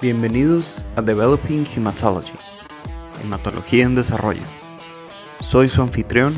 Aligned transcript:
Bienvenidos 0.00 0.84
a 0.94 1.02
Developing 1.02 1.66
Hematology, 1.74 2.30
Hematología 3.24 3.84
en 3.84 3.96
Desarrollo. 3.96 4.44
Soy 5.40 5.68
su 5.68 5.82
anfitrión, 5.82 6.36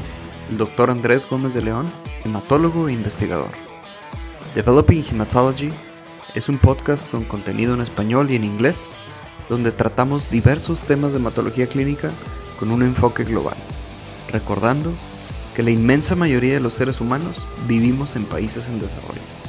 el 0.50 0.56
Dr. 0.56 0.90
Andrés 0.90 1.28
Gómez 1.28 1.52
de 1.52 1.60
León, 1.60 1.86
hematólogo 2.24 2.88
e 2.88 2.94
investigador. 2.94 3.50
Developing 4.54 5.04
Hematology 5.10 5.70
es 6.34 6.48
un 6.48 6.56
podcast 6.56 7.10
con 7.10 7.24
contenido 7.24 7.74
en 7.74 7.82
español 7.82 8.30
y 8.30 8.36
en 8.36 8.44
inglés, 8.44 8.96
donde 9.50 9.72
tratamos 9.72 10.30
diversos 10.30 10.84
temas 10.84 11.12
de 11.12 11.18
hematología 11.18 11.66
clínica 11.66 12.10
con 12.58 12.70
un 12.70 12.82
enfoque 12.82 13.24
global, 13.24 13.58
recordando 14.32 14.90
que 15.54 15.62
la 15.62 15.70
inmensa 15.70 16.16
mayoría 16.16 16.54
de 16.54 16.60
los 16.60 16.72
seres 16.72 16.98
humanos 17.02 17.46
vivimos 17.68 18.16
en 18.16 18.24
países 18.24 18.68
en 18.68 18.80
desarrollo. 18.80 19.39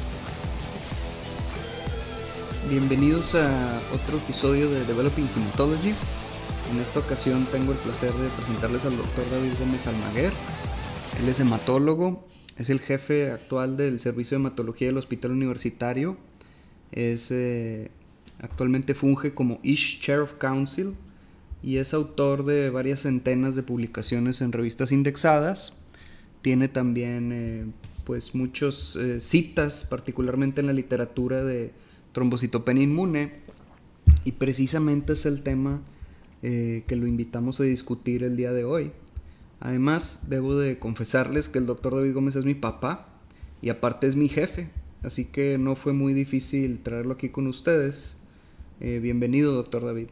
Bienvenidos 2.72 3.36
a 3.36 3.82
otro 3.94 4.16
episodio 4.20 4.72
de 4.72 4.86
Developing 4.86 5.28
Hematology. 5.36 5.94
En 6.72 6.80
esta 6.80 7.00
ocasión 7.00 7.46
tengo 7.52 7.74
el 7.74 7.78
placer 7.78 8.14
de 8.14 8.30
presentarles 8.30 8.86
al 8.86 8.96
doctor 8.96 9.30
David 9.30 9.52
Gómez 9.60 9.88
Almaguer. 9.88 10.32
Él 11.20 11.28
es 11.28 11.42
hematólogo, 11.42 12.26
es 12.58 12.70
el 12.70 12.80
jefe 12.80 13.30
actual 13.30 13.76
del 13.76 14.00
Servicio 14.00 14.38
de 14.38 14.44
Hematología 14.44 14.88
del 14.88 15.00
Hospital 15.00 15.32
Universitario. 15.32 16.16
Es, 16.94 17.30
eh, 17.32 17.92
actualmente 18.40 18.96
funge 18.96 19.34
como 19.34 19.60
Ish 19.64 20.00
Chair 20.00 20.20
of 20.20 20.36
Council 20.36 20.94
y 21.62 21.76
es 21.76 21.94
autor 21.94 22.46
de 22.46 22.70
varias 22.70 23.02
centenas 23.02 23.54
de 23.56 23.64
publicaciones 23.64 24.40
en 24.40 24.54
revistas 24.54 24.94
indexadas. 24.94 25.78
Tiene 26.42 26.70
también 26.70 27.32
eh, 27.34 27.66
pues 28.06 28.34
muchas 28.34 28.96
eh, 28.96 29.20
citas, 29.20 29.86
particularmente 29.90 30.62
en 30.62 30.68
la 30.68 30.74
literatura 30.74 31.44
de 31.44 31.74
trombocitopenia 32.12 32.84
inmune 32.84 33.42
y 34.26 34.34
precisamente 34.34 35.14
es 35.14 35.26
el 35.26 35.44
tema 35.44 35.82
eh, 36.44 36.84
que 36.88 36.96
lo 36.96 37.08
invitamos 37.08 37.60
a 37.60 37.64
discutir 37.64 38.24
el 38.24 38.36
día 38.36 38.52
de 38.52 38.64
hoy. 38.64 38.92
Además, 39.60 40.30
debo 40.30 40.56
de 40.56 40.80
confesarles 40.80 41.48
que 41.48 41.60
el 41.60 41.68
doctor 41.68 41.96
David 41.96 42.14
Gómez 42.14 42.36
es 42.36 42.46
mi 42.46 42.56
papá 42.56 43.08
y 43.62 43.70
aparte 43.70 44.08
es 44.08 44.16
mi 44.16 44.28
jefe, 44.28 44.70
así 45.04 45.26
que 45.26 45.58
no 45.60 45.76
fue 45.76 45.94
muy 45.94 46.14
difícil 46.14 46.80
traerlo 46.82 47.14
aquí 47.14 47.30
con 47.30 47.48
ustedes. 47.48 48.18
Eh, 48.80 49.00
bienvenido, 49.00 49.54
doctor 49.54 49.86
David. 49.86 50.08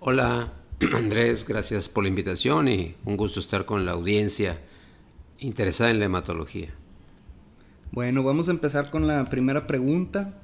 Hola, 0.00 0.54
Andrés, 0.94 1.46
gracias 1.46 1.90
por 1.90 2.04
la 2.04 2.08
invitación 2.08 2.68
y 2.68 2.94
un 3.04 3.18
gusto 3.18 3.38
estar 3.38 3.66
con 3.66 3.84
la 3.84 3.92
audiencia 3.92 4.58
interesada 5.38 5.90
en 5.90 5.98
la 5.98 6.06
hematología. 6.06 6.70
Bueno, 7.92 8.22
vamos 8.22 8.48
a 8.48 8.52
empezar 8.52 8.90
con 8.90 9.06
la 9.06 9.28
primera 9.28 9.66
pregunta. 9.66 10.40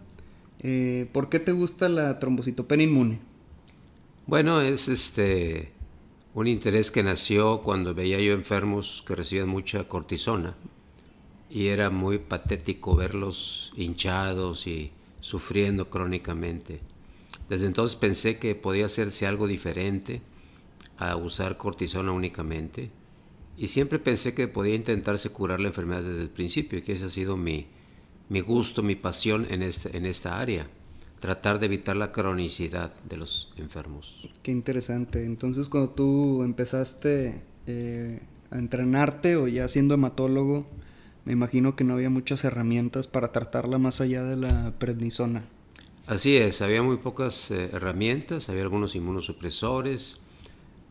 Eh, 0.62 1.08
¿Por 1.12 1.28
qué 1.28 1.41
te 1.41 1.52
gusta 1.52 1.88
la 1.88 2.18
trombocitopenia 2.18 2.86
inmune? 2.86 3.18
Bueno, 4.27 4.60
es 4.60 4.88
este 4.88 5.72
un 6.34 6.46
interés 6.46 6.91
que 6.91 7.02
nació 7.02 7.62
cuando 7.62 7.94
veía 7.94 8.18
yo 8.20 8.32
enfermos 8.32 9.05
que 9.06 9.14
recibían 9.14 9.48
mucha 9.48 9.86
cortisona 9.88 10.55
y 11.50 11.66
era 11.66 11.90
muy 11.90 12.18
patético 12.18 12.96
verlos 12.96 13.72
hinchados 13.77 14.66
y 14.66 14.92
sufriendo 15.20 15.90
crónicamente. 15.90 16.80
Desde 17.48 17.66
entonces 17.66 17.96
pensé 17.96 18.38
que 18.38 18.55
podía 18.55 18.86
hacerse 18.86 19.27
algo 19.27 19.46
diferente 19.46 20.22
a 20.96 21.16
usar 21.16 21.58
cortisona 21.58 22.12
únicamente 22.12 22.90
y 23.58 23.66
siempre 23.66 23.98
pensé 23.98 24.34
que 24.34 24.48
podía 24.48 24.74
intentarse 24.74 25.28
curar 25.28 25.60
la 25.60 25.68
enfermedad 25.68 26.02
desde 26.02 26.22
el 26.22 26.30
principio 26.30 26.78
y 26.78 26.83
que 26.83 26.92
ese 26.92 27.06
ha 27.06 27.10
sido 27.10 27.36
mi, 27.36 27.66
mi 28.28 28.41
gusto, 28.41 28.83
mi 28.83 28.97
pasión 28.97 29.47
en, 29.51 29.62
este, 29.62 29.97
en 29.97 30.06
esta 30.06 30.41
área. 30.41 30.69
Tratar 31.20 31.61
de 31.61 31.67
evitar 31.67 31.95
la 31.97 32.11
cronicidad 32.11 32.92
de 33.09 33.17
los 33.17 33.53
enfermos. 33.56 34.29
Qué 34.42 34.51
interesante. 34.51 35.25
Entonces, 35.25 35.69
cuando 35.69 35.91
tú 35.91 36.42
empezaste 36.42 37.42
eh, 37.67 38.20
a 38.51 38.58
entrenarte 38.58 39.36
o 39.36 39.46
ya 39.46 39.69
siendo 39.69 39.95
hematólogo, 39.95 40.67
me 41.24 41.33
imagino 41.33 41.77
que 41.77 41.85
no 41.85 41.95
había 41.95 42.11
muchas 42.11 42.45
herramientas 42.45 43.07
para 43.07 43.30
tratarla 43.30 43.79
más 43.79 44.01
allá 44.01 44.25
de 44.25 44.36
la 44.36 44.75
prednisona. 44.79 45.45
Así 46.07 46.36
es, 46.36 46.61
había 46.63 46.83
muy 46.83 46.96
pocas 46.96 47.52
eh, 47.52 47.70
herramientas, 47.73 48.48
había 48.48 48.63
algunos 48.63 48.96
inmunosupresores, 48.96 50.20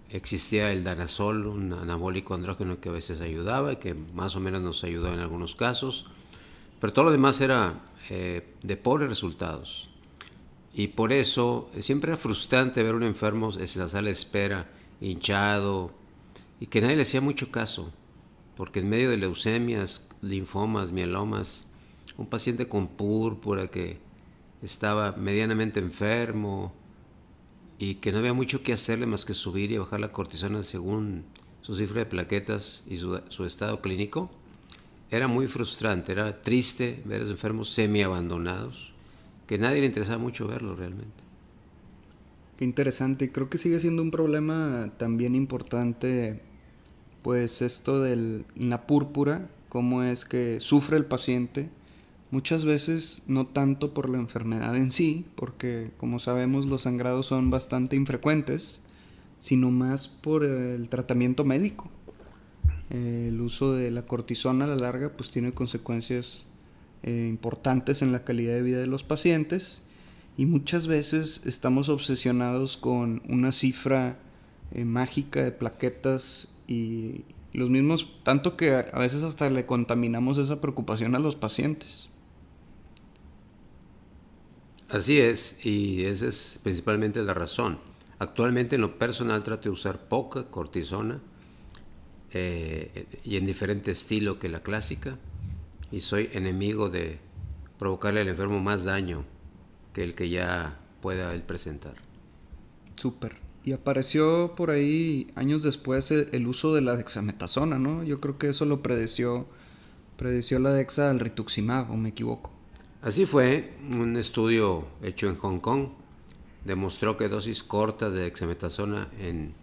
existía 0.09 0.72
el 0.72 0.84
danazol, 0.84 1.47
un 1.47 1.73
anabólico 1.73 2.34
andrógeno 2.34 2.79
que 2.79 2.88
a 2.88 2.94
veces 2.94 3.19
ayudaba 3.19 3.73
y 3.73 3.75
que 3.75 3.94
más 3.94 4.38
o 4.38 4.39
menos 4.39 4.61
nos 4.61 4.85
ayudó 4.85 5.13
en 5.13 5.19
algunos 5.19 5.55
casos 5.55 6.05
pero 6.81 6.91
todo 6.91 7.05
lo 7.05 7.11
demás 7.11 7.39
era 7.41 7.79
eh, 8.09 8.55
de 8.63 8.75
pobres 8.75 9.07
resultados. 9.07 9.91
Y 10.73 10.87
por 10.87 11.13
eso 11.13 11.69
siempre 11.79 12.11
era 12.11 12.17
frustrante 12.17 12.81
ver 12.81 12.93
a 12.93 12.97
un 12.97 13.03
enfermo 13.03 13.49
en 13.53 13.79
la 13.79 13.87
sala 13.87 14.07
de 14.07 14.11
espera, 14.11 14.67
hinchado, 14.99 15.93
y 16.59 16.65
que 16.65 16.81
nadie 16.81 16.95
le 16.95 17.03
hacía 17.03 17.21
mucho 17.21 17.51
caso, 17.51 17.93
porque 18.55 18.79
en 18.79 18.89
medio 18.89 19.11
de 19.11 19.17
leucemias, 19.17 20.07
linfomas, 20.21 20.91
mielomas, 20.91 21.67
un 22.17 22.25
paciente 22.25 22.67
con 22.67 22.87
púrpura 22.87 23.67
que 23.67 23.99
estaba 24.63 25.11
medianamente 25.11 25.79
enfermo 25.79 26.73
y 27.77 27.95
que 27.95 28.11
no 28.11 28.19
había 28.19 28.33
mucho 28.33 28.63
que 28.63 28.73
hacerle 28.73 29.05
más 29.05 29.25
que 29.25 29.33
subir 29.33 29.71
y 29.71 29.77
bajar 29.77 29.99
la 29.99 30.11
cortisona 30.11 30.63
según 30.63 31.25
su 31.61 31.75
cifra 31.75 31.99
de 31.99 32.05
plaquetas 32.07 32.83
y 32.87 32.97
su 32.97 33.45
estado 33.45 33.81
clínico, 33.81 34.31
era 35.11 35.27
muy 35.27 35.47
frustrante, 35.47 36.13
era 36.13 36.41
triste 36.41 37.01
ver 37.05 37.17
a 37.17 37.23
los 37.23 37.31
enfermos 37.31 37.69
semi-abandonados, 37.69 38.94
que 39.45 39.57
nadie 39.57 39.81
le 39.81 39.88
interesaba 39.88 40.17
mucho 40.17 40.47
verlo 40.47 40.73
realmente. 40.73 41.23
Qué 42.57 42.63
interesante, 42.63 43.29
creo 43.31 43.49
que 43.49 43.57
sigue 43.57 43.81
siendo 43.81 44.01
un 44.01 44.09
problema 44.09 44.94
también 44.97 45.35
importante, 45.35 46.41
pues 47.23 47.61
esto 47.61 48.01
de 48.01 48.45
la 48.55 48.88
púrpura, 48.88 49.49
cómo 49.67 50.01
es 50.01 50.23
que 50.23 50.61
sufre 50.61 50.95
el 50.95 51.05
paciente, 51.05 51.69
muchas 52.29 52.63
veces 52.63 53.23
no 53.28 53.47
tanto 53.47 53.93
por 53.93 54.07
la 54.07 54.17
enfermedad 54.17 54.78
en 54.78 54.91
sí, 54.91 55.25
porque 55.35 55.91
como 55.97 56.19
sabemos 56.19 56.67
los 56.67 56.83
sangrados 56.83 57.25
son 57.25 57.49
bastante 57.49 57.97
infrecuentes, 57.97 58.83
sino 59.39 59.72
más 59.72 60.07
por 60.07 60.45
el 60.45 60.88
tratamiento 60.88 61.43
médico 61.43 61.91
el 62.91 63.40
uso 63.40 63.74
de 63.74 63.90
la 63.90 64.03
cortisona 64.03 64.66
a 64.66 64.68
la 64.68 64.75
larga 64.75 65.09
pues 65.09 65.31
tiene 65.31 65.53
consecuencias 65.53 66.46
eh, 67.03 67.28
importantes 67.29 68.02
en 68.02 68.12
la 68.12 68.24
calidad 68.24 68.53
de 68.53 68.62
vida 68.62 68.79
de 68.79 68.88
los 68.88 69.03
pacientes 69.03 69.81
y 70.38 70.46
muchas 70.46 70.88
veces 70.88 71.41
estamos 71.46 71.90
obsesionados 71.90 72.78
con 72.78 73.22
una 73.28 73.52
cifra 73.52 74.19
eh, 74.74 74.85
mágica 74.85 75.44
de 75.44 75.52
plaquetas 75.52 76.50
y 76.68 77.24
los 77.53 77.69
mismos, 77.69 78.09
tanto 78.24 78.56
que 78.56 78.74
a 78.74 79.00
veces 79.00 79.23
hasta 79.23 79.50
le 79.50 79.66
contaminamos 79.66 80.38
esa 80.38 80.62
preocupación 80.62 81.16
a 81.16 81.19
los 81.19 81.35
pacientes. 81.35 82.09
Así 84.90 85.19
es, 85.19 85.66
y 85.66 86.03
esa 86.03 86.28
es 86.28 86.59
principalmente 86.63 87.22
la 87.23 87.34
razón. 87.34 87.79
Actualmente 88.19 88.75
en 88.75 88.81
lo 88.81 88.97
personal 88.97 89.44
trato 89.44 89.63
de 89.63 89.69
usar 89.72 90.08
poca 90.08 90.44
cortisona 90.50 91.22
eh, 92.33 93.05
y 93.23 93.37
en 93.37 93.45
diferente 93.45 93.91
estilo 93.91 94.39
que 94.39 94.49
la 94.49 94.61
clásica 94.61 95.17
y 95.91 95.99
soy 95.99 96.29
enemigo 96.33 96.89
de 96.89 97.19
provocarle 97.77 98.21
al 98.21 98.29
enfermo 98.29 98.59
más 98.59 98.83
daño 98.85 99.25
que 99.93 100.03
el 100.03 100.15
que 100.15 100.29
ya 100.29 100.79
pueda 101.01 101.33
él 101.33 101.43
presentar. 101.43 101.95
Súper. 102.95 103.35
Y 103.63 103.73
apareció 103.73 104.53
por 104.55 104.71
ahí 104.71 105.31
años 105.35 105.63
después 105.63 106.09
el 106.11 106.47
uso 106.47 106.73
de 106.73 106.81
la 106.81 106.95
dexametasona, 106.95 107.77
¿no? 107.77 108.03
Yo 108.03 108.19
creo 108.19 108.37
que 108.37 108.49
eso 108.49 108.65
lo 108.65 108.81
predeció, 108.81 109.45
predeció 110.17 110.57
la 110.59 110.71
dexa 110.71 111.09
al 111.09 111.19
rituximab, 111.19 111.91
o 111.91 111.97
me 111.97 112.09
equivoco. 112.09 112.51
Así 113.01 113.25
fue, 113.25 113.73
un 113.91 114.16
estudio 114.17 114.87
hecho 115.03 115.27
en 115.27 115.35
Hong 115.35 115.59
Kong 115.59 115.89
demostró 116.66 117.17
que 117.17 117.27
dosis 117.27 117.63
cortas 117.63 118.13
de 118.13 118.22
dexametasona 118.22 119.09
en 119.19 119.53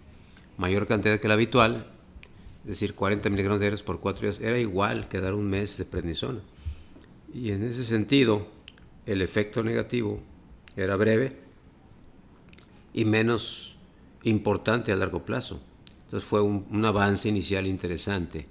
mayor 0.57 0.87
cantidad 0.87 1.19
que 1.21 1.29
la 1.29 1.35
habitual 1.35 1.87
es 2.65 2.71
decir, 2.71 2.95
40 2.95 3.31
miligramos 3.31 3.61
diarios 3.61 3.83
por 3.83 4.01
cuatro 4.01 4.23
días, 4.23 4.41
era 4.41 4.59
igual 4.59 5.09
que 5.09 5.21
dar 5.21 5.35
un 5.35 5.49
mes 5.49 5.77
de 5.79 5.85
prednisona. 5.85 6.41
Y 7.33 7.53
en 7.53 7.63
ese 7.63 7.85
sentido, 7.85 8.47
el 9.07 9.23
efecto 9.23 9.63
negativo 9.63 10.21
era 10.77 10.97
breve 10.97 11.37
y 12.93 13.05
menos 13.05 13.77
importante 14.25 14.93
a 14.93 14.97
largo 14.97 15.25
plazo. 15.25 15.61
Entonces 16.05 16.29
fue 16.29 16.41
un, 16.41 16.85
avance 16.85 17.29
inicial 17.29 17.67
interesante 17.67 18.47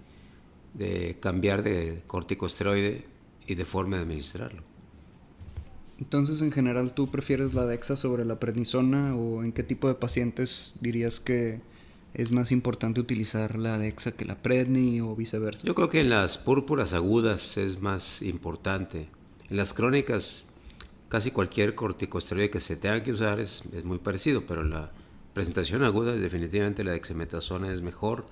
de 0.74 1.18
cambiar 1.20 1.64
de 1.64 2.04
corticosteroide 2.06 3.06
y 3.48 3.56
de 3.56 3.66
forma 3.66 3.98
de 3.98 4.04
administrarlo. 4.04 4.62
Entonces, 6.00 6.42
en 6.44 6.52
general, 6.52 6.94
¿tú 6.94 7.10
prefieres 7.10 7.56
la 7.56 7.66
DEXA 7.66 7.96
sobre 7.96 8.26
la 8.26 8.40
prednisona 8.40 9.16
o 9.16 9.44
en 9.44 9.52
qué 9.52 9.64
tipo 9.64 9.88
de 9.88 9.96
pacientes 9.96 10.78
dirías 10.82 11.20
que 11.20 11.62
es 12.14 12.32
más 12.32 12.52
importante 12.52 13.00
utilizar 13.00 13.58
la 13.58 13.78
Dexa 13.78 14.12
que 14.12 14.26
la 14.26 14.36
Predni 14.36 15.02
o 15.02 15.16
viceversa? 15.16 15.66
Yo 15.66 15.76
creo 15.76 15.90
que 15.90 16.00
en 16.00 16.10
las 16.10 16.38
púrpuras 16.38 16.94
agudas 16.94 17.58
es 17.58 17.82
más 17.82 18.22
importante. 18.22 19.10
En 19.50 19.58
las 19.58 19.74
crónicas 19.74 20.48
casi 21.10 21.32
cualquier 21.32 21.76
corticosteroide 21.76 22.50
que 22.50 22.60
se 22.60 22.76
tenga 22.76 23.02
que 23.04 23.12
usar 23.12 23.40
es, 23.40 23.64
es 23.74 23.84
muy 23.84 23.98
parecido, 24.00 24.44
pero 24.46 24.64
la 24.64 24.92
presentación 25.34 25.84
aguda 25.84 26.14
definitivamente 26.14 26.84
la 26.84 26.92
dexametasona 26.92 27.72
es 27.72 27.82
mejor 27.82 28.26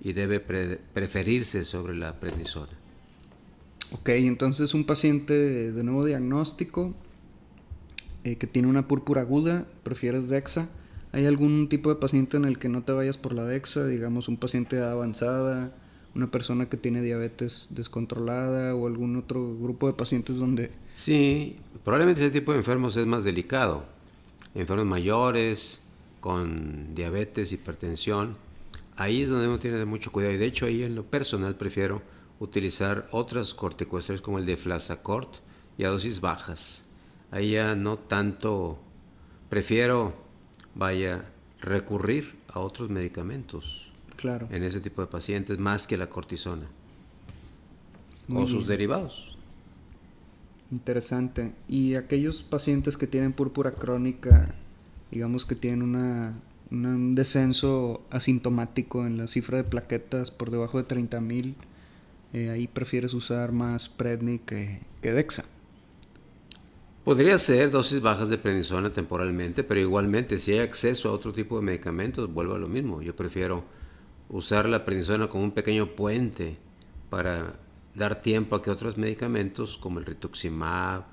y 0.00 0.12
debe 0.12 0.40
preferirse 0.40 1.64
sobre 1.64 1.94
la 1.94 2.18
prednisona. 2.18 2.72
Ok, 3.92 4.10
entonces 4.10 4.72
un 4.74 4.84
paciente 4.84 5.72
de 5.72 5.84
nuevo 5.84 6.04
diagnóstico 6.04 6.94
eh, 8.24 8.36
que 8.36 8.46
tiene 8.46 8.68
una 8.68 8.86
púrpura 8.86 9.22
aguda, 9.22 9.66
prefieres 9.82 10.28
DEXA. 10.28 10.68
¿Hay 11.12 11.26
algún 11.26 11.68
tipo 11.68 11.88
de 11.88 11.96
paciente 11.96 12.36
en 12.36 12.44
el 12.44 12.58
que 12.58 12.68
no 12.68 12.82
te 12.82 12.92
vayas 12.92 13.16
por 13.16 13.32
la 13.32 13.44
DEXA? 13.44 13.86
Digamos 13.86 14.28
un 14.28 14.36
paciente 14.36 14.76
de 14.76 14.82
edad 14.82 14.92
avanzada, 14.92 15.72
una 16.14 16.30
persona 16.30 16.68
que 16.68 16.76
tiene 16.76 17.02
diabetes 17.02 17.68
descontrolada 17.70 18.74
o 18.74 18.86
algún 18.86 19.16
otro 19.16 19.56
grupo 19.58 19.86
de 19.86 19.94
pacientes 19.94 20.36
donde... 20.36 20.70
Sí, 20.94 21.56
probablemente 21.84 22.20
ese 22.20 22.30
tipo 22.30 22.52
de 22.52 22.58
enfermos 22.58 22.96
es 22.96 23.06
más 23.06 23.24
delicado. 23.24 23.84
Enfermos 24.54 24.86
mayores, 24.86 25.82
con 26.20 26.94
diabetes, 26.94 27.52
hipertensión. 27.52 28.36
Ahí 28.96 29.22
es 29.22 29.30
donde 29.30 29.48
uno 29.48 29.58
tiene 29.58 29.84
mucho 29.84 30.12
cuidado. 30.12 30.34
Y 30.34 30.38
de 30.38 30.46
hecho 30.46 30.66
ahí 30.66 30.82
en 30.82 30.94
lo 30.94 31.04
personal 31.04 31.56
prefiero 31.56 32.02
utilizar 32.38 33.08
otras 33.10 33.54
corticosteroides 33.54 34.22
como 34.22 34.38
el 34.38 34.46
de 34.46 34.56
Flasacort 34.56 35.36
y 35.76 35.84
a 35.84 35.88
dosis 35.88 36.20
bajas 36.20 36.84
ahí 37.30 37.52
ya 37.52 37.74
no 37.74 37.98
tanto, 37.98 38.78
prefiero, 39.48 40.14
vaya, 40.74 41.24
recurrir 41.60 42.36
a 42.48 42.60
otros 42.60 42.90
medicamentos. 42.90 43.90
Claro. 44.16 44.48
En 44.50 44.62
ese 44.62 44.80
tipo 44.80 45.00
de 45.02 45.08
pacientes, 45.08 45.58
más 45.58 45.86
que 45.86 45.96
la 45.96 46.08
cortisona. 46.08 46.66
o 48.32 48.46
sus 48.46 48.66
derivados. 48.66 49.36
Interesante. 50.70 51.52
Y 51.68 51.94
aquellos 51.94 52.42
pacientes 52.42 52.96
que 52.96 53.06
tienen 53.06 53.32
púrpura 53.32 53.72
crónica, 53.72 54.54
digamos 55.10 55.44
que 55.44 55.56
tienen 55.56 55.82
una, 55.82 56.34
un 56.70 57.14
descenso 57.14 58.02
asintomático 58.10 59.06
en 59.06 59.16
la 59.16 59.26
cifra 59.26 59.58
de 59.58 59.64
plaquetas 59.64 60.30
por 60.30 60.50
debajo 60.50 60.80
de 60.82 60.86
30.000, 60.86 61.54
eh, 62.32 62.50
ahí 62.50 62.68
prefieres 62.68 63.14
usar 63.14 63.50
más 63.50 63.88
Predni 63.88 64.38
que, 64.38 64.80
que 65.02 65.12
Dexa. 65.12 65.44
Podría 67.04 67.38
ser 67.38 67.70
dosis 67.70 68.02
bajas 68.02 68.28
de 68.28 68.36
prednisona 68.36 68.90
temporalmente, 68.90 69.64
pero 69.64 69.80
igualmente 69.80 70.38
si 70.38 70.52
hay 70.52 70.58
acceso 70.58 71.08
a 71.08 71.12
otro 71.12 71.32
tipo 71.32 71.56
de 71.56 71.62
medicamentos, 71.62 72.30
vuelvo 72.30 72.54
a 72.54 72.58
lo 72.58 72.68
mismo. 72.68 73.00
Yo 73.00 73.16
prefiero 73.16 73.64
usar 74.28 74.68
la 74.68 74.84
prednisona 74.84 75.26
como 75.26 75.44
un 75.44 75.52
pequeño 75.52 75.96
puente 75.96 76.58
para 77.08 77.58
dar 77.94 78.20
tiempo 78.20 78.54
a 78.54 78.62
que 78.62 78.70
otros 78.70 78.98
medicamentos 78.98 79.78
como 79.78 79.98
el 79.98 80.04
rituximab, 80.04 81.04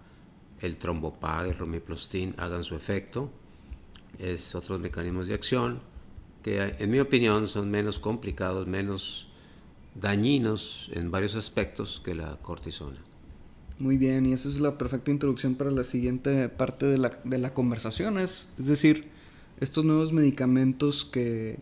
el 0.60 0.78
trombopag, 0.78 1.48
el 1.48 1.58
romiplastin 1.58 2.36
hagan 2.38 2.66
su 2.66 2.76
efecto. 2.76 3.32
Es 4.20 4.56
otros 4.56 4.82
mecanismos 4.82 5.30
de 5.30 5.36
acción 5.36 5.80
que 6.44 6.76
en 6.80 6.90
mi 6.90 7.00
opinión 7.00 7.48
son 7.48 7.72
menos 7.72 7.98
complicados, 7.98 8.68
menos 8.68 9.30
dañinos 9.96 10.92
en 10.94 11.12
varios 11.12 11.36
aspectos 11.36 12.02
que 12.04 12.14
la 12.14 12.36
cortisona. 12.42 13.07
Muy 13.80 13.98
bien, 13.98 14.26
y 14.26 14.34
esa 14.34 14.50
es 14.50 14.60
la 14.60 14.76
perfecta 14.78 15.12
introducción 15.12 15.54
para 15.54 15.70
la 15.70 15.84
siguiente 15.84 16.50
parte 16.50 16.88
de 16.88 16.98
la, 16.98 17.12
de 17.24 17.38
la 17.38 17.54
conversación. 17.54 18.18
Es, 18.18 18.48
decir, 18.58 19.06
estos 19.60 19.86
nuevos 19.86 20.14
medicamentos 20.14 21.06
que 21.06 21.60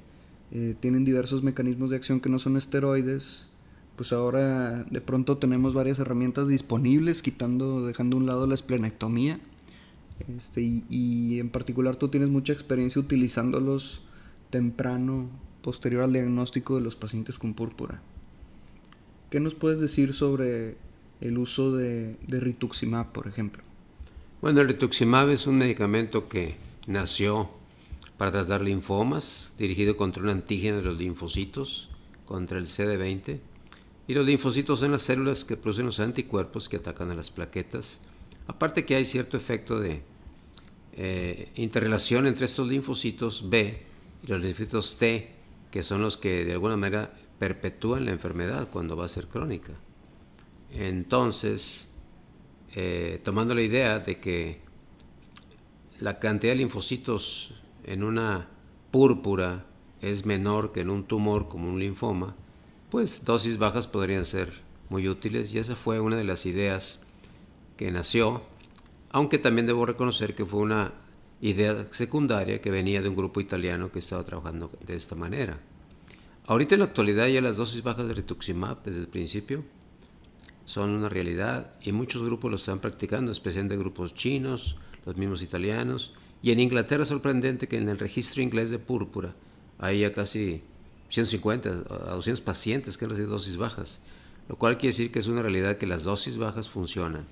eh, 0.51 0.75
tienen 0.79 1.03
diversos 1.03 1.43
mecanismos 1.43 1.89
de 1.89 1.97
acción 1.97 2.21
que 2.21 2.29
no 2.29 2.39
son 2.39 2.55
esteroides, 2.55 3.49
pues 3.97 4.13
ahora 4.13 4.85
de 4.85 5.01
pronto 5.01 5.37
tenemos 5.37 5.73
varias 5.73 5.99
herramientas 5.99 6.47
disponibles, 6.47 7.21
quitando, 7.21 7.85
dejando 7.85 8.15
a 8.15 8.19
un 8.21 8.27
lado 8.27 8.47
la 8.47 8.55
esplenectomía. 8.55 9.41
Este, 10.37 10.61
y, 10.61 10.85
y 10.89 11.39
en 11.39 11.49
particular 11.49 11.97
tú 11.97 12.07
tienes 12.07 12.29
mucha 12.29 12.53
experiencia 12.53 13.01
utilizándolos 13.01 14.03
temprano, 14.51 15.29
posterior 15.61 16.03
al 16.03 16.13
diagnóstico 16.13 16.75
de 16.75 16.81
los 16.81 16.95
pacientes 16.95 17.37
con 17.37 17.55
púrpura. 17.55 18.01
¿Qué 19.29 19.41
nos 19.41 19.53
puedes 19.53 19.81
decir 19.81 20.13
sobre 20.13 20.77
el 21.21 21.37
uso 21.37 21.75
de, 21.75 22.17
rituximab, 22.27 23.11
por 23.11 23.27
ejemplo? 23.27 23.63
Bueno, 24.41 24.61
el 24.61 24.67
rituximab 24.67 25.29
es 25.29 25.47
un 25.47 25.57
medicamento 25.57 26.27
que 26.27 26.55
nació 26.87 27.49
para 28.17 28.31
tratar 28.31 28.61
linfomas, 28.61 29.53
dirigido 29.57 29.97
contra 29.97 30.23
un 30.23 30.29
antígeno 30.29 30.77
de 30.77 30.83
los 30.83 30.97
linfocitos, 30.97 31.89
contra 32.25 32.57
el 32.57 32.65
CD20. 32.65 33.39
Y 34.07 34.13
los 34.13 34.25
linfocitos 34.25 34.79
son 34.79 34.91
las 34.91 35.01
células 35.01 35.45
que 35.45 35.57
producen 35.57 35.85
los 35.85 35.99
anticuerpos 35.99 36.69
que 36.69 36.77
atacan 36.77 37.11
a 37.11 37.15
las 37.15 37.31
plaquetas. 37.31 38.01
Aparte 38.47 38.85
que 38.85 38.95
hay 38.95 39.05
cierto 39.05 39.35
efecto 39.35 39.79
de 39.79 40.03
eh, 40.93 41.49
interrelación 41.55 42.27
entre 42.27 42.45
estos 42.45 42.67
linfocitos 42.67 43.49
B 43.49 43.81
y 44.23 44.27
los 44.27 44.41
linfocitos 44.41 44.97
T, 44.97 45.31
que 45.71 45.83
son 45.83 46.01
los 46.01 46.17
que 46.17 46.45
de 46.45 46.53
alguna 46.53 46.77
manera 46.77 47.11
perpetúan 47.39 48.05
la 48.05 48.11
enfermedad 48.11 48.69
cuando 48.69 48.95
va 48.95 49.05
a 49.05 49.09
ser 49.09 49.27
crónica. 49.27 49.73
Entonces, 50.75 51.89
eh, 52.75 53.21
tomando 53.23 53.55
la 53.55 53.61
idea 53.61 53.99
de 53.99 54.19
que 54.19 54.59
la 55.99 56.19
cantidad 56.19 56.51
de 56.51 56.57
linfocitos 56.57 57.53
en 57.85 58.03
una 58.03 58.49
púrpura 58.91 59.65
es 60.01 60.25
menor 60.25 60.73
que 60.73 60.81
en 60.81 60.89
un 60.89 61.05
tumor 61.05 61.47
como 61.47 61.69
un 61.69 61.79
linfoma, 61.79 62.35
pues 62.89 63.23
dosis 63.23 63.57
bajas 63.57 63.87
podrían 63.87 64.25
ser 64.25 64.51
muy 64.89 65.07
útiles 65.07 65.53
y 65.53 65.59
esa 65.59 65.75
fue 65.75 65.99
una 65.99 66.17
de 66.17 66.25
las 66.25 66.45
ideas 66.45 67.03
que 67.77 67.91
nació, 67.91 68.41
aunque 69.11 69.37
también 69.37 69.67
debo 69.67 69.85
reconocer 69.85 70.35
que 70.35 70.45
fue 70.45 70.59
una 70.59 70.93
idea 71.41 71.87
secundaria 71.91 72.61
que 72.61 72.71
venía 72.71 73.01
de 73.01 73.09
un 73.09 73.15
grupo 73.15 73.39
italiano 73.39 73.91
que 73.91 73.99
estaba 73.99 74.23
trabajando 74.23 74.69
de 74.85 74.95
esta 74.95 75.15
manera. 75.15 75.59
Ahorita 76.47 76.75
en 76.75 76.79
la 76.79 76.85
actualidad 76.85 77.27
ya 77.27 77.41
las 77.41 77.57
dosis 77.57 77.81
bajas 77.81 78.07
de 78.07 78.13
rituximab 78.13 78.83
desde 78.83 78.99
el 78.99 79.07
principio 79.07 79.63
son 80.65 80.89
una 80.89 81.09
realidad 81.09 81.71
y 81.81 81.91
muchos 81.91 82.23
grupos 82.23 82.51
lo 82.51 82.57
están 82.57 82.79
practicando, 82.79 83.31
especialmente 83.31 83.77
grupos 83.77 84.13
chinos, 84.13 84.75
los 85.05 85.15
mismos 85.15 85.41
italianos. 85.41 86.13
Y 86.41 86.51
en 86.51 86.59
Inglaterra 86.59 87.03
es 87.03 87.09
sorprendente 87.09 87.67
que 87.67 87.77
en 87.77 87.87
el 87.87 87.97
registro 87.97 88.41
inglés 88.41 88.71
de 88.71 88.79
púrpura 88.79 89.33
hay 89.79 89.99
ya 89.99 90.11
casi 90.11 90.61
150 91.09 91.69
a 91.69 92.15
200 92.15 92.41
pacientes 92.41 92.97
que 92.97 93.05
han 93.05 93.11
recibido 93.11 93.33
dosis 93.33 93.57
bajas, 93.57 94.01
lo 94.49 94.57
cual 94.57 94.77
quiere 94.77 94.91
decir 94.91 95.11
que 95.11 95.19
es 95.19 95.27
una 95.27 95.41
realidad 95.41 95.77
que 95.77 95.87
las 95.87 96.03
dosis 96.03 96.37
bajas 96.37 96.67
funcionan. 96.67 97.25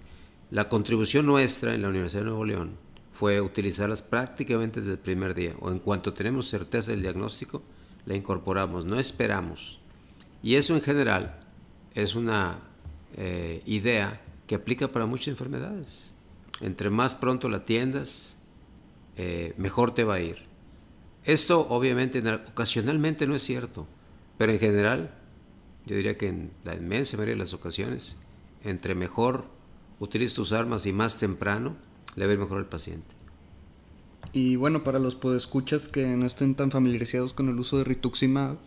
La 0.51 0.69
contribución 0.69 1.25
nuestra 1.25 1.74
en 1.74 1.81
la 1.81 1.89
Universidad 1.89 2.21
de 2.21 2.29
Nuevo 2.29 2.45
León 2.45 2.72
fue 3.13 3.41
utilizarlas 3.41 4.01
prácticamente 4.01 4.79
desde 4.79 4.93
el 4.93 5.00
primer 5.00 5.34
día, 5.34 5.53
o 5.60 5.72
en 5.72 5.79
cuanto 5.79 6.13
tenemos 6.13 6.50
certeza 6.50 6.91
del 6.91 7.01
diagnóstico, 7.01 7.63
la 8.05 8.15
incorporamos, 8.15 8.86
no 8.86 9.00
esperamos. 9.00 9.79
Y 10.41 10.55
eso 10.55 10.75
en 10.75 10.81
general 10.81 11.39
es 11.96 12.15
una 12.15 12.60
eh, 13.15 13.62
idea 13.65 14.22
que 14.48 14.55
aplica 14.55 14.89
para 14.89 15.05
muchas 15.05 15.29
enfermedades. 15.29 16.15
Entre 16.62 16.89
más 16.89 17.15
pronto 17.15 17.50
la 17.50 17.58
atiendas, 17.58 18.38
eh, 19.17 19.53
mejor 19.58 19.93
te 19.93 20.03
va 20.03 20.15
a 20.15 20.20
ir. 20.20 20.38
Esto 21.24 21.67
obviamente 21.70 22.22
ocasionalmente 22.34 23.27
no 23.27 23.36
es 23.36 23.43
cierto, 23.43 23.88
pero 24.38 24.51
en 24.51 24.60
general, 24.60 25.15
yo 25.86 25.96
diría 25.96 26.17
que 26.17 26.27
en 26.27 26.51
la 26.63 26.75
inmensa 26.75 27.15
mayoría 27.17 27.36
de 27.36 27.39
las 27.39 27.53
ocasiones, 27.53 28.17
entre 28.63 28.96
mejor 28.96 29.46
utilices 30.00 30.36
tus 30.36 30.51
armas 30.51 30.86
y 30.86 30.93
más 30.93 31.17
temprano, 31.17 31.75
le 32.15 32.25
va 32.25 32.32
a 32.32 32.34
ir 32.34 32.39
mejor 32.39 32.58
al 32.58 32.65
paciente. 32.67 33.15
Y 34.34 34.55
bueno, 34.55 34.84
para 34.84 35.00
los 35.00 35.15
podescuchas 35.15 35.88
que 35.88 36.05
no 36.08 36.25
estén 36.25 36.55
tan 36.55 36.72
familiarizados 36.72 37.34
con 37.34 37.50
el 37.50 37.60
uso 37.60 37.77
de 37.77 37.84
rituximab, 37.84 38.58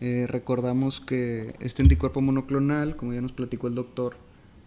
eh, 0.00 0.26
recordamos 0.28 1.00
que 1.00 1.54
este 1.60 1.82
anticuerpo 1.82 2.20
monoclonal, 2.20 2.96
como 2.96 3.12
ya 3.14 3.20
nos 3.20 3.32
platicó 3.32 3.66
el 3.66 3.74
doctor, 3.74 4.16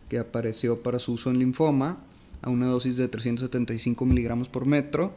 que 0.10 0.20
apareció 0.20 0.84
para 0.84 1.00
su 1.00 1.14
uso 1.14 1.30
en 1.30 1.40
linfoma 1.40 1.98
a 2.42 2.50
una 2.50 2.66
dosis 2.66 2.98
de 2.98 3.08
375 3.08 4.06
miligramos 4.06 4.50
por 4.50 4.66
metro, 4.66 5.14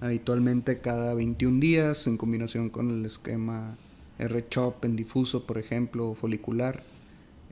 habitualmente 0.00 0.78
cada 0.78 1.12
21 1.12 1.60
días 1.60 2.06
en 2.06 2.16
combinación 2.16 2.70
con 2.70 2.90
el 2.90 3.04
esquema 3.04 3.76
R-CHOP 4.18 4.84
en 4.84 4.96
difuso, 4.96 5.46
por 5.46 5.58
ejemplo, 5.58 6.10
o 6.10 6.14
folicular. 6.14 6.82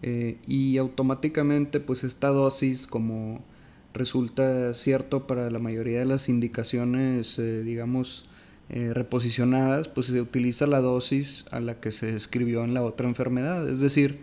Eh, 0.03 0.39
y 0.47 0.77
automáticamente 0.77 1.81
pues 1.81 2.05
esta 2.05 2.29
dosis 2.29 2.87
como 2.87 3.43
resulta 3.95 4.75
cierto 4.75 5.27
para 5.27 5.51
la 5.51 5.59
mayoría 5.59 6.01
de 6.01 6.05
las 6.05 6.29
indicaciones 6.29 7.39
eh, 7.39 7.63
digamos 7.63 8.27
eh, 8.69 8.93
reposicionadas, 8.93 9.89
pues 9.89 10.07
se 10.07 10.21
utiliza 10.21 10.67
la 10.67 10.81
dosis 10.81 11.45
a 11.51 11.61
la 11.61 11.79
que 11.81 11.93
se 11.93 12.13
describió 12.13 12.65
en 12.65 12.75
la 12.75 12.83
otra 12.83 13.07
enfermedad. 13.07 13.69
Es 13.69 13.81
decir, 13.81 14.19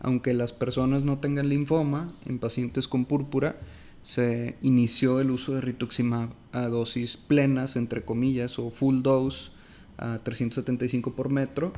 aunque 0.00 0.34
las 0.34 0.52
personas 0.52 1.04
no 1.04 1.18
tengan 1.18 1.48
linfoma, 1.48 2.10
en 2.26 2.38
pacientes 2.38 2.88
con 2.88 3.04
púrpura, 3.04 3.56
se 4.02 4.56
inició 4.62 5.20
el 5.20 5.30
uso 5.30 5.54
de 5.54 5.60
rituximab 5.60 6.28
a 6.52 6.66
dosis 6.66 7.16
plenas, 7.16 7.76
entre 7.76 8.04
comillas, 8.04 8.58
o 8.58 8.68
full 8.70 9.00
dose 9.02 9.50
a 9.96 10.18
375 10.18 11.14
por 11.14 11.30
metro, 11.30 11.72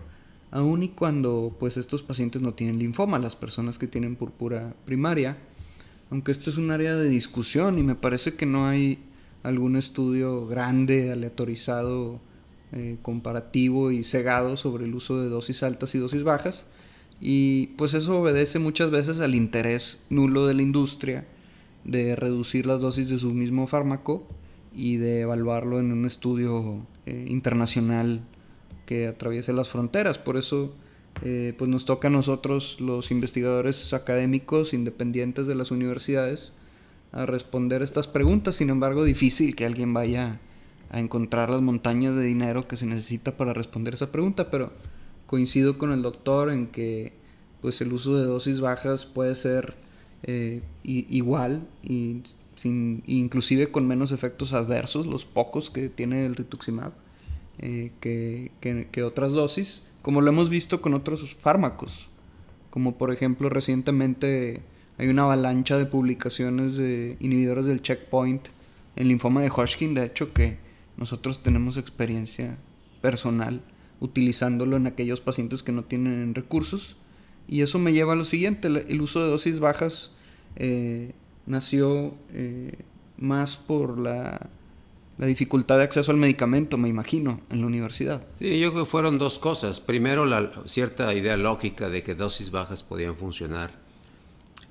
aun 0.51 0.83
y 0.83 0.89
cuando 0.89 1.55
pues 1.59 1.77
estos 1.77 2.03
pacientes 2.03 2.43
no 2.43 2.55
tienen 2.55 2.79
linfoma, 2.79 3.19
las 3.19 3.37
personas 3.37 3.79
que 3.79 3.87
tienen 3.87 4.17
púrpura 4.17 4.75
primaria, 4.85 5.37
aunque 6.11 6.33
esto 6.33 6.51
es 6.51 6.57
un 6.57 6.71
área 6.71 6.97
de 6.97 7.09
discusión 7.09 7.79
y 7.79 7.83
me 7.83 7.95
parece 7.95 8.35
que 8.35 8.47
no 8.47 8.67
hay 8.67 8.99
algún 9.47 9.77
estudio 9.77 10.47
grande, 10.47 11.13
aleatorizado, 11.13 12.21
eh, 12.73 12.97
comparativo 13.03 13.93
y 13.93 14.03
cegado 14.03 14.57
sobre 14.57 14.87
el 14.87 14.95
uso 14.95 15.23
de 15.23 15.29
dosis 15.29 15.63
altas 15.63 15.95
y 15.95 15.99
dosis 15.99 16.25
bajas. 16.25 16.67
Y 17.21 17.69
pues 17.79 17.95
eso 17.95 18.21
obedece 18.21 18.59
muchas 18.59 18.91
veces 18.91 19.21
al 19.21 19.37
interés 19.37 20.05
nulo 20.11 20.47
de 20.47 20.55
la 20.55 20.63
industria 20.63 21.27
de 21.85 22.17
reducir 22.17 22.67
las 22.67 22.81
dosis 22.81 23.09
de 23.09 23.19
su 23.19 23.33
mismo 23.33 23.69
fármaco 23.69 24.27
y 24.75 24.97
de 24.97 25.21
evaluarlo 25.21 25.79
en 25.79 25.93
un 25.93 26.07
estudio 26.07 26.85
eh, 27.07 27.25
internacional 27.29 28.23
que 28.85 29.07
atraviese 29.07 29.53
las 29.53 29.69
fronteras. 29.69 30.19
Por 30.19 30.37
eso 30.37 30.75
eh, 31.23 31.55
pues 31.57 31.71
nos 31.71 31.85
toca 31.85 32.09
a 32.09 32.11
nosotros, 32.11 32.81
los 32.81 33.13
investigadores 33.13 33.95
académicos 33.95 34.75
independientes 34.75 35.47
de 35.47 35.55
las 35.55 35.71
universidades, 35.71 36.53
a 37.13 37.27
responder 37.27 37.83
estas 37.83 38.07
preguntas. 38.07 38.57
Sin 38.57 38.71
embargo, 38.71 39.05
difícil 39.05 39.55
que 39.57 39.67
alguien 39.67 39.93
vaya 39.95 40.41
a 40.91 41.01
encontrar 41.01 41.51
las 41.51 41.63
montañas 41.63 42.15
de 42.17 42.25
dinero 42.25 42.69
que 42.69 42.77
se 42.77 42.87
necesita 42.87 43.37
para 43.37 43.53
responder 43.53 43.95
esa 43.95 44.13
pregunta, 44.13 44.51
pero 44.51 44.73
coincido 45.27 45.79
con 45.79 45.93
el 45.93 46.03
doctor 46.03 46.51
en 46.51 46.69
que 46.69 47.13
pues 47.61 47.81
el 47.81 47.93
uso 47.93 48.17
de 48.17 48.25
dosis 48.25 48.61
bajas 48.61 49.07
puede 49.07 49.35
ser 49.35 49.75
eh, 50.23 50.63
igual 50.85 51.67
y 51.83 52.23
sin, 52.55 53.03
inclusive 53.07 53.71
con 53.71 53.87
menos 53.87 54.13
efectos 54.13 54.53
adversos, 54.53 55.07
los 55.07 55.25
pocos 55.25 55.71
que 55.71 55.89
tiene 55.89 56.27
el 56.27 56.37
rituximab, 56.37 56.93
eh, 57.59 57.93
que, 58.01 58.51
que, 58.61 59.03
otras 59.03 59.33
dosis, 59.33 59.83
como 60.03 60.21
lo 60.21 60.31
hemos 60.31 60.51
visto 60.51 60.81
con 60.81 60.95
otros 60.95 61.35
fármacos, 61.35 62.09
como 62.71 62.97
por 62.97 63.13
ejemplo 63.13 63.49
recientemente 63.49 64.63
hay 64.99 65.09
una 65.09 65.25
avalancha 65.25 65.77
de 65.77 65.87
publicaciones 65.87 66.77
de 66.77 67.17
inhibidores 67.21 67.67
del 67.67 67.83
checkpoint 67.83 68.49
en 68.97 69.09
linfoma 69.09 69.43
de 69.43 69.51
Hodgkin, 69.51 69.95
de 69.95 70.05
hecho 70.05 70.33
que 70.33 70.59
nosotros 70.97 71.43
tenemos 71.43 71.77
experiencia 71.77 72.57
personal 73.03 73.61
utilizándolo 74.01 74.77
en 74.77 74.87
aquellos 74.87 75.21
pacientes 75.21 75.63
que 75.63 75.73
no 75.73 75.85
tienen 75.85 76.35
recursos. 76.35 76.97
Y 77.49 77.63
eso 77.63 77.79
me 77.79 77.93
lleva 77.93 78.15
a 78.15 78.17
lo 78.17 78.25
siguiente, 78.25 78.69
el 78.69 79.01
uso 79.01 79.23
de 79.23 79.31
dosis 79.31 79.61
bajas 79.61 80.13
eh, 80.57 81.13
nació 81.47 82.15
eh, 82.33 82.73
más 83.19 83.57
por 83.57 83.99
la, 83.99 84.51
dificultad 85.19 85.79
de 85.79 85.85
acceso 85.85 86.11
al 86.11 86.19
medicamento, 86.19 86.77
me 86.77 86.89
imagino, 86.89 87.41
en 87.51 87.61
la 87.61 87.67
universidad. 87.67 88.27
Sí, 88.39 88.59
yo 88.61 88.73
creo 88.73 88.85
que 88.85 88.91
fueron 88.91 89.19
dos 89.19 89.39
cosas. 89.39 89.81
Primero, 89.81 90.27
la 90.27 90.51
cierta 90.67 91.15
idea 91.15 91.37
lógica 91.37 91.89
de 91.89 92.03
que 92.03 92.15
dosis 92.15 92.51
bajas 92.51 92.83
podían 92.83 93.17
funcionar. 93.17 93.86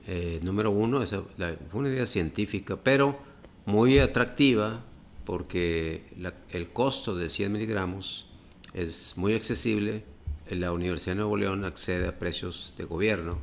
Eh, 0.07 0.39
número 0.43 0.69
uno, 0.71 1.01
esa, 1.01 1.23
fue 1.71 1.79
una 1.79 1.89
idea 1.89 2.05
científica, 2.05 2.77
pero 2.77 3.17
muy 3.65 3.97
atractiva 3.99 4.83
porque 5.25 6.03
el 6.51 6.69
costo 6.69 7.15
de 7.15 7.29
100 7.29 7.51
miligramos 7.51 8.27
es 8.73 9.13
muy 9.17 9.33
accesible. 9.33 10.03
La 10.49 10.71
Universidad 10.71 11.13
de 11.13 11.21
Nuevo 11.21 11.37
León 11.37 11.65
accede 11.65 12.07
a 12.07 12.19
precios 12.19 12.73
de 12.77 12.83
gobierno, 12.83 13.39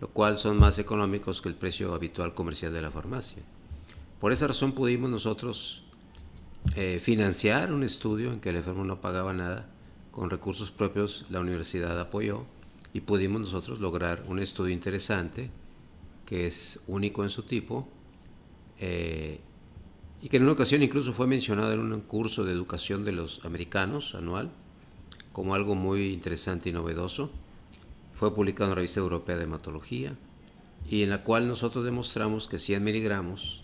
lo 0.00 0.08
cual 0.08 0.38
son 0.38 0.58
más 0.58 0.78
económicos 0.78 1.42
que 1.42 1.50
el 1.50 1.54
precio 1.54 1.94
habitual 1.94 2.32
comercial 2.32 2.72
de 2.72 2.80
la 2.80 2.90
farmacia. 2.90 3.42
Por 4.18 4.32
esa 4.32 4.46
razón 4.46 4.72
pudimos 4.72 5.10
nosotros 5.10 5.84
eh, 6.74 7.00
financiar 7.02 7.72
un 7.72 7.82
estudio 7.82 8.32
en 8.32 8.40
que 8.40 8.48
el 8.48 8.56
enfermo 8.56 8.84
no 8.84 9.02
pagaba 9.02 9.34
nada, 9.34 9.68
con 10.10 10.30
recursos 10.30 10.70
propios 10.70 11.26
la 11.28 11.40
universidad 11.40 12.00
apoyó 12.00 12.46
y 12.94 13.00
pudimos 13.02 13.42
nosotros 13.42 13.78
lograr 13.78 14.24
un 14.26 14.38
estudio 14.38 14.72
interesante 14.72 15.50
que 16.28 16.46
es 16.46 16.80
único 16.86 17.24
en 17.24 17.30
su 17.30 17.44
tipo 17.44 17.88
eh, 18.78 19.40
y 20.20 20.28
que 20.28 20.36
en 20.36 20.42
una 20.42 20.52
ocasión 20.52 20.82
incluso 20.82 21.14
fue 21.14 21.26
mencionado 21.26 21.72
en 21.72 21.80
un 21.80 22.00
curso 22.02 22.44
de 22.44 22.52
educación 22.52 23.02
de 23.06 23.12
los 23.12 23.42
americanos 23.46 24.14
anual 24.14 24.50
como 25.32 25.54
algo 25.54 25.74
muy 25.74 26.12
interesante 26.12 26.68
y 26.68 26.72
novedoso. 26.72 27.30
Fue 28.12 28.34
publicado 28.34 28.64
en 28.64 28.70
la 28.70 28.74
Revista 28.74 29.00
Europea 29.00 29.38
de 29.38 29.44
Hematología 29.44 30.16
y 30.90 31.02
en 31.02 31.08
la 31.08 31.24
cual 31.24 31.48
nosotros 31.48 31.82
demostramos 31.86 32.46
que 32.46 32.58
100 32.58 32.84
miligramos, 32.84 33.62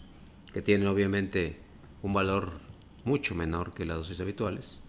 que 0.54 0.62
tienen 0.62 0.88
obviamente 0.88 1.61
un 2.00 2.14
valor 2.14 2.52
mucho 3.04 3.35
menor 3.35 3.75
que 3.75 3.85
las 3.85 3.99
dosis 3.99 4.21
habituales, 4.21 4.80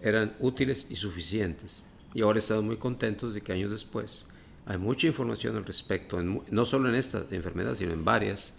eran 0.00 0.34
útiles 0.40 0.88
y 0.90 0.96
suficientes. 0.96 1.86
Y 2.14 2.22
ahora 2.22 2.40
estamos 2.40 2.64
muy 2.64 2.78
contentos 2.78 3.32
de 3.32 3.42
que 3.42 3.52
años 3.52 3.70
después 3.70 4.26
hay 4.66 4.78
mucha 4.78 5.06
información 5.06 5.56
al 5.56 5.64
respecto, 5.64 6.22
no 6.22 6.64
solo 6.64 6.88
en 6.88 6.94
esta 6.94 7.24
enfermedad, 7.30 7.74
sino 7.74 7.92
en 7.92 8.04
varias, 8.04 8.54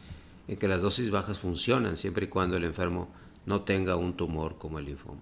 en 0.48 0.57
que 0.57 0.67
las 0.67 0.81
dosis 0.81 1.10
bajas 1.12 1.39
funcionan 1.39 1.95
siempre 1.95 2.25
y 2.25 2.29
cuando 2.29 2.57
el 2.57 2.65
enfermo 2.65 3.07
no 3.45 3.62
tenga 3.62 3.95
un 3.95 4.15
tumor 4.15 4.57
como 4.57 4.79
el 4.79 4.86
linfoma. 4.86 5.22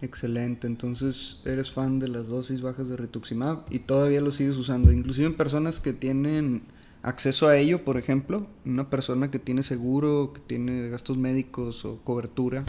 Excelente, 0.00 0.66
entonces 0.66 1.40
eres 1.44 1.72
fan 1.72 1.98
de 1.98 2.08
las 2.08 2.28
dosis 2.28 2.60
bajas 2.60 2.88
de 2.88 2.96
rituximab 2.96 3.64
y 3.70 3.80
todavía 3.80 4.20
lo 4.20 4.32
sigues 4.32 4.56
usando, 4.56 4.92
inclusive 4.92 5.26
en 5.26 5.34
personas 5.34 5.80
que 5.80 5.92
tienen 5.92 6.62
acceso 7.02 7.48
a 7.48 7.56
ello, 7.56 7.84
por 7.84 7.96
ejemplo, 7.96 8.46
una 8.64 8.90
persona 8.90 9.30
que 9.30 9.38
tiene 9.38 9.62
seguro, 9.62 10.32
que 10.34 10.40
tiene 10.40 10.88
gastos 10.90 11.16
médicos 11.16 11.84
o 11.84 11.98
cobertura, 12.04 12.64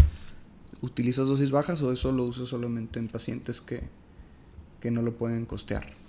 ¿utilizas 0.81 1.27
dosis 1.27 1.51
bajas 1.51 1.81
o 1.81 1.91
eso 1.91 2.12
lo 2.12 2.24
usas 2.24 2.48
solamente 2.48 3.00
en 3.00 3.07
pacientes 3.07 3.62
que, 3.62 3.84
que 4.79 4.91
no 4.91 5.01
lo 5.01 5.17
pueden 5.17 5.45
costear? 5.45 6.05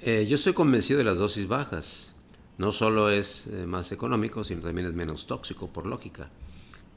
Eh, 0.00 0.26
yo 0.28 0.36
estoy 0.36 0.52
convencido 0.52 0.98
de 0.98 1.04
las 1.04 1.18
dosis 1.18 1.48
bajas 1.48 2.14
no 2.58 2.72
solo 2.72 3.08
es 3.08 3.46
eh, 3.46 3.66
más 3.66 3.92
económico, 3.92 4.44
sino 4.44 4.62
también 4.62 4.88
es 4.88 4.92
menos 4.92 5.26
tóxico 5.26 5.68
por 5.68 5.86
lógica. 5.86 6.28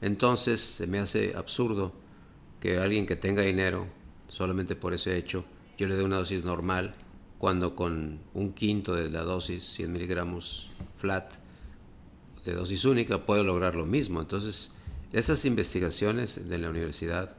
Entonces 0.00 0.82
me 0.88 0.98
hace 0.98 1.34
absurdo 1.36 1.92
que 2.60 2.78
alguien 2.78 3.06
que 3.06 3.16
tenga 3.16 3.42
dinero, 3.42 3.86
solamente 4.28 4.74
por 4.74 4.92
ese 4.92 5.16
hecho, 5.16 5.44
yo 5.78 5.86
le 5.86 5.96
dé 5.96 6.04
una 6.04 6.16
dosis 6.16 6.44
normal, 6.44 6.94
cuando 7.38 7.74
con 7.74 8.20
un 8.34 8.52
quinto 8.52 8.94
de 8.94 9.08
la 9.08 9.22
dosis, 9.22 9.64
100 9.64 9.92
miligramos 9.92 10.70
flat, 10.96 11.32
de 12.44 12.54
dosis 12.54 12.84
única, 12.84 13.24
puedo 13.24 13.44
lograr 13.44 13.76
lo 13.76 13.86
mismo. 13.86 14.20
Entonces, 14.20 14.72
esas 15.12 15.44
investigaciones 15.44 16.48
de 16.48 16.58
la 16.58 16.70
Universidad 16.70 17.36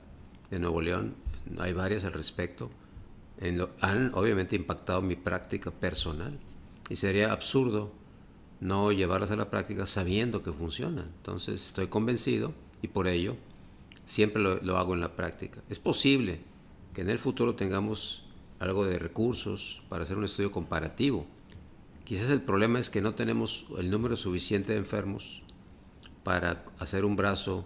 de 0.49 0.59
Nuevo 0.59 0.81
León, 0.81 1.15
hay 1.57 1.73
varias 1.73 2.05
al 2.05 2.13
respecto, 2.13 2.69
han 3.81 4.13
obviamente 4.13 4.55
impactado 4.55 5.01
mi 5.01 5.15
práctica 5.15 5.71
personal. 5.71 6.39
Y 6.89 6.95
sería 6.95 7.31
absurdo 7.31 7.91
no 8.59 8.91
llevarlas 8.91 9.31
a 9.31 9.35
la 9.35 9.49
práctica 9.49 9.85
sabiendo 9.85 10.41
que 10.41 10.51
funciona. 10.51 11.03
Entonces 11.17 11.65
estoy 11.65 11.87
convencido 11.87 12.53
y 12.81 12.87
por 12.87 13.07
ello 13.07 13.35
siempre 14.05 14.41
lo, 14.41 14.77
hago 14.77 14.93
en 14.93 15.01
la 15.01 15.15
práctica. 15.15 15.61
Es 15.69 15.79
posible 15.79 16.39
que 16.93 17.01
en 17.01 17.09
el 17.09 17.19
futuro 17.19 17.55
tengamos 17.55 18.23
algo 18.59 18.85
de 18.85 18.99
recursos 18.99 19.81
para 19.89 20.03
hacer 20.03 20.17
un 20.17 20.23
estudio 20.23 20.51
comparativo. 20.51 21.25
Quizás 22.05 22.29
el 22.29 22.41
problema 22.41 22.79
es 22.79 22.89
que 22.89 23.01
no 23.01 23.15
tenemos 23.15 23.65
el 23.77 23.89
número 23.89 24.15
suficiente 24.15 24.73
de 24.73 24.79
enfermos 24.79 25.41
para 26.23 26.65
hacer 26.79 27.05
un 27.05 27.15
brazo 27.15 27.65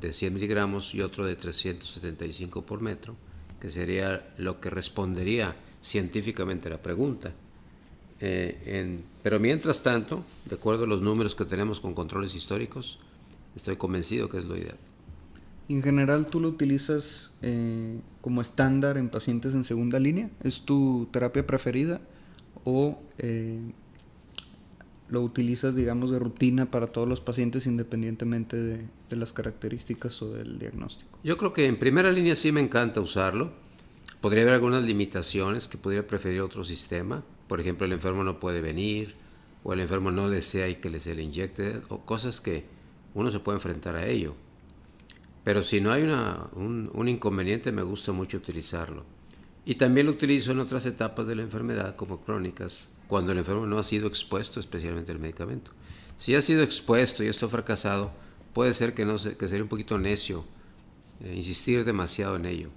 de 0.00 0.12
100 0.12 0.34
miligramos 0.34 0.94
y 0.94 1.02
otro 1.02 1.26
de 1.26 1.36
375 1.36 2.62
por 2.62 2.80
metro, 2.80 3.16
que 3.62 3.70
sería 3.70 4.28
lo 4.38 4.58
que 4.60 4.70
respondería 4.70 5.54
científicamente 5.80 6.68
la 6.68 6.82
pregunta. 6.82 7.30
Eh, 8.18 8.98
pero 9.22 9.38
mientras 9.38 9.84
tanto, 9.84 10.24
de 10.46 10.56
acuerdo 10.56 10.82
a 10.82 10.86
los 10.88 11.00
números 11.00 11.36
que 11.36 11.44
tenemos 11.44 11.78
con 11.78 11.94
controles 11.94 12.34
históricos, 12.34 12.98
estoy 13.54 13.76
convencido 13.76 14.28
que 14.28 14.38
es 14.38 14.46
lo 14.46 14.56
ideal. 14.56 14.74
En 15.68 15.80
general, 15.80 16.26
¿tú 16.26 16.40
lo 16.40 16.48
utilizas 16.48 17.34
eh, 17.40 18.00
como 18.20 18.42
estándar 18.42 18.98
en 18.98 19.08
pacientes 19.08 19.54
en 19.54 19.62
segunda 19.62 20.00
línea? 20.00 20.28
¿Es 20.42 20.62
tu 20.62 21.06
terapia 21.12 21.46
preferida? 21.46 22.00
¿O 22.64 22.98
eh, 23.18 23.60
lo 25.12 25.20
utilizas, 25.20 25.76
digamos, 25.76 26.10
de 26.10 26.18
rutina 26.18 26.70
para 26.70 26.86
todos 26.86 27.06
los 27.06 27.20
pacientes 27.20 27.66
independientemente 27.66 28.56
de, 28.56 28.86
las 29.10 29.34
características 29.34 30.22
o 30.22 30.32
del 30.32 30.58
diagnóstico? 30.58 31.18
Yo 31.22 31.36
creo 31.36 31.52
que 31.52 31.66
en 31.66 31.78
primera 31.78 32.10
línea 32.10 32.34
sí 32.34 32.50
me 32.50 32.62
encanta 32.62 33.00
usarlo. 33.00 33.52
Podría 34.22 34.42
haber 34.42 34.54
algunas 34.54 34.82
limitaciones 34.82 35.68
que 35.68 35.76
podría 35.76 36.06
preferir 36.06 36.40
otro 36.40 36.64
sistema, 36.64 37.22
por 37.46 37.60
ejemplo, 37.60 37.84
el 37.84 37.92
enfermo 37.92 38.24
no 38.24 38.40
puede 38.40 38.62
venir, 38.62 39.14
o 39.62 39.74
el 39.74 39.80
enfermo 39.80 40.10
no 40.10 40.30
desea 40.30 40.70
y 40.70 40.76
que 40.76 40.98
se 40.98 41.14
le 41.14 41.22
inyecte, 41.22 41.82
o 41.90 42.00
cosas 42.00 42.40
que 42.40 42.64
uno 43.12 43.30
se 43.30 43.40
puede 43.40 43.56
enfrentar 43.56 43.94
a 43.94 44.06
ello. 44.06 44.34
Pero 45.44 45.62
si 45.62 45.82
no 45.82 45.92
hay 45.92 46.04
un, 46.04 47.08
inconveniente, 47.08 47.70
me 47.70 47.82
gusta 47.82 48.12
mucho 48.12 48.38
utilizarlo. 48.38 49.04
Y 49.66 49.74
también 49.74 50.06
lo 50.06 50.12
utilizo 50.12 50.52
en 50.52 50.60
otras 50.60 50.86
etapas 50.86 51.26
de 51.26 51.36
la 51.36 51.42
enfermedad, 51.42 51.94
como 51.94 52.22
crónicas, 52.22 52.88
cuando 53.12 53.32
el 53.32 53.38
enfermo 53.38 53.66
no 53.66 53.78
ha 53.78 53.82
sido 53.82 54.08
expuesto 54.08 54.58
especialmente 54.58 55.12
al 55.12 55.18
medicamento. 55.18 55.70
Si 56.16 56.34
ha 56.34 56.40
sido 56.40 56.62
expuesto 56.62 57.22
y 57.22 57.26
esto 57.26 57.44
ha 57.44 57.50
fracasado, 57.50 58.10
puede 58.54 58.72
ser 58.72 58.94
que, 58.94 59.04
no 59.04 59.16
que 59.18 59.48
sería 59.48 59.62
un 59.62 59.68
poquito 59.68 59.98
necio 59.98 60.46
eh, 61.22 61.34
insistir 61.36 61.84
demasiado 61.84 62.36
en 62.36 62.46
ello, 62.46 62.70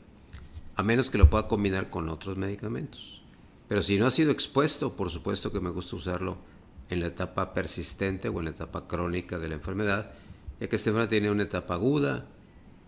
a 0.75 0.84
menos 0.84 1.10
que 1.10 1.18
lo 1.18 1.30
pueda 1.30 1.48
combinar 1.48 1.89
con 1.89 2.10
otros 2.10 2.36
medicamentos. 2.36 3.22
Pero 3.70 3.82
si 3.82 3.98
no 3.98 4.08
ha 4.08 4.12
sido 4.12 4.30
expuesto, 4.30 4.98
por 4.98 5.10
supuesto 5.10 5.54
que 5.54 5.62
me 5.62 5.70
gusta 5.70 5.96
usarlo 5.96 6.36
en 6.89 7.00
la 7.00 7.08
etapa 7.08 7.54
persistente 7.54 8.27
o 8.27 8.38
en 8.39 8.44
la 8.44 8.51
etapa 8.51 8.89
crónica 8.89 9.39
de 9.39 9.48
la 9.48 9.56
enfermedad, 9.56 10.12
ya 10.60 10.68
que 10.68 10.75
esta 10.75 10.89
enfermedad 10.89 11.12
tiene 11.12 11.32
una 11.32 11.44
etapa 11.44 11.75
aguda, 11.75 12.27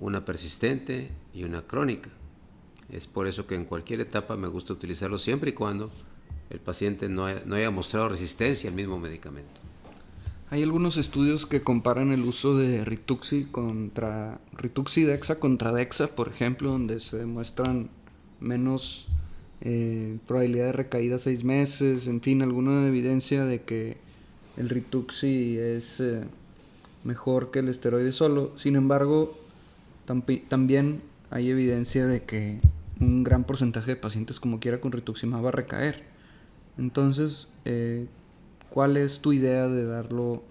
una 0.01 0.25
persistente 0.25 1.11
y 1.33 1.45
una 1.45 1.61
crónica. 1.61 2.09
Es 2.89 3.07
por 3.07 3.25
eso 3.25 3.47
que 3.47 3.55
en 3.55 3.63
cualquier 3.63 4.01
etapa 4.01 4.35
me 4.35 4.49
gusta 4.49 4.73
utilizarlo 4.73 5.17
siempre 5.17 5.51
y 5.51 5.53
cuando 5.53 5.89
el 6.49 6.59
paciente 6.59 7.09
no 7.09 7.25
haya, 7.25 7.71
mostrado 7.71 8.09
resistencia 8.09 8.69
al 8.69 8.75
mismo 8.75 8.99
medicamento. 8.99 9.61
Hay 10.49 10.63
algunos 10.63 10.95
estudios 10.95 11.45
que 11.45 11.61
comparan 11.61 12.11
el 12.11 12.23
uso 12.23 12.55
de 12.55 12.85
Rituxi 12.85 13.45
contra 13.45 14.39
Rituxidexa 14.53 15.39
contra 15.39 15.73
Dexa, 15.73 16.07
por 16.07 16.29
ejemplo, 16.29 16.71
donde 16.71 17.01
se 17.01 17.17
demuestran 17.17 17.89
menos 18.39 19.07
eh, 19.59 20.17
probabilidad 20.25 20.67
de 20.67 20.71
recaída 20.71 21.17
seis 21.17 21.43
meses, 21.43 22.07
en 22.07 22.21
fin, 22.21 22.41
alguna 22.41 22.87
evidencia 22.87 23.43
de 23.43 23.61
que 23.63 23.97
el 24.55 24.69
Rituxi 24.69 25.57
es 25.57 25.99
eh, 25.99 26.23
mejor 27.03 27.51
que 27.51 27.59
el 27.59 27.67
esteroide 27.69 28.13
solo. 28.13 28.53
Sin 28.57 28.77
embargo, 28.77 29.37
también 30.47 31.01
hay 31.29 31.49
evidencia 31.49 32.07
de 32.07 32.23
que 32.23 32.59
un 32.99 33.23
gran 33.23 33.43
porcentaje 33.43 33.91
de 33.91 33.95
pacientes 33.97 34.39
como 34.39 34.59
quiera 34.59 34.79
con 34.79 34.91
rituximab 34.91 35.43
va 35.43 35.49
a 35.49 35.51
recaer. 35.51 36.06
Entonces, 36.77 37.53
eh, 37.65 38.07
¿cuál 38.69 38.97
es 38.97 39.19
tu 39.19 39.33
idea 39.33 39.67
de 39.67 39.85
darlo 39.85 40.43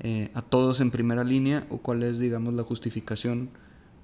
eh, 0.00 0.30
a 0.34 0.42
todos 0.42 0.80
en 0.80 0.90
primera 0.90 1.24
línea 1.24 1.66
o 1.70 1.78
cuál 1.78 2.02
es, 2.02 2.18
digamos, 2.18 2.54
la 2.54 2.62
justificación? 2.62 3.50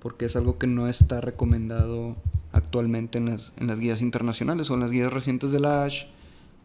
Porque 0.01 0.27
es 0.27 0.37
algo 0.37 0.59
que 0.59 0.67
no 0.67 0.89
está 0.89 1.21
recomendado 1.21 2.17
actualmente 2.53 3.19
en 3.19 3.27
las, 3.27 3.53
en 3.59 3.67
las 3.67 3.79
guías 3.81 4.01
internacionales 4.01 4.71
o 4.71 4.75
en 4.75 4.81
las 4.81 4.91
guías 4.91 5.13
recientes 5.13 5.53
de 5.53 5.61
la 5.61 5.85
ASH 5.85 6.07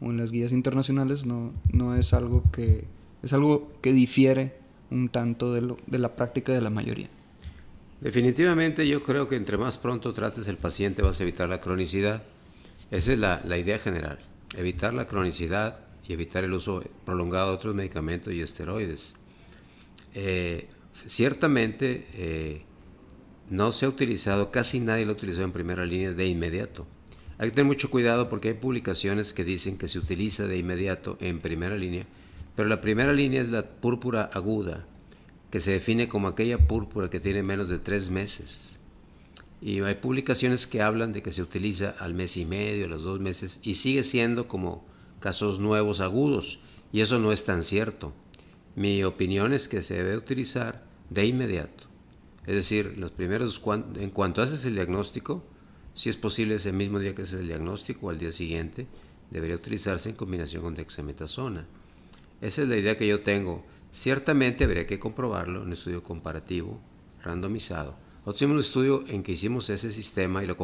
o 0.01 0.05
en 0.05 0.17
las 0.17 0.31
guías 0.31 0.51
internacionales 0.51 1.25
no, 1.25 1.51
no 1.71 1.95
es 1.95 2.13
algo 2.13 2.43
que 2.51 2.85
es 3.21 3.33
algo 3.33 3.71
que 3.81 3.93
difiere 3.93 4.53
un 4.91 5.09
tanto 5.09 5.53
de, 5.53 5.61
lo, 5.61 5.77
de 5.87 5.97
la 5.97 6.15
práctica 6.15 6.51
de 6.51 6.61
la 6.61 6.69
mayoría. 6.69 7.07
Definitivamente 8.01 8.85
yo 8.87 9.01
creo 9.01 9.29
que 9.29 9.37
entre 9.37 9.57
más 9.57 9.77
pronto 9.77 10.13
trates 10.13 10.47
el 10.49 10.57
paciente 10.57 11.01
vas 11.01 11.19
a 11.19 11.23
evitar 11.23 11.47
la 11.47 11.61
cronicidad. 11.61 12.21
Esa 12.91 13.13
es 13.13 13.19
la, 13.19 13.57
idea 13.57 13.79
general, 13.79 14.19
evitar 14.55 14.93
la 14.93 15.07
cronicidad 15.07 15.79
y 16.07 16.13
evitar 16.13 16.43
el 16.43 16.53
uso 16.53 16.83
prolongado 17.05 17.49
de 17.49 17.55
otros 17.55 17.75
medicamentos 17.75 18.33
y 18.33 18.41
esteroides. 18.41 19.15
Eh, 20.13 20.67
ciertamente 21.07 22.07
eh, 22.13 22.63
no 23.49 23.71
se 23.71 23.85
ha 23.85 23.89
utilizado, 23.89 24.51
casi 24.51 24.79
nadie 24.79 25.05
lo 25.05 25.11
ha 25.11 25.15
utilizado 25.15 25.45
en 25.45 25.51
primera 25.51 25.85
línea 25.85 26.13
de 26.13 26.27
inmediato. 26.27 26.87
Hay 27.37 27.49
que 27.49 27.55
tener 27.55 27.67
mucho 27.67 27.89
cuidado 27.89 28.29
porque 28.29 28.49
hay 28.49 28.53
publicaciones 28.53 29.33
que 29.33 29.43
dicen 29.43 29.77
que 29.77 29.87
se 29.87 29.99
utiliza 29.99 30.45
de 30.47 30.57
inmediato 30.57 31.17
en 31.19 31.39
primera 31.39 31.75
línea, 31.75 32.05
pero 32.55 32.69
la 32.69 32.81
primera 32.81 33.11
línea 33.11 33.41
es 33.41 33.49
la 33.49 33.63
púrpura 33.63 34.29
aguda, 34.33 34.85
que 35.49 35.59
se 35.59 35.71
define 35.71 36.07
como 36.07 36.27
aquella 36.27 36.67
púrpura 36.67 37.09
que 37.09 37.19
tiene 37.19 37.43
menos 37.43 37.69
de 37.69 37.79
tres 37.79 38.09
meses. 38.09 38.72
Y 39.65 39.79
hay 39.79 39.95
publicaciones 39.95 40.67
que 40.67 40.81
hablan 40.81 41.13
de 41.13 41.23
que 41.23 41.31
se 41.31 41.41
utiliza 41.41 41.95
al 41.99 42.13
mes 42.13 42.35
y 42.35 42.43
medio, 42.43 42.83
a 42.83 42.89
los 42.89 43.03
dos 43.03 43.21
meses, 43.21 43.61
y 43.63 43.75
sigue 43.75 44.03
siendo 44.03 44.49
como 44.49 44.85
casos 45.21 45.61
nuevos 45.61 46.01
agudos, 46.01 46.59
y 46.91 46.99
eso 46.99 47.17
no 47.17 47.31
es 47.31 47.45
tan 47.45 47.63
cierto. 47.63 48.13
Mi 48.75 49.05
opinión 49.05 49.53
es 49.53 49.69
que 49.69 49.81
se 49.81 49.93
debe 49.93 50.17
utilizar 50.17 50.83
de 51.09 51.27
inmediato. 51.27 51.85
Es 52.45 52.55
decir, 52.55 52.95
los 52.97 53.11
primeros, 53.11 53.61
en 53.95 54.09
cuanto 54.09 54.41
haces 54.41 54.65
el 54.65 54.75
diagnóstico, 54.75 55.45
si 55.93 56.09
es 56.09 56.17
posible 56.17 56.55
ese 56.55 56.73
mismo 56.73 56.99
día 56.99 57.15
que 57.15 57.21
haces 57.21 57.39
el 57.39 57.47
diagnóstico 57.47 58.07
o 58.07 58.09
al 58.09 58.19
día 58.19 58.33
siguiente, 58.33 58.85
debería 59.31 59.55
utilizarse 59.55 60.09
en 60.09 60.17
combinación 60.17 60.61
con 60.61 60.75
dexametasona. 60.75 61.65
Esa 62.41 62.63
es 62.63 62.67
la 62.67 62.75
idea 62.75 62.97
que 62.97 63.07
yo 63.07 63.21
tengo. 63.21 63.65
Ciertamente 63.91 64.65
habría 64.65 64.85
que 64.85 64.99
comprobarlo 64.99 65.61
en 65.61 65.67
un 65.67 65.73
estudio 65.73 66.03
comparativo, 66.03 66.81
randomizado. 67.23 68.02
Nosotros 68.25 68.41
hicimos 68.41 68.53
un 68.53 68.59
estudio 68.59 69.03
en 69.07 69.21
que 69.21 69.33
hicimos 69.33 69.69
ese 69.69 69.91
sistema 69.91 70.41
y 70.43 70.47
lo, 70.47 70.57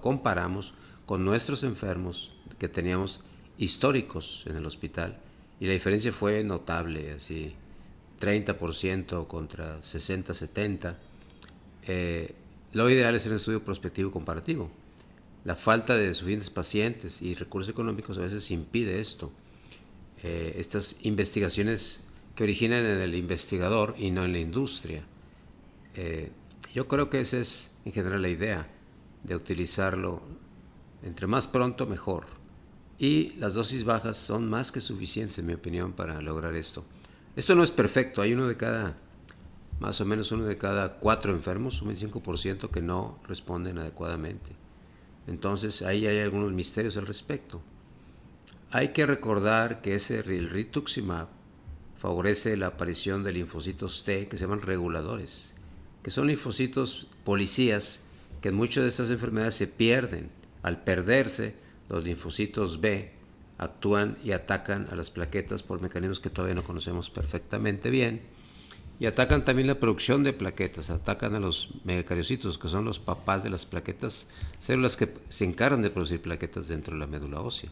comparamos 0.00 0.72
con 1.04 1.22
nuestros 1.22 1.62
enfermos 1.62 2.32
que 2.58 2.66
teníamos 2.66 3.20
históricos 3.58 4.44
en 4.46 4.56
el 4.56 4.64
hospital 4.64 5.20
y 5.60 5.66
la 5.66 5.74
diferencia 5.74 6.14
fue 6.14 6.42
notable, 6.44 7.12
así 7.12 7.54
30% 8.20 9.26
contra 9.26 9.82
60-70. 9.82 10.96
Eh, 11.82 12.34
lo 12.72 12.88
ideal 12.88 13.14
es 13.14 13.26
un 13.26 13.34
estudio 13.34 13.62
prospectivo 13.62 14.10
comparativo. 14.10 14.70
La 15.44 15.56
falta 15.56 15.98
de 15.98 16.14
suficientes 16.14 16.48
pacientes 16.48 17.20
y 17.20 17.34
recursos 17.34 17.68
económicos 17.68 18.16
a 18.16 18.22
veces 18.22 18.50
impide 18.50 18.98
esto. 18.98 19.30
Eh, 20.22 20.54
estas 20.56 20.96
investigaciones 21.02 22.04
que 22.34 22.44
originan 22.44 22.82
en 22.86 23.02
el 23.02 23.14
investigador 23.14 23.94
y 23.98 24.10
no 24.10 24.24
en 24.24 24.32
la 24.32 24.38
industria. 24.38 25.04
Eh, 25.96 26.30
yo 26.72 26.88
creo 26.88 27.10
que 27.10 27.20
esa 27.20 27.38
es 27.38 27.72
en 27.84 27.92
general 27.92 28.22
la 28.22 28.28
idea 28.28 28.68
de 29.22 29.36
utilizarlo 29.36 30.22
entre 31.02 31.26
más 31.26 31.46
pronto 31.46 31.86
mejor. 31.86 32.26
Y 32.98 33.32
las 33.36 33.54
dosis 33.54 33.84
bajas 33.84 34.16
son 34.16 34.48
más 34.48 34.72
que 34.72 34.80
suficientes 34.80 35.38
en 35.38 35.46
mi 35.46 35.54
opinión 35.54 35.92
para 35.92 36.20
lograr 36.20 36.54
esto. 36.54 36.84
Esto 37.36 37.54
no 37.54 37.64
es 37.64 37.72
perfecto, 37.72 38.22
hay 38.22 38.32
uno 38.32 38.46
de 38.46 38.56
cada, 38.56 38.96
más 39.80 40.00
o 40.00 40.04
menos 40.04 40.30
uno 40.30 40.44
de 40.44 40.56
cada 40.56 40.98
cuatro 40.98 41.32
enfermos, 41.32 41.82
un 41.82 41.92
25% 41.92 42.70
que 42.70 42.80
no 42.80 43.18
responden 43.26 43.78
adecuadamente. 43.78 44.52
Entonces 45.26 45.82
ahí 45.82 46.06
hay 46.06 46.20
algunos 46.20 46.52
misterios 46.52 46.96
al 46.96 47.06
respecto. 47.06 47.60
Hay 48.70 48.88
que 48.88 49.06
recordar 49.06 49.80
que 49.80 49.96
ese 49.96 50.22
rituximab 50.22 51.28
favorece 51.96 52.56
la 52.56 52.68
aparición 52.68 53.24
de 53.24 53.32
linfocitos 53.32 54.04
T 54.04 54.28
que 54.28 54.36
se 54.36 54.44
llaman 54.44 54.60
reguladores, 54.60 55.53
que 56.04 56.10
son 56.10 56.28
linfocitos 56.28 57.08
policías 57.24 58.02
que 58.42 58.50
en 58.50 58.54
muchas 58.54 58.84
de 58.84 58.90
estas 58.90 59.10
enfermedades 59.10 59.54
se 59.54 59.66
pierden. 59.66 60.28
Al 60.62 60.84
perderse, 60.84 61.56
los 61.88 62.04
linfocitos 62.04 62.82
B 62.82 63.10
actúan 63.56 64.18
y 64.22 64.32
atacan 64.32 64.86
a 64.92 64.96
las 64.96 65.10
plaquetas 65.10 65.62
por 65.62 65.80
mecanismos 65.80 66.20
que 66.20 66.28
todavía 66.28 66.54
no 66.54 66.62
conocemos 66.62 67.08
perfectamente 67.08 67.88
bien. 67.88 68.20
Y 69.00 69.06
atacan 69.06 69.46
también 69.46 69.66
la 69.66 69.80
producción 69.80 70.22
de 70.24 70.34
plaquetas, 70.34 70.90
atacan 70.90 71.34
a 71.34 71.40
los 71.40 71.70
megacariocitos, 71.84 72.58
que 72.58 72.68
son 72.68 72.84
los 72.84 72.98
papás 72.98 73.42
de 73.42 73.50
las 73.50 73.64
plaquetas, 73.64 74.28
células 74.58 74.98
que 74.98 75.12
se 75.30 75.46
encargan 75.46 75.80
de 75.80 75.90
producir 75.90 76.20
plaquetas 76.20 76.68
dentro 76.68 76.92
de 76.92 77.00
la 77.00 77.06
médula 77.06 77.40
ósea. 77.40 77.70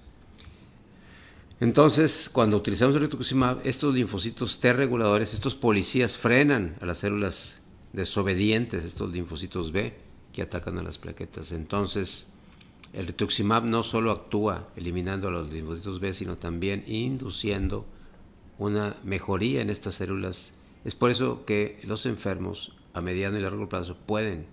Entonces, 1.61 2.31
cuando 2.33 2.57
utilizamos 2.57 2.97
el 2.97 3.03
rituximab, 3.03 3.61
estos 3.62 3.95
linfocitos 3.95 4.59
T 4.59 4.73
reguladores, 4.73 5.35
estos 5.35 5.55
policías 5.55 6.16
frenan 6.16 6.77
a 6.81 6.87
las 6.87 6.99
células 6.99 7.62
desobedientes, 7.92 8.85
estos 8.85 9.12
linfocitos 9.12 9.72
B 9.72 9.94
que 10.33 10.42
atacan 10.42 10.78
a 10.78 10.83
las 10.83 10.98
plaquetas. 10.98 11.52
Entonces, 11.52 12.28
el 12.92 13.07
rituximab 13.07 13.64
no 13.64 13.83
solo 13.83 14.11
actúa 14.11 14.68
eliminando 14.76 15.28
a 15.28 15.31
los 15.31 15.50
linfocitos 15.50 16.00
B, 16.00 16.12
sino 16.12 16.38
también 16.38 16.85
induciendo 16.87 17.87
una 18.59 18.96
mejoría 19.05 19.62
en 19.62 19.70
estas 19.70 19.94
células. 19.94 20.55
Es 20.85 20.94
por 20.94 21.11
eso 21.11 21.44
que 21.44 21.81
los 21.85 22.07
enfermos 22.07 22.72
a 22.94 23.00
mediano 23.00 23.38
y 23.38 23.42
largo 23.42 23.68
plazo 23.68 23.96
pueden 24.07 24.46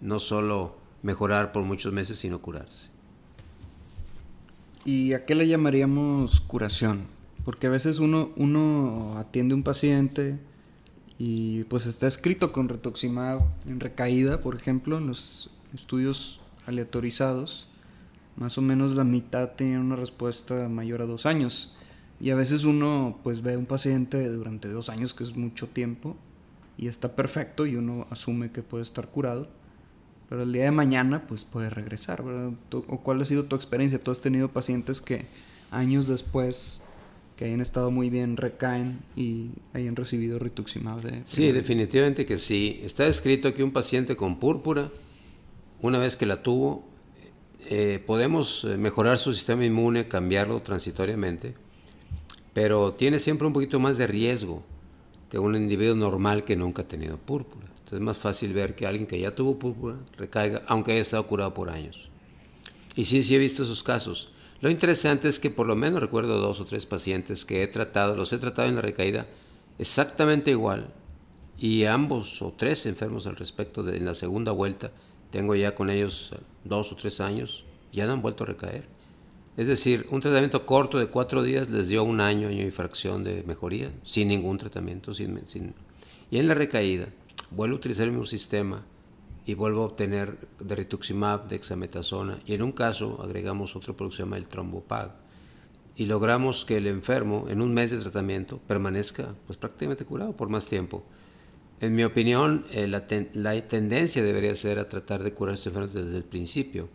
no 0.00 0.18
solo 0.20 0.76
mejorar 1.02 1.52
por 1.52 1.64
muchos 1.64 1.92
meses, 1.92 2.18
sino 2.18 2.40
curarse. 2.40 2.90
¿Y 4.84 5.14
a 5.14 5.24
qué 5.24 5.34
le 5.34 5.48
llamaríamos 5.48 6.40
curación? 6.40 7.06
Porque 7.44 7.66
a 7.66 7.70
veces 7.70 7.98
uno, 7.98 8.30
uno 8.36 9.16
atiende 9.18 9.52
a 9.52 9.56
un 9.56 9.62
paciente 9.62 10.38
y 11.18 11.64
pues 11.64 11.86
está 11.86 12.06
escrito 12.06 12.52
con 12.52 12.68
rituximab 12.68 13.40
en 13.66 13.80
recaída, 13.80 14.40
por 14.40 14.54
ejemplo, 14.54 14.98
en 14.98 15.06
los 15.08 15.50
estudios 15.74 16.40
aleatorizados, 16.66 17.68
más 18.36 18.58
o 18.58 18.62
menos 18.62 18.94
la 18.94 19.04
mitad 19.04 19.52
tenía 19.52 19.80
una 19.80 19.96
respuesta 19.96 20.68
mayor 20.68 21.02
a 21.02 21.06
dos 21.06 21.26
años. 21.26 21.74
Y 22.20 22.30
a 22.30 22.34
veces 22.34 22.64
uno 22.64 23.18
pues 23.22 23.42
ve 23.42 23.54
a 23.54 23.58
un 23.58 23.66
paciente 23.66 24.28
durante 24.28 24.68
dos 24.68 24.88
años, 24.88 25.14
que 25.14 25.24
es 25.24 25.36
mucho 25.36 25.68
tiempo, 25.68 26.16
y 26.76 26.88
está 26.88 27.14
perfecto 27.14 27.66
y 27.66 27.76
uno 27.76 28.06
asume 28.10 28.52
que 28.52 28.62
puede 28.62 28.82
estar 28.82 29.08
curado 29.08 29.48
pero 30.28 30.42
el 30.42 30.52
día 30.52 30.64
de 30.64 30.70
mañana 30.72 31.26
pues 31.26 31.44
puede 31.44 31.70
regresar, 31.70 32.24
¿verdad? 32.24 32.52
¿O 32.72 33.00
cuál 33.00 33.20
ha 33.20 33.24
sido 33.24 33.44
tu 33.44 33.54
experiencia? 33.56 34.02
¿Tú 34.02 34.10
has 34.10 34.20
tenido 34.20 34.48
pacientes 34.48 35.00
que 35.00 35.26
años 35.70 36.08
después 36.08 36.84
que 37.36 37.44
hayan 37.44 37.60
estado 37.60 37.90
muy 37.90 38.08
bien 38.08 38.36
recaen 38.36 39.00
y 39.14 39.50
hayan 39.74 39.94
recibido 39.94 40.38
rituximab 40.38 41.02
de... 41.02 41.22
Sí, 41.26 41.52
definitivamente 41.52 42.24
que 42.24 42.38
sí. 42.38 42.80
Está 42.82 43.06
escrito 43.06 43.52
que 43.52 43.62
un 43.62 43.72
paciente 43.72 44.16
con 44.16 44.38
púrpura, 44.40 44.90
una 45.82 45.98
vez 45.98 46.16
que 46.16 46.24
la 46.24 46.42
tuvo, 46.42 46.84
eh, 47.68 48.02
podemos 48.04 48.64
eh, 48.64 48.78
mejorar 48.78 49.18
su 49.18 49.34
sistema 49.34 49.66
inmune, 49.66 50.08
cambiarlo 50.08 50.62
transitoriamente, 50.62 51.54
pero 52.54 52.94
tiene 52.94 53.18
siempre 53.18 53.46
un 53.46 53.52
poquito 53.52 53.80
más 53.80 53.98
de 53.98 54.06
riesgo 54.06 54.62
que 55.30 55.38
un 55.38 55.56
individuo 55.56 55.94
normal 55.94 56.42
que 56.42 56.56
nunca 56.56 56.82
ha 56.82 56.88
tenido 56.88 57.18
púrpura. 57.18 57.66
Entonces 57.66 57.98
es 57.98 58.00
más 58.00 58.18
fácil 58.18 58.54
ver 58.54 58.74
que 58.74 58.86
alguien 58.86 59.06
que 59.06 59.20
ya 59.20 59.34
tuvo 59.34 59.58
púrpura 59.58 59.96
recaiga, 60.16 60.62
aunque 60.68 60.92
haya 60.92 61.02
estado 61.02 61.26
curado 61.26 61.52
por 61.52 61.68
años. 61.68 62.08
Y 62.94 63.04
sí, 63.04 63.22
sí 63.22 63.34
he 63.34 63.38
visto 63.38 63.62
esos 63.62 63.82
casos. 63.82 64.32
Lo 64.60 64.70
interesante 64.70 65.28
es 65.28 65.38
que 65.38 65.50
por 65.50 65.66
lo 65.66 65.76
menos 65.76 66.00
recuerdo 66.00 66.38
dos 66.38 66.60
o 66.60 66.64
tres 66.64 66.86
pacientes 66.86 67.44
que 67.44 67.62
he 67.62 67.66
tratado, 67.68 68.16
los 68.16 68.32
he 68.32 68.38
tratado 68.38 68.68
en 68.68 68.76
la 68.76 68.82
recaída 68.82 69.26
exactamente 69.78 70.50
igual 70.50 70.88
y 71.58 71.84
ambos 71.84 72.40
o 72.42 72.52
tres 72.56 72.86
enfermos 72.86 73.26
al 73.26 73.36
respecto 73.36 73.82
de 73.82 73.96
en 73.96 74.04
la 74.04 74.14
segunda 74.14 74.52
vuelta, 74.52 74.92
tengo 75.30 75.54
ya 75.54 75.74
con 75.74 75.90
ellos 75.90 76.32
dos 76.64 76.92
o 76.92 76.96
tres 76.96 77.20
años, 77.20 77.64
ya 77.92 78.06
no 78.06 78.12
han 78.12 78.22
vuelto 78.22 78.44
a 78.44 78.48
recaer. 78.48 78.86
Es 79.56 79.66
decir, 79.66 80.06
un 80.10 80.20
tratamiento 80.20 80.66
corto 80.66 80.98
de 80.98 81.06
cuatro 81.06 81.42
días 81.42 81.70
les 81.70 81.88
dio 81.88 82.04
un 82.04 82.20
año, 82.20 82.48
año 82.48 82.66
y 82.66 82.70
fracción 82.70 83.24
de 83.24 83.42
mejoría, 83.46 83.90
sin 84.04 84.28
ningún 84.28 84.58
tratamiento. 84.58 85.14
Sin, 85.14 85.46
sin... 85.46 85.74
Y 86.30 86.38
en 86.38 86.48
la 86.48 86.54
recaída, 86.54 87.06
vuelvo 87.50 87.76
a 87.76 87.78
utilizar 87.78 88.06
el 88.06 88.26
sistema 88.26 88.84
y 89.46 89.54
vuelvo 89.54 89.82
a 89.82 89.86
obtener 89.86 90.36
rituximab, 90.58 91.48
dexametasona, 91.48 92.40
y 92.44 92.54
en 92.54 92.62
un 92.62 92.72
caso 92.72 93.20
agregamos 93.22 93.76
otro 93.76 93.96
producto 93.96 94.16
que 94.16 94.16
se 94.16 94.22
llama 94.24 94.36
el 94.36 94.48
trombopag, 94.48 95.14
y 95.94 96.06
logramos 96.06 96.64
que 96.64 96.76
el 96.76 96.88
enfermo 96.88 97.46
en 97.48 97.62
un 97.62 97.72
mes 97.72 97.92
de 97.92 97.98
tratamiento 97.98 98.58
permanezca 98.66 99.34
pues, 99.46 99.56
prácticamente 99.56 100.04
curado 100.04 100.36
por 100.36 100.48
más 100.48 100.66
tiempo. 100.66 101.04
En 101.80 101.94
mi 101.94 102.04
opinión, 102.04 102.66
eh, 102.72 102.88
la, 102.88 103.06
la, 103.34 103.68
tendencia 103.68 104.22
debería 104.22 104.54
ser 104.56 104.78
a 104.78 104.88
tratar 104.88 105.22
de 105.22 105.32
curar 105.32 105.52
a 105.52 105.54
estos 105.54 105.68
enfermos 105.68 105.92
desde 105.92 106.16
el 106.16 106.24
principio. 106.24 106.88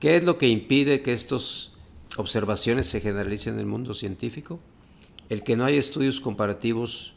¿Qué 0.00 0.16
es 0.16 0.24
lo 0.24 0.38
que 0.38 0.48
impide 0.48 1.02
que 1.02 1.12
estas 1.12 1.72
observaciones 2.16 2.86
se 2.86 3.00
generalicen 3.00 3.54
en 3.54 3.60
el 3.60 3.66
mundo 3.66 3.94
científico? 3.94 4.60
El 5.28 5.44
que 5.44 5.56
no 5.56 5.64
hay 5.64 5.76
estudios 5.76 6.20
comparativos 6.20 7.14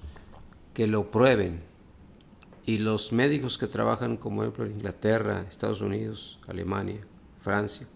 que 0.74 0.86
lo 0.88 1.10
prueben 1.12 1.62
y 2.66 2.80
los 2.80 3.12
médicos 3.12 3.58
que 3.58 3.68
trabajan, 3.68 4.18
como 4.18 4.42
ejemplo 4.42 4.66
en 4.66 4.72
Inglaterra, 4.72 5.46
Estados 5.48 5.82
Unidos, 5.82 6.40
Alemania, 6.48 7.06
Francia, 7.40 7.88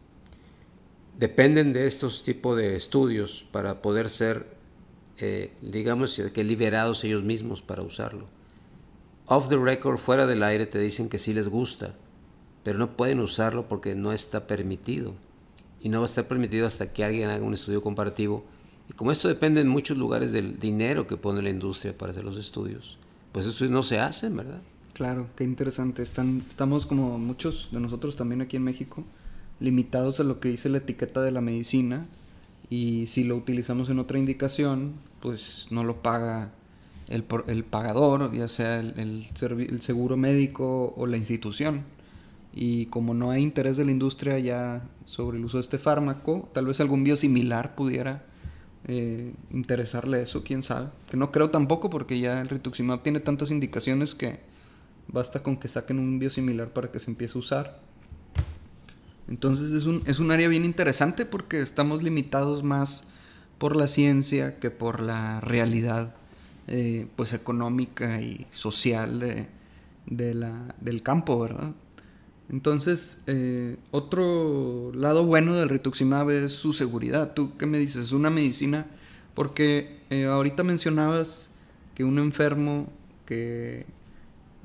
dependen 1.17 1.73
de 1.73 1.87
estos 1.87 2.23
tipos 2.23 2.55
de 2.55 2.75
estudios 2.75 3.45
para 3.51 3.81
poder 3.81 4.09
ser, 4.09 4.45
eh, 5.17 5.51
digamos, 5.61 6.21
que 6.33 6.43
liberados 6.43 7.03
ellos 7.03 7.23
mismos 7.23 7.61
para 7.61 7.81
usarlo. 7.81 8.27
Off 9.25 9.49
the 9.49 9.57
record, 9.57 9.97
fuera 9.97 10.25
del 10.25 10.43
aire, 10.43 10.65
te 10.65 10.79
dicen 10.79 11.09
que 11.09 11.17
sí 11.17 11.33
les 11.33 11.49
gusta, 11.49 11.95
pero 12.63 12.77
no 12.77 12.95
pueden 12.95 13.19
usarlo 13.19 13.67
porque 13.67 13.95
no 13.95 14.11
está 14.11 14.47
permitido. 14.47 15.13
Y 15.81 15.89
no 15.89 15.99
va 15.99 16.05
a 16.05 16.05
estar 16.05 16.27
permitido 16.27 16.67
hasta 16.67 16.91
que 16.91 17.03
alguien 17.03 17.29
haga 17.29 17.43
un 17.43 17.53
estudio 17.53 17.81
comparativo. 17.81 18.43
Y 18.89 18.93
como 18.93 19.11
esto 19.11 19.27
depende 19.27 19.61
en 19.61 19.67
muchos 19.67 19.97
lugares 19.97 20.31
del 20.31 20.59
dinero 20.59 21.07
que 21.07 21.17
pone 21.17 21.41
la 21.41 21.49
industria 21.49 21.97
para 21.97 22.11
hacer 22.11 22.25
los 22.25 22.37
estudios, 22.37 22.97
pues 23.31 23.45
eso 23.45 23.65
no 23.65 23.83
se 23.83 23.99
hacen, 23.99 24.35
¿verdad? 24.35 24.61
Claro, 24.93 25.27
qué 25.35 25.43
interesante. 25.43 26.03
Están, 26.03 26.43
estamos 26.49 26.85
como 26.85 27.17
muchos 27.17 27.69
de 27.71 27.79
nosotros 27.79 28.15
también 28.15 28.41
aquí 28.41 28.57
en 28.57 28.63
México 28.63 29.03
limitados 29.59 30.19
a 30.19 30.23
lo 30.23 30.39
que 30.39 30.49
dice 30.49 30.69
la 30.69 30.77
etiqueta 30.77 31.21
de 31.21 31.31
la 31.31 31.41
medicina 31.41 32.07
y 32.69 33.05
si 33.07 33.23
lo 33.23 33.35
utilizamos 33.35 33.89
en 33.89 33.99
otra 33.99 34.19
indicación, 34.19 34.93
pues 35.21 35.67
no 35.69 35.83
lo 35.83 36.01
paga 36.01 36.51
el, 37.07 37.25
el 37.47 37.63
pagador, 37.63 38.31
ya 38.31 38.47
sea 38.47 38.79
el, 38.79 38.93
el, 38.97 39.81
seguro 39.81 40.17
médico 40.17 40.93
o 40.95 41.07
la 41.07 41.17
institución. 41.17 41.83
Y 42.53 42.87
como 42.87 43.13
no 43.13 43.31
hay 43.31 43.41
interés 43.41 43.77
de 43.77 43.85
la 43.85 43.91
industria 43.91 44.39
ya 44.39 44.87
sobre 45.05 45.37
el 45.37 45.45
uso 45.45 45.57
de 45.57 45.61
este 45.61 45.77
fármaco, 45.77 46.49
tal 46.53 46.67
vez 46.67 46.79
algún 46.79 47.03
biosimilar 47.03 47.75
pudiera 47.75 48.23
eh, 48.91 49.33
interesarle 49.51 50.23
eso, 50.23 50.43
quién 50.43 50.63
sabe. 50.63 50.87
Que 51.11 51.15
no 51.15 51.31
creo 51.31 51.51
tampoco 51.51 51.91
porque 51.91 52.19
ya 52.19 52.41
el 52.41 52.49
rituximab 52.49 53.03
tiene 53.03 53.19
tantas 53.19 53.51
indicaciones 53.51 54.15
que 54.15 54.39
basta 55.07 55.43
con 55.43 55.57
que 55.57 55.67
saquen 55.67 55.99
un 55.99 56.17
biosimilar 56.17 56.73
para 56.73 56.91
que 56.91 56.99
se 56.99 57.11
empiece 57.11 57.37
a 57.37 57.39
usar. 57.39 57.79
Entonces 59.27 59.73
es 59.73 59.85
un, 59.85 60.01
es 60.07 60.17
un 60.17 60.31
área 60.31 60.47
bien 60.47 60.65
interesante 60.65 61.27
porque 61.27 61.61
estamos 61.61 62.01
limitados 62.01 62.63
más 62.63 63.09
por 63.59 63.75
la 63.75 63.85
ciencia 63.85 64.57
que 64.57 64.71
por 64.71 65.01
la 65.01 65.39
realidad 65.39 66.15
eh, 66.65 67.07
pues 67.15 67.33
económica 67.33 68.19
y 68.21 68.47
social 68.49 69.19
de, 69.19 69.45
de 70.07 70.33
la, 70.33 70.73
del 70.81 71.03
campo, 71.03 71.39
¿verdad? 71.39 71.75
Entonces, 72.49 73.23
eh, 73.27 73.77
otro 73.91 74.91
lado 74.93 75.23
bueno 75.25 75.55
del 75.55 75.69
rituximab 75.69 76.31
es 76.31 76.51
su 76.51 76.73
seguridad. 76.73 77.33
¿Tú 77.33 77.55
qué 77.57 77.67
me 77.67 77.77
dices? 77.77 78.05
¿Es 78.05 78.11
una 78.11 78.29
medicina? 78.31 78.87
Porque 79.35 79.99
eh, 80.09 80.25
ahorita 80.25 80.63
mencionabas 80.63 81.55
que 81.93 82.03
un 82.03 82.17
enfermo 82.17 82.91
que 83.25 83.85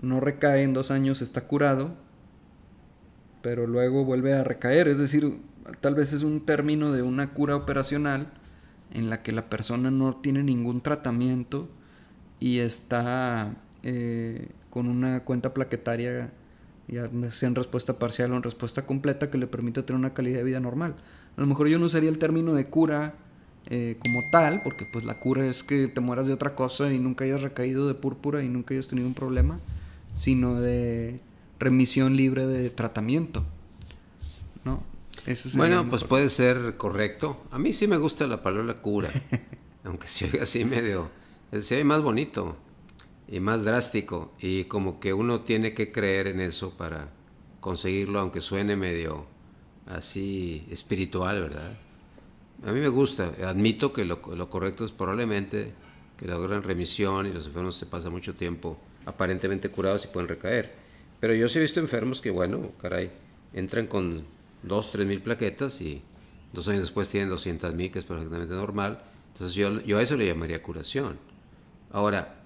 no 0.00 0.20
recae 0.20 0.62
en 0.62 0.72
dos 0.72 0.90
años 0.90 1.20
está 1.20 1.46
curado, 1.46 1.94
pero 3.42 3.66
luego 3.66 4.04
vuelve 4.04 4.32
a 4.32 4.44
recaer. 4.44 4.88
Es 4.88 4.98
decir, 4.98 5.38
tal 5.80 5.94
vez 5.94 6.14
es 6.14 6.22
un 6.22 6.40
término 6.40 6.90
de 6.90 7.02
una 7.02 7.34
cura 7.34 7.56
operacional 7.56 8.32
en 8.92 9.10
la 9.10 9.22
que 9.22 9.32
la 9.32 9.50
persona 9.50 9.90
no 9.90 10.16
tiene 10.16 10.42
ningún 10.42 10.80
tratamiento 10.80 11.68
y 12.40 12.60
está 12.60 13.54
eh, 13.82 14.48
con 14.70 14.88
una 14.88 15.24
cuenta 15.24 15.52
plaquetaria 15.52 16.32
ya 16.88 17.08
sea 17.30 17.48
en 17.48 17.54
respuesta 17.54 17.98
parcial 17.98 18.32
o 18.32 18.36
en 18.36 18.42
respuesta 18.42 18.86
completa 18.86 19.30
que 19.30 19.38
le 19.38 19.46
permita 19.46 19.84
tener 19.84 19.98
una 19.98 20.14
calidad 20.14 20.38
de 20.38 20.44
vida 20.44 20.60
normal. 20.60 20.94
A 21.36 21.40
lo 21.40 21.46
mejor 21.46 21.68
yo 21.68 21.78
no 21.78 21.86
usaría 21.86 22.10
el 22.10 22.18
término 22.18 22.54
de 22.54 22.66
cura 22.66 23.14
eh, 23.66 23.96
como 23.98 24.20
tal, 24.30 24.62
porque 24.62 24.86
pues 24.92 25.04
la 25.04 25.18
cura 25.20 25.46
es 25.46 25.62
que 25.62 25.88
te 25.88 26.00
mueras 26.00 26.26
de 26.26 26.34
otra 26.34 26.54
cosa 26.54 26.92
y 26.92 26.98
nunca 26.98 27.24
hayas 27.24 27.42
recaído 27.42 27.88
de 27.88 27.94
púrpura 27.94 28.42
y 28.42 28.48
nunca 28.48 28.74
hayas 28.74 28.88
tenido 28.88 29.08
un 29.08 29.14
problema, 29.14 29.58
sino 30.14 30.60
de 30.60 31.20
remisión 31.58 32.16
libre 32.16 32.46
de 32.46 32.70
tratamiento. 32.70 33.44
¿No? 34.64 34.82
bueno, 35.54 35.88
pues 35.88 36.04
puede 36.04 36.28
ser 36.28 36.76
correcto. 36.76 37.42
A 37.50 37.58
mí 37.58 37.72
sí 37.72 37.86
me 37.86 37.96
gusta 37.96 38.26
la 38.26 38.42
palabra 38.42 38.74
cura, 38.82 39.08
aunque 39.84 40.06
se 40.06 40.26
oiga 40.26 40.42
así 40.42 40.64
medio, 40.64 41.10
se 41.58 41.76
ve 41.76 41.84
más 41.84 42.02
bonito 42.02 42.58
y 43.28 43.40
más 43.40 43.64
drástico 43.64 44.32
y 44.40 44.64
como 44.64 45.00
que 45.00 45.12
uno 45.12 45.40
tiene 45.40 45.74
que 45.74 45.90
creer 45.90 46.26
en 46.26 46.40
eso 46.40 46.76
para 46.76 47.08
conseguirlo, 47.60 48.20
aunque 48.20 48.40
suene 48.40 48.76
medio 48.76 49.26
así 49.86 50.66
espiritual, 50.70 51.40
¿verdad? 51.40 51.76
A 52.66 52.72
mí 52.72 52.80
me 52.80 52.88
gusta, 52.88 53.32
admito 53.46 53.92
que 53.92 54.04
lo, 54.04 54.20
lo 54.34 54.50
correcto 54.50 54.84
es 54.84 54.92
probablemente 54.92 55.72
que 56.16 56.26
logran 56.26 56.62
remisión 56.62 57.26
y 57.26 57.32
los 57.32 57.46
enfermos 57.46 57.76
se 57.76 57.86
pasan 57.86 58.12
mucho 58.12 58.34
tiempo 58.34 58.78
aparentemente 59.06 59.70
curados 59.70 60.04
y 60.04 60.08
pueden 60.08 60.28
recaer. 60.28 60.74
Pero 61.20 61.34
yo 61.34 61.48
sí 61.48 61.58
he 61.58 61.62
visto 61.62 61.80
enfermos 61.80 62.20
que, 62.20 62.30
bueno, 62.30 62.72
caray, 62.80 63.10
entran 63.52 63.86
con 63.86 64.24
2, 64.62 64.90
3 64.90 65.06
mil 65.06 65.22
plaquetas 65.22 65.80
y 65.80 66.02
dos 66.52 66.68
años 66.68 66.82
después 66.82 67.08
tienen 67.08 67.28
200 67.28 67.74
mil, 67.74 67.90
que 67.90 67.98
es 67.98 68.04
perfectamente 68.04 68.54
normal. 68.54 69.02
Entonces 69.32 69.54
yo, 69.54 69.80
yo 69.80 69.98
a 69.98 70.02
eso 70.02 70.16
le 70.16 70.26
llamaría 70.26 70.62
curación. 70.62 71.18
Ahora, 71.90 72.43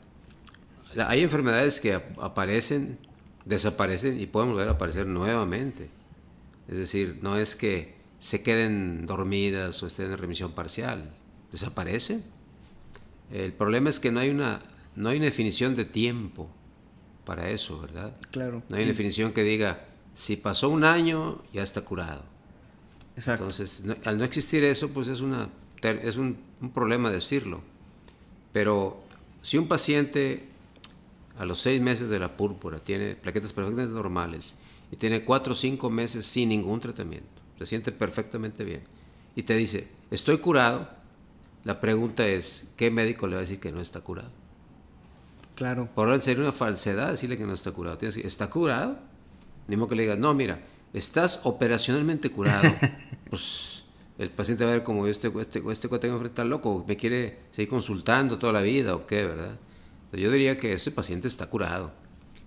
hay 1.06 1.22
enfermedades 1.22 1.80
que 1.80 1.94
aparecen, 1.94 2.98
desaparecen 3.44 4.20
y 4.20 4.26
pueden 4.26 4.50
volver 4.50 4.68
a 4.68 4.72
aparecer 4.72 5.06
nuevamente. 5.06 5.90
Es 6.68 6.76
decir, 6.76 7.18
no 7.22 7.36
es 7.36 7.56
que 7.56 7.96
se 8.18 8.42
queden 8.42 9.06
dormidas 9.06 9.82
o 9.82 9.86
estén 9.86 10.10
en 10.10 10.18
remisión 10.18 10.52
parcial, 10.52 11.10
desaparecen. 11.52 12.22
El 13.32 13.52
problema 13.52 13.90
es 13.90 14.00
que 14.00 14.10
no 14.10 14.20
hay 14.20 14.30
una, 14.30 14.60
no 14.96 15.08
hay 15.10 15.18
una 15.18 15.26
definición 15.26 15.76
de 15.76 15.84
tiempo 15.84 16.50
para 17.24 17.50
eso, 17.50 17.80
¿verdad? 17.80 18.16
Claro. 18.30 18.62
No 18.68 18.76
hay 18.76 18.82
una 18.82 18.90
definición 18.90 19.32
que 19.32 19.42
diga, 19.42 19.86
si 20.14 20.36
pasó 20.36 20.68
un 20.68 20.84
año, 20.84 21.42
ya 21.52 21.62
está 21.62 21.82
curado. 21.82 22.24
Exacto. 23.16 23.44
Entonces, 23.44 23.84
al 24.04 24.18
no 24.18 24.24
existir 24.24 24.64
eso, 24.64 24.88
pues 24.90 25.08
es, 25.08 25.20
una, 25.20 25.48
es 25.82 26.16
un, 26.16 26.38
un 26.60 26.72
problema 26.72 27.10
decirlo. 27.10 27.60
Pero 28.52 29.02
si 29.42 29.58
un 29.58 29.68
paciente 29.68 30.47
a 31.38 31.44
los 31.44 31.60
seis 31.60 31.80
meses 31.80 32.08
de 32.08 32.18
la 32.18 32.36
púrpura, 32.36 32.80
tiene 32.80 33.14
plaquetas 33.14 33.52
perfectamente 33.52 33.94
normales 33.94 34.56
y 34.90 34.96
tiene 34.96 35.24
cuatro 35.24 35.52
o 35.52 35.56
cinco 35.56 35.88
meses 35.88 36.26
sin 36.26 36.50
ningún 36.50 36.80
tratamiento, 36.80 37.42
se 37.58 37.66
siente 37.66 37.92
perfectamente 37.92 38.64
bien 38.64 38.82
y 39.36 39.44
te 39.44 39.56
dice, 39.56 39.88
estoy 40.10 40.38
curado, 40.38 40.88
la 41.64 41.80
pregunta 41.80 42.26
es, 42.26 42.72
¿qué 42.76 42.90
médico 42.90 43.26
le 43.26 43.34
va 43.34 43.38
a 43.38 43.42
decir 43.42 43.60
que 43.60 43.70
no 43.70 43.80
está 43.80 44.00
curado? 44.00 44.30
Claro. 45.54 45.88
Por 45.94 46.08
ahora 46.08 46.20
sería 46.20 46.42
una 46.42 46.52
falsedad 46.52 47.10
decirle 47.10 47.36
que 47.36 47.44
no 47.44 47.52
está 47.52 47.72
curado. 47.72 47.98
Tienes 47.98 48.14
que 48.14 48.22
decir, 48.22 48.26
¿está 48.26 48.48
curado? 48.48 48.98
Ni 49.66 49.76
modo 49.76 49.88
que 49.88 49.96
le 49.96 50.02
digas, 50.02 50.18
no, 50.18 50.32
mira, 50.34 50.60
estás 50.92 51.40
operacionalmente 51.44 52.30
curado. 52.30 52.68
pues 53.30 53.84
el 54.18 54.30
paciente 54.30 54.64
va 54.64 54.70
a 54.70 54.74
ver 54.74 54.82
como 54.82 55.06
este, 55.06 55.32
este, 55.40 55.62
este 55.70 55.88
cuate 55.88 56.08
que 56.08 56.26
está 56.26 56.44
loco, 56.44 56.84
me 56.86 56.96
quiere 56.96 57.38
seguir 57.52 57.68
consultando 57.68 58.38
toda 58.38 58.52
la 58.52 58.60
vida 58.60 58.94
o 58.94 59.06
qué, 59.06 59.24
¿verdad? 59.24 59.56
Yo 60.12 60.30
diría 60.30 60.56
que 60.56 60.72
ese 60.72 60.90
paciente 60.90 61.28
está 61.28 61.50
curado, 61.50 61.92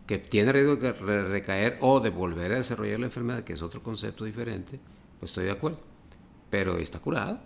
que 0.07 0.17
tiene 0.17 0.51
riesgo 0.51 0.77
de 0.77 1.23
recaer 1.23 1.77
o 1.81 1.99
de 1.99 2.09
volver 2.09 2.53
a 2.53 2.57
desarrollar 2.57 2.99
la 2.99 3.05
enfermedad, 3.05 3.43
que 3.43 3.53
es 3.53 3.61
otro 3.61 3.83
concepto 3.83 4.25
diferente, 4.25 4.79
pues 5.19 5.31
estoy 5.31 5.45
de 5.45 5.51
acuerdo. 5.51 5.79
Pero 6.49 6.77
está 6.77 6.99
curado. 6.99 7.39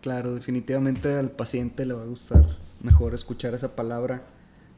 Claro, 0.00 0.34
definitivamente 0.34 1.14
al 1.14 1.30
paciente 1.30 1.84
le 1.84 1.94
va 1.94 2.02
a 2.02 2.06
gustar 2.06 2.56
mejor 2.82 3.14
escuchar 3.14 3.54
esa 3.54 3.76
palabra 3.76 4.22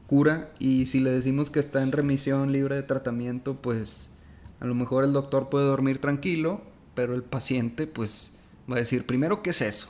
cura 0.07 0.51
y 0.59 0.85
si 0.87 0.99
le 0.99 1.11
decimos 1.11 1.49
que 1.49 1.59
está 1.59 1.81
en 1.81 1.91
remisión 1.91 2.51
libre 2.51 2.75
de 2.75 2.83
tratamiento, 2.83 3.55
pues 3.55 4.11
a 4.59 4.65
lo 4.65 4.75
mejor 4.75 5.03
el 5.03 5.13
doctor 5.13 5.49
puede 5.49 5.65
dormir 5.65 5.99
tranquilo, 5.99 6.61
pero 6.93 7.15
el 7.15 7.23
paciente 7.23 7.87
pues 7.87 8.37
va 8.69 8.75
a 8.75 8.79
decir, 8.79 9.05
primero, 9.05 9.41
¿qué 9.41 9.51
es 9.51 9.61
eso? 9.61 9.89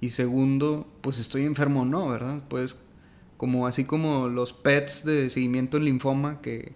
Y 0.00 0.10
segundo, 0.10 0.86
pues 1.00 1.18
estoy 1.18 1.44
enfermo 1.44 1.82
o 1.82 1.84
no, 1.84 2.08
¿verdad? 2.08 2.42
Pues 2.48 2.76
como 3.36 3.66
así 3.66 3.84
como 3.84 4.28
los 4.28 4.52
PETs 4.52 5.04
de 5.04 5.30
seguimiento 5.30 5.76
en 5.76 5.84
linfoma, 5.84 6.40
que 6.40 6.72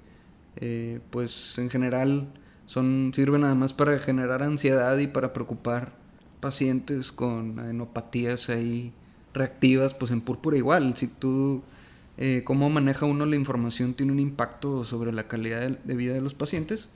eh, 0.56 1.00
pues 1.10 1.58
en 1.58 1.70
general 1.70 2.32
son, 2.66 3.12
sirven 3.14 3.44
además 3.44 3.72
para 3.72 3.98
generar 3.98 4.42
ansiedad 4.42 4.96
y 4.98 5.06
para 5.06 5.32
preocupar 5.32 5.92
pacientes 6.40 7.12
con 7.12 7.58
adenopatías 7.58 8.48
ahí 8.48 8.92
reactivas, 9.32 9.94
pues 9.94 10.10
en 10.10 10.20
púrpura 10.20 10.56
igual, 10.56 10.96
si 10.96 11.06
tú, 11.06 11.62
eh, 12.18 12.42
cómo 12.44 12.68
maneja 12.70 13.06
uno 13.06 13.26
la 13.26 13.36
información 13.36 13.94
tiene 13.94 14.12
un 14.12 14.20
impacto 14.20 14.84
sobre 14.84 15.12
la 15.12 15.28
calidad 15.28 15.68
de, 15.68 15.96
vida 15.96 16.14
de 16.14 16.20
los 16.20 16.34
pacientes, 16.34 16.88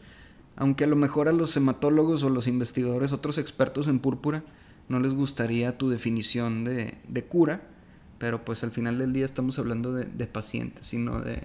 aunque 0.57 0.85
a 0.85 0.89
lo 0.89 0.97
mejor 0.97 1.29
a 1.29 1.33
los 1.33 1.57
hematólogos 1.57 2.23
o 2.23 2.31
los 2.31 2.47
investigadores, 2.47 3.13
otros 3.13 3.39
expertos 3.39 3.89
en 3.89 3.99
púrpura, 3.99 4.43
no 4.89 5.01
les 5.01 5.15
gustaría 5.15 5.79
tu 5.79 5.89
definición 5.89 6.65
de, 6.65 7.25
cura, 7.29 7.63
pero 8.25 8.43
pues 8.43 8.65
al 8.65 8.71
final 8.71 8.97
del 8.97 9.13
día 9.13 9.27
estamos 9.27 9.59
hablando 9.59 9.93
de, 9.93 10.27
pacientes 10.27 10.95
y 10.95 10.99
no 10.99 11.21
de, 11.21 11.43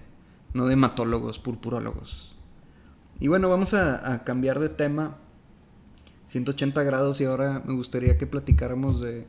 no 0.53 0.65
de 0.65 0.75
hematólogos, 0.75 1.37
purpurólogos. 1.37 2.37
Y 3.19 3.27
bueno, 3.27 3.49
vamos 3.49 3.73
a, 3.73 4.23
cambiar 4.23 4.59
de 4.61 4.69
tema 4.69 5.17
180 6.27 6.81
grados 6.83 7.19
y 7.19 7.25
ahora 7.25 7.61
me 7.65 7.73
gustaría 7.73 8.17
que 8.17 8.27
platicáramos 8.27 9.01
de 9.01 9.27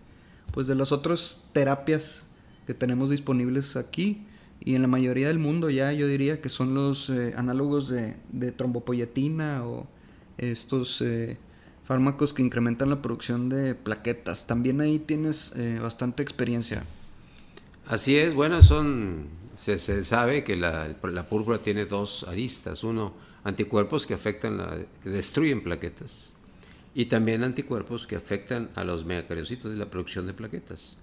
pues 0.52 0.68
de 0.68 0.76
las 0.76 0.92
otras 0.92 1.40
terapias 1.52 2.26
que 2.68 2.74
tenemos 2.74 3.10
disponibles 3.10 3.74
aquí 3.74 4.24
y 4.60 4.76
en 4.76 4.82
la 4.82 4.88
mayoría 4.88 5.26
del 5.26 5.40
mundo 5.40 5.70
ya 5.70 5.92
yo 5.92 6.06
diría 6.06 6.40
que 6.40 6.50
son 6.50 6.72
los 6.72 7.10
eh, 7.10 7.34
análogos 7.36 7.88
de, 7.88 8.14
de, 8.30 8.52
trombopoyetina 8.52 9.66
o 9.66 9.88
estos 10.38 11.02
eh, 11.02 11.36
fármacos 11.82 12.32
que 12.32 12.42
incrementan 12.42 12.90
la 12.90 13.02
producción 13.02 13.48
de 13.48 13.74
plaquetas. 13.74 14.46
También 14.46 14.80
ahí 14.80 15.00
tienes 15.00 15.50
eh, 15.56 15.80
bastante 15.82 16.22
experiencia. 16.22 16.84
Así 17.90 18.16
es, 18.16 18.35
bueno, 18.35 18.62
son, 18.62 19.26
se, 19.59 19.76
sabe 20.05 20.44
que 20.44 20.55
la, 20.55 20.96
la, 21.03 21.29
púrpura 21.29 21.59
tiene 21.59 21.87
dos 21.87 22.22
aristas. 22.29 22.85
Uno, 22.85 23.14
anticuerpos 23.42 24.07
que 24.07 24.14
afectan, 24.14 24.59
la, 24.59 24.79
que 25.03 25.11
destruyen 25.11 25.61
plaquetas 25.61 26.37
y 26.94 27.07
también 27.07 27.42
anticuerpos 27.42 28.07
que 28.07 28.14
afectan 28.14 28.70
a 28.76 28.85
los 28.85 29.05
megacariocitos 29.05 29.74
y 29.74 29.76
la 29.76 29.90
producción 29.90 30.29
de 30.29 30.35
plaquetas. 30.35 30.98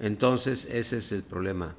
Entonces, 0.00 0.66
ese 0.66 0.98
es 0.98 1.10
el 1.10 1.24
problema. 1.24 1.74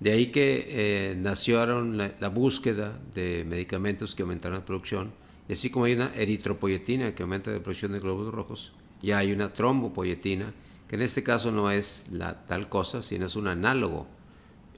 De 0.00 0.10
ahí 0.10 0.32
que 0.32 0.66
eh, 0.68 1.14
nació 1.16 1.64
la, 1.64 2.28
búsqueda 2.28 3.00
de 3.14 3.44
medicamentos 3.44 4.16
que 4.16 4.22
aumentaran 4.22 4.58
la 4.58 4.64
producción, 4.64 5.12
así 5.48 5.70
como 5.70 5.84
hay 5.84 5.92
una 5.92 6.12
eritropoyetina 6.16 7.14
que 7.14 7.22
aumenta 7.22 7.52
la 7.52 7.60
producción 7.60 7.92
de 7.92 8.00
glóbulos 8.00 8.34
rojos, 8.34 8.72
ya 9.02 9.18
hay 9.18 9.30
una 9.30 9.52
trombopoyetina, 9.52 10.52
que 10.88 10.96
en 10.96 11.02
este 11.02 11.22
caso 11.22 11.50
no 11.50 11.70
es 11.70 12.06
la 12.10 12.46
tal 12.46 12.68
cosa, 12.68 13.02
sino 13.02 13.26
es 13.26 13.36
un 13.36 13.48
análogo. 13.48 14.06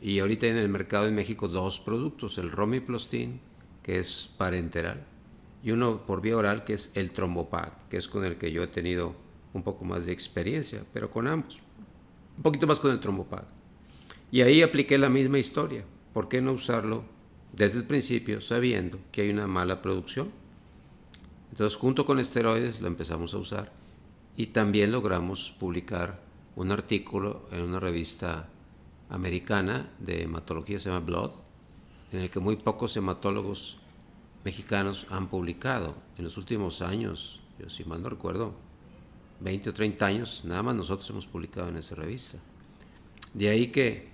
Y 0.01 0.21
ahorita 0.21 0.47
hay 0.47 0.53
en 0.53 0.59
el 0.59 0.69
mercado 0.69 1.07
en 1.07 1.15
México 1.15 1.49
dos 1.49 1.81
productos, 1.81 2.39
el 2.39 2.51
romiplostin, 2.51 3.41
que 3.83 3.99
es 3.99 4.31
parenteral, 4.37 5.05
y 5.63 5.71
uno 5.71 6.07
por 6.07 6.23
vía 6.23 6.37
oral 6.37 6.65
que 6.65 6.75
es 6.75 6.93
el 6.95 7.11
trombopag, 7.11 7.89
que 7.89 7.97
es 7.97 8.09
con 8.09 8.25
el 8.25 8.39
que 8.39 8.53
yo 8.53 8.63
he 8.63 8.69
tenido 8.69 9.15
un 9.53 9.63
poco 9.63 9.85
más 9.85 10.07
de 10.07 10.13
experiencia, 10.13 10.83
pero 10.93 11.11
con 11.11 11.27
ambos. 11.27 11.59
Un 12.37 12.43
poquito 12.43 12.67
más 12.67 12.81
con 12.81 12.93
el 12.93 13.01
trombopag. 13.01 13.45
Y 14.31 14.43
ahí 14.43 14.63
apliqué 14.63 14.99
la 14.99 15.09
misma 15.09 15.39
historia. 15.39 15.85
¿Por 16.13 16.29
qué 16.29 16.41
no 16.41 16.53
usarlo 16.53 17.05
desde 17.53 17.79
el 17.79 17.85
principio 17.85 18.41
sabiendo 18.41 18.99
que 19.11 19.23
hay 19.23 19.31
una 19.31 19.47
mala 19.47 19.83
producción? 19.83 20.31
Entonces, 21.51 21.77
junto 21.77 22.07
con 22.07 22.21
esteroides 22.21 22.81
lo 22.81 22.87
empezamos 22.89 23.35
a 23.35 23.39
usar 23.39 23.78
y 24.39 24.47
también 24.47 24.93
logramos 24.93 25.53
publicar 25.59 26.23
un 26.55 26.71
artículo 26.71 27.49
en 27.51 27.61
una 27.63 27.81
revista 27.81 28.49
americana 29.11 29.91
de 29.99 30.23
hematología, 30.23 30.79
se 30.79 30.91
llama 30.91 31.05
Blood, 31.05 31.33
en 32.13 32.21
el 32.21 32.31
que 32.31 32.39
muy 32.39 32.55
pocos 32.55 32.97
hematólogos 32.97 33.79
mexicanos 34.45 35.09
han 35.11 35.29
publicado 35.29 35.97
en 36.17 36.23
los 36.23 36.37
últimos 36.37 36.83
años, 36.83 37.41
yo 37.59 37.69
si 37.69 37.85
mal 37.85 38.01
no 38.01 38.11
recuerdo, 38.11 38.55
20 39.41 39.71
o 39.71 39.75
30 39.75 40.07
años, 40.07 40.45
nada 40.45 40.63
más 40.63 40.77
nosotros 40.77 41.11
hemos 41.11 41.27
publicado 41.27 41.69
en 41.71 41.77
esa 41.77 41.97
revista. 41.97 42.39
De 43.35 43.49
ahí 43.49 43.67
que 43.69 44.09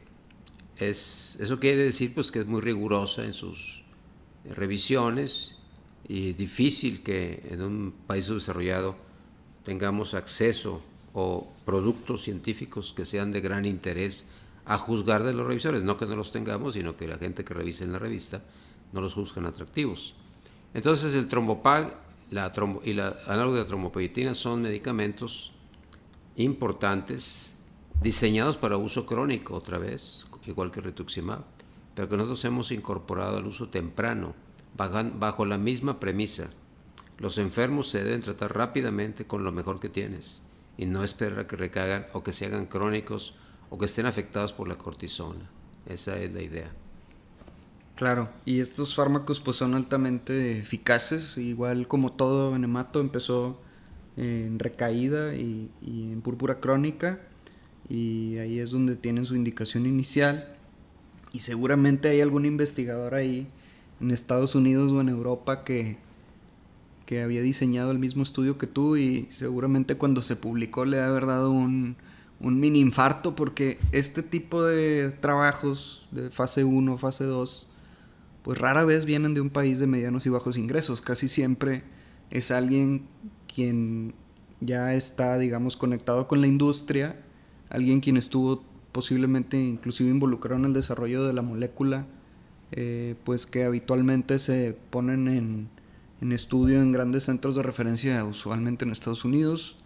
es, 0.77 1.37
eso 1.39 1.61
quiere 1.61 1.85
decir 1.85 2.15
pues 2.15 2.33
que 2.33 2.39
es 2.39 2.47
muy 2.47 2.63
rigurosa 2.63 3.27
en 3.27 3.35
sus 3.35 3.83
revisiones 4.47 5.59
y 6.09 6.33
difícil 6.33 7.03
que 7.03 7.47
en 7.51 7.61
un 7.61 7.95
país 8.07 8.27
desarrollado 8.27 9.05
tengamos 9.64 10.14
acceso 10.14 10.81
o 11.12 11.48
productos 11.64 12.22
científicos 12.22 12.92
que 12.92 13.07
sean 13.07 13.33
de 13.33 13.40
gran 13.40 13.64
interés 13.64 14.27
a 14.66 14.79
juzgar 14.79 15.24
de 15.24 15.33
los 15.33 15.46
revisores, 15.46 15.83
no 15.83 15.96
que 15.96 16.07
no 16.07 16.16
los 16.16 16.33
tengamos, 16.33 16.74
sino 16.74 16.96
que 16.96 17.07
la 17.07 17.18
gente 17.18 17.44
que 17.44 17.55
revise 17.55 17.85
en 17.85 17.92
la 17.92 17.98
revista 17.98 18.42
no 18.92 19.00
los 19.00 19.14
juzgan 19.14 19.46
atractivos. 19.46 20.14
Entonces 20.72 21.14
el 21.14 21.29
trombopag 21.29 21.94
la 22.31 22.53
y 22.85 22.94
la 22.94 23.16
análogo 23.27 23.62
de 23.62 24.35
son 24.35 24.62
medicamentos 24.62 25.53
importantes 26.37 27.57
diseñados 28.00 28.57
para 28.57 28.77
uso 28.77 29.07
crónico 29.07 29.55
otra 29.55 29.79
vez, 29.79 30.27
igual 30.46 30.70
que 30.70 30.81
rituximab, 30.81 31.44
pero 31.94 32.09
que 32.09 32.16
nosotros 32.16 32.44
hemos 32.44 32.72
incorporado 32.72 33.37
al 33.37 33.46
uso 33.46 33.68
temprano, 33.68 34.35
bajo 34.77 35.44
la 35.44 35.59
misma 35.59 36.00
premisa. 36.00 36.50
Los 37.18 37.38
enfermos 37.38 37.88
se 37.88 38.03
deben 38.03 38.22
tratar 38.22 38.57
rápidamente 38.57 39.27
con 39.27 39.44
lo 39.44 39.53
mejor 39.53 39.81
que 39.81 39.88
tienes 39.88 40.42
y 40.77 40.87
no 40.87 41.05
esperar 41.05 41.40
a 41.40 41.46
que 41.46 41.57
recaigan 41.57 42.07
o 42.12 42.22
que 42.22 42.33
se 42.33 42.46
hagan 42.46 42.66
crónicos 42.66 43.35
o 43.70 43.79
que 43.79 43.87
estén 43.87 44.07
afectados 44.07 44.53
por 44.53 44.68
la 44.68 44.77
cortisona. 44.77 45.48
Esa 45.87 46.18
es 46.18 46.33
la 46.33 46.42
idea. 46.42 46.72
Claro, 47.96 48.29
y 48.44 48.59
estos 48.59 48.96
fármacos 48.96 49.38
pues 49.38 49.57
son 49.57 49.74
altamente 49.74 50.59
eficaces, 50.59 51.38
igual 51.38 51.87
como 51.87 52.12
todo 52.12 52.57
enemato 52.57 53.00
empezó 53.00 53.61
en 54.16 54.59
recaída 54.59 55.35
y, 55.35 55.70
en 55.87 56.20
púrpura 56.20 56.57
crónica 56.57 57.20
y 57.88 58.38
ahí 58.38 58.59
es 58.59 58.70
donde 58.70 58.96
tienen 58.96 59.27
su 59.27 59.37
indicación 59.37 59.87
inicial 59.87 60.57
y 61.33 61.40
seguramente 61.40 62.09
hay 62.09 62.20
algún 62.20 62.46
investigador 62.46 63.14
ahí 63.14 63.46
en 64.00 64.11
Estados 64.11 64.55
Unidos 64.57 64.90
o 64.92 65.00
en 65.00 65.09
Europa 65.09 65.62
que, 65.62 65.96
que 67.07 67.23
había 67.23 67.43
diseñado 67.43 67.90
el 67.90 67.99
mismo 67.99 68.23
estudio 68.23 68.59
que 68.59 68.67
tú 68.67 68.97
y 68.97 69.29
seguramente 69.37 69.97
cuando 69.97 70.23
se 70.23 70.37
publicó 70.37 70.85
le 70.85 71.01
ha 71.01 71.07
haber 71.07 71.27
dado 71.27 71.51
un, 71.51 71.97
un 72.40 72.61
mini 72.61 72.81
infarto 72.81 73.35
porque 73.37 73.79
este 73.93 74.23
tipo 74.23 74.62
de 74.62 75.11
trabajos 75.21 76.07
de 76.11 76.31
fase 76.31 76.64
1, 76.64 76.99
fase 76.99 77.25
2 77.25 77.71
pues 78.45 78.59
rara 78.59 78.85
vez 78.85 79.07
vienen 79.07 79.33
de 79.33 79.40
un 79.40 79.49
país 79.49 79.79
de 79.79 79.87
medianos 79.87 80.27
y 80.27 80.29
bajos 80.29 80.59
ingresos. 80.59 81.01
Casi 81.01 81.29
siempre 81.29 81.83
es 82.31 82.51
alguien 82.51 83.07
quien 83.53 84.14
ya 84.61 84.95
está, 84.95 85.38
digamos, 85.38 85.79
conectado 85.79 86.29
con 86.29 86.43
la 86.43 86.47
industria, 86.47 87.17
alguien 87.71 88.01
quien 88.01 88.19
estuvo 88.19 88.62
posiblemente 88.93 89.59
inclusive 89.59 90.11
involucrado 90.11 90.59
en 90.59 90.67
el 90.67 90.75
desarrollo 90.75 91.25
de 91.25 91.33
la 91.33 91.40
molécula, 91.40 92.07
eh, 92.71 93.14
pues 93.25 93.47
que 93.47 93.64
habitualmente 93.64 94.38
se 94.38 94.77
ponen 94.90 95.27
en, 95.27 95.69
en 96.25 96.33
estudio 96.33 96.81
en 96.81 96.91
grandes 96.91 97.25
centros 97.25 97.55
de 97.55 97.63
referencia, 97.63 98.25
usualmente 98.25 98.87
en 98.87 98.93
Estados 98.93 99.27
Unidos. 99.27 99.77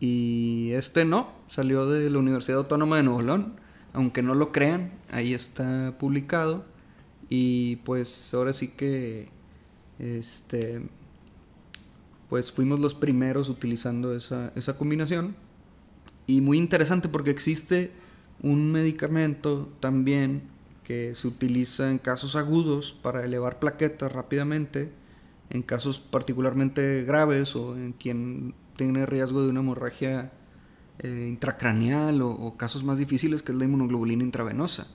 Y 0.00 0.70
este 0.72 1.04
no, 1.04 1.32
salió 1.48 1.86
de 1.86 2.08
la 2.08 2.18
Universidad 2.18 2.58
Autónoma 2.60 2.96
de 2.96 3.02
Nuevo 3.02 3.20
León, 3.20 3.60
aunque 3.92 4.22
no 4.22 4.34
lo 4.34 4.52
crean, 4.52 4.92
ahí 5.10 5.34
está 5.34 5.96
publicado. 5.98 6.64
Y 7.28 7.76
pues 7.76 8.32
ahora 8.32 8.54
sí 8.54 8.68
que 8.68 9.28
este 9.98 10.82
pues 12.30 12.50
fuimos 12.50 12.80
los 12.80 12.94
primeros 12.94 13.50
utilizando 13.50 14.16
esa, 14.16 14.50
esa 14.56 14.78
combinación. 14.78 15.36
Y 16.26 16.40
muy 16.40 16.56
interesante 16.56 17.10
porque 17.10 17.30
existe 17.30 17.92
un 18.40 18.72
medicamento 18.72 19.68
también 19.80 20.42
que 20.84 21.14
se 21.14 21.28
utiliza 21.28 21.90
en 21.90 21.98
casos 21.98 22.34
agudos 22.34 22.94
para 22.94 23.24
elevar 23.26 23.58
plaquetas 23.58 24.10
rápidamente, 24.10 24.90
en 25.50 25.62
casos 25.62 25.98
particularmente 25.98 27.04
graves 27.04 27.56
o 27.56 27.76
en 27.76 27.92
quien 27.92 28.54
tiene 28.76 29.06
riesgo 29.06 29.42
de 29.42 29.50
una 29.50 29.60
hemorragia 29.60 30.32
eh, 31.00 31.26
intracraneal 31.28 32.22
o, 32.22 32.56
casos 32.56 32.84
más 32.84 32.98
difíciles 32.98 33.42
que 33.42 33.52
es 33.52 33.58
la 33.58 33.64
inmunoglobulina 33.64 34.22
intravenosa. 34.22 34.86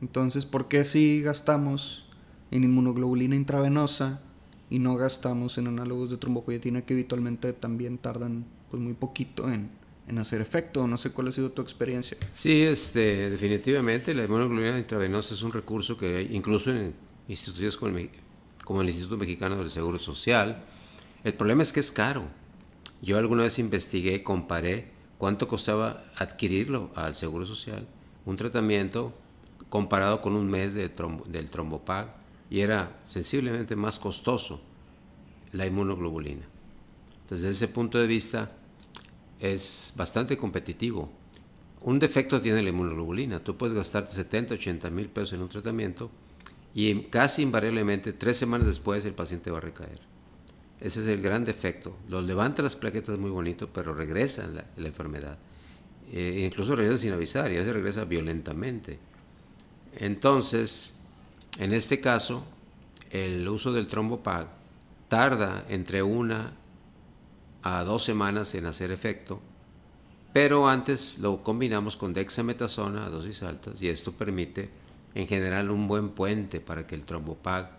Entonces, 0.00 0.46
¿por 0.46 0.68
qué 0.68 0.84
si 0.84 1.22
gastamos 1.22 2.08
en 2.50 2.64
inmunoglobulina 2.64 3.34
intravenosa 3.34 4.20
y 4.70 4.78
no 4.78 4.96
gastamos 4.96 5.58
en 5.58 5.68
análogos 5.68 6.10
de 6.10 6.16
trombopoyetina 6.16 6.82
que 6.82 6.94
habitualmente 6.94 7.52
también 7.52 7.98
tardan 7.98 8.44
pues 8.70 8.82
muy 8.82 8.94
poquito 8.94 9.48
en, 9.50 9.70
hacer 10.18 10.40
efecto? 10.40 10.86
No 10.86 10.96
sé 10.96 11.10
cuál 11.10 11.28
ha 11.28 11.32
sido 11.32 11.50
tu 11.50 11.62
experiencia. 11.62 12.16
Sí, 12.32 12.62
este, 12.62 13.30
definitivamente 13.30 14.14
la 14.14 14.24
inmunoglobulina 14.24 14.78
intravenosa 14.78 15.34
es 15.34 15.42
un 15.42 15.52
recurso 15.52 15.96
que 15.96 16.16
hay 16.16 16.36
incluso 16.36 16.70
en 16.70 16.94
instituciones 17.28 17.76
como 17.76 17.98
el, 17.98 18.10
como 18.66 18.80
el 18.82 18.88
Instituto 18.88 19.16
Mexicano 19.16 19.56
del 19.56 19.70
Seguro 19.70 19.96
Social. 19.96 20.64
El 21.22 21.34
problema 21.34 21.62
es 21.62 21.72
que 21.72 21.78
es 21.78 21.92
caro. 21.92 22.24
Yo 23.00 23.16
alguna 23.16 23.44
vez 23.44 23.60
investigué, 23.60 24.24
comparé 24.24 24.90
cuánto 25.18 25.46
costaba 25.46 26.02
adquirirlo 26.16 26.90
al 26.96 27.14
Seguro 27.14 27.46
Social, 27.46 27.86
un 28.24 28.36
tratamiento 28.36 29.14
comparado 29.68 30.20
con 30.20 30.34
un 30.34 30.50
mes 30.50 30.74
de 30.74 30.90
del 31.28 31.48
trombopag 31.48 32.08
y 32.50 32.60
era 32.60 33.00
sensiblemente 33.08 33.76
más 33.76 34.00
costoso 34.00 34.60
la 35.52 35.64
inmunoglobulina. 35.64 36.46
Entonces, 37.22 37.46
desde 37.46 37.50
ese 37.50 37.68
punto 37.68 37.98
de 37.98 38.08
vista, 38.08 38.50
es 39.38 39.92
bastante 39.96 40.36
competitivo. 40.36 41.08
Un 41.82 42.00
defecto 42.00 42.40
tiene 42.40 42.64
la 42.64 42.70
inmunoglobulina. 42.70 43.38
Tú 43.44 43.56
puedes 43.56 43.76
gastarte 43.76 44.12
70, 44.12 44.54
80 44.54 44.90
mil 44.90 45.08
pesos 45.08 45.34
en 45.34 45.42
un 45.42 45.48
tratamiento 45.48 46.10
y 46.76 47.04
casi 47.04 47.40
invariablemente 47.40 48.12
tres 48.12 48.36
semanas 48.36 48.66
después 48.66 49.02
el 49.06 49.14
paciente 49.14 49.50
va 49.50 49.56
a 49.56 49.62
recaer. 49.62 49.98
Ese 50.78 51.00
es 51.00 51.06
el 51.06 51.22
gran 51.22 51.46
defecto. 51.46 51.96
Lo 52.06 52.20
levanta 52.20 52.62
las 52.62 52.76
plaquetas 52.76 53.18
muy 53.18 53.30
bonito, 53.30 53.70
pero 53.72 53.94
regresa 53.94 54.46
la, 54.46 54.66
la 54.76 54.86
enfermedad. 54.86 55.38
Eh, 56.12 56.42
incluso 56.44 56.76
regresa 56.76 56.98
sin 56.98 57.12
avisar 57.12 57.50
y 57.50 57.56
a 57.56 57.60
veces 57.60 57.72
regresa 57.72 58.04
violentamente. 58.04 58.98
Entonces, 59.96 60.96
en 61.58 61.72
este 61.72 61.98
caso, 62.02 62.44
el 63.10 63.48
uso 63.48 63.72
del 63.72 63.88
trombopag 63.88 64.46
tarda 65.08 65.64
entre 65.70 66.02
una 66.02 66.52
a 67.62 67.84
dos 67.84 68.04
semanas 68.04 68.54
en 68.54 68.66
hacer 68.66 68.90
efecto, 68.90 69.40
pero 70.34 70.68
antes 70.68 71.20
lo 71.20 71.42
combinamos 71.42 71.96
con 71.96 72.12
dexametasona 72.12 73.06
a 73.06 73.08
dosis 73.08 73.42
altas 73.42 73.80
y 73.80 73.88
esto 73.88 74.12
permite 74.12 74.68
en 75.16 75.26
general 75.26 75.70
un 75.70 75.88
buen 75.88 76.10
puente 76.10 76.60
para 76.60 76.86
que 76.86 76.94
el 76.94 77.06
trombopag 77.06 77.70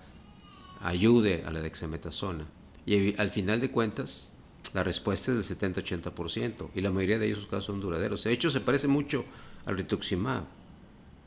ayude 0.82 1.44
a 1.46 1.52
la 1.52 1.62
dexametasona. 1.62 2.48
Y 2.84 3.16
al 3.22 3.30
final 3.30 3.62
de 3.62 3.70
cuentas, 3.70 4.34
la 4.74 4.82
respuesta 4.82 5.32
es 5.32 5.48
del 5.48 5.58
70-80% 5.76 6.70
y 6.74 6.82
la 6.82 6.90
mayoría 6.90 7.20
de 7.20 7.28
ellos 7.28 7.46
casos 7.46 7.66
son 7.66 7.80
duraderos. 7.80 8.24
De 8.24 8.34
hecho, 8.34 8.50
se 8.50 8.60
parece 8.60 8.88
mucho 8.88 9.24
al 9.68 9.78
rituximab, 9.78 10.46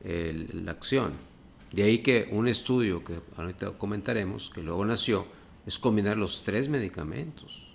la 0.05 0.73
acción. 0.73 1.13
De 1.71 1.85
ahí 1.85 1.99
que 1.99 2.29
un 2.33 2.49
estudio 2.49 3.05
que 3.05 3.21
ahorita 3.37 3.79
comentaremos, 3.79 4.51
que 4.51 4.65
luego 4.65 4.85
nació, 4.85 5.27
es 5.65 5.79
combinar 5.79 6.17
los 6.17 6.43
tres 6.43 6.69
medicamentos. 6.69 7.69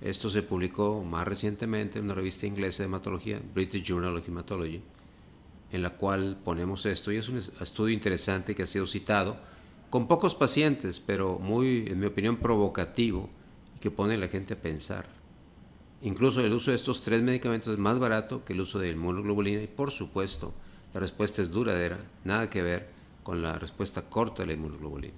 Esto 0.00 0.30
se 0.30 0.42
publicó 0.42 1.02
más 1.02 1.26
recientemente 1.26 1.98
en 1.98 2.04
una 2.04 2.14
revista 2.14 2.46
inglesa 2.46 2.84
de 2.84 2.88
hematología, 2.88 3.40
British 3.52 3.82
Journal 3.82 4.16
of 4.16 4.28
Hematology, 4.28 4.80
en 5.74 5.82
la 5.82 5.90
cual 5.90 6.38
ponemos 6.44 6.86
esto 6.86 7.10
y 7.10 7.16
es 7.16 7.28
un 7.28 7.36
estudio 7.36 7.92
interesante 7.92 8.54
que 8.54 8.62
ha 8.62 8.66
sido 8.66 8.86
citado 8.86 9.36
con 9.90 10.06
pocos 10.06 10.36
pacientes, 10.36 11.00
pero 11.00 11.40
muy, 11.40 11.88
en 11.88 11.98
mi 11.98 12.06
opinión, 12.06 12.36
provocativo 12.36 13.28
y 13.76 13.80
que 13.80 13.90
pone 13.90 14.14
a 14.14 14.18
la 14.18 14.28
gente 14.28 14.54
a 14.54 14.62
pensar. 14.62 15.06
Incluso 16.00 16.40
el 16.42 16.52
uso 16.52 16.70
de 16.70 16.76
estos 16.76 17.02
tres 17.02 17.22
medicamentos 17.22 17.72
es 17.72 17.78
más 17.78 17.98
barato 17.98 18.44
que 18.44 18.52
el 18.52 18.60
uso 18.60 18.78
de 18.78 18.90
inmunoglobulina 18.90 19.62
y 19.62 19.66
por 19.66 19.90
supuesto 19.90 20.54
la 20.92 21.00
respuesta 21.00 21.42
es 21.42 21.50
duradera, 21.50 21.98
nada 22.22 22.48
que 22.48 22.62
ver 22.62 22.88
con 23.24 23.42
la 23.42 23.58
respuesta 23.58 24.02
corta 24.02 24.42
de 24.42 24.46
la 24.46 24.52
inmunoglobulina. 24.52 25.14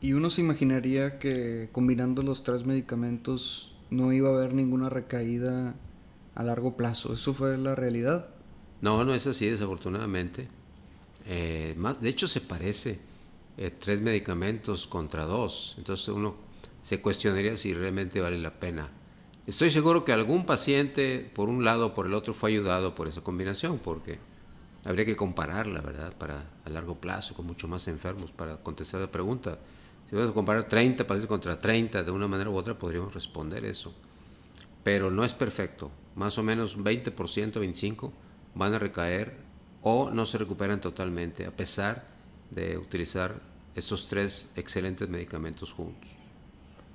Y 0.00 0.14
uno 0.14 0.30
se 0.30 0.40
imaginaría 0.40 1.18
que 1.18 1.68
combinando 1.70 2.22
los 2.22 2.44
tres 2.44 2.64
medicamentos 2.64 3.74
no 3.90 4.10
iba 4.14 4.30
a 4.30 4.32
haber 4.32 4.54
ninguna 4.54 4.88
recaída 4.88 5.74
a 6.34 6.42
largo 6.42 6.78
plazo. 6.78 7.12
¿Eso 7.12 7.34
fue 7.34 7.58
la 7.58 7.74
realidad? 7.74 8.26
No, 8.82 9.04
no 9.04 9.14
es 9.14 9.26
así, 9.28 9.48
desafortunadamente. 9.48 10.48
Eh, 11.26 11.74
más, 11.78 12.00
de 12.00 12.08
hecho, 12.08 12.26
se 12.26 12.40
parece 12.40 12.98
eh, 13.56 13.70
tres 13.70 14.00
medicamentos 14.02 14.88
contra 14.88 15.24
dos. 15.24 15.76
Entonces 15.78 16.08
uno 16.08 16.34
se 16.82 17.00
cuestionaría 17.00 17.56
si 17.56 17.72
realmente 17.72 18.20
vale 18.20 18.38
la 18.38 18.58
pena. 18.58 18.90
Estoy 19.46 19.70
seguro 19.70 20.04
que 20.04 20.12
algún 20.12 20.44
paciente, 20.46 21.30
por 21.32 21.48
un 21.48 21.64
lado 21.64 21.86
o 21.86 21.94
por 21.94 22.06
el 22.06 22.14
otro, 22.14 22.34
fue 22.34 22.50
ayudado 22.50 22.94
por 22.94 23.06
esa 23.06 23.22
combinación, 23.22 23.78
porque 23.78 24.18
habría 24.84 25.04
que 25.04 25.14
compararla, 25.14 25.80
¿verdad? 25.80 26.12
Para 26.16 26.50
a 26.64 26.70
largo 26.70 27.00
plazo, 27.00 27.34
con 27.34 27.46
mucho 27.46 27.68
más 27.68 27.86
enfermos, 27.86 28.32
para 28.32 28.56
contestar 28.56 29.00
la 29.00 29.12
pregunta. 29.12 29.58
Si 30.10 30.16
vamos 30.16 30.32
a 30.32 30.34
comparar 30.34 30.64
30 30.64 31.06
pacientes 31.06 31.28
contra 31.28 31.60
30 31.60 32.02
de 32.02 32.10
una 32.10 32.26
manera 32.26 32.50
u 32.50 32.56
otra, 32.56 32.76
podríamos 32.76 33.14
responder 33.14 33.64
eso. 33.64 33.94
Pero 34.82 35.08
no 35.08 35.24
es 35.24 35.34
perfecto. 35.34 35.92
Más 36.16 36.36
o 36.36 36.42
menos 36.42 36.76
20%, 36.76 37.14
25% 37.14 38.10
van 38.54 38.74
a 38.74 38.78
recaer 38.78 39.36
o 39.82 40.10
no 40.10 40.26
se 40.26 40.38
recuperan 40.38 40.80
totalmente, 40.80 41.46
a 41.46 41.50
pesar 41.50 42.04
de 42.50 42.78
utilizar 42.78 43.34
estos 43.74 44.06
tres 44.06 44.48
excelentes 44.56 45.08
medicamentos 45.08 45.72
juntos. 45.72 46.10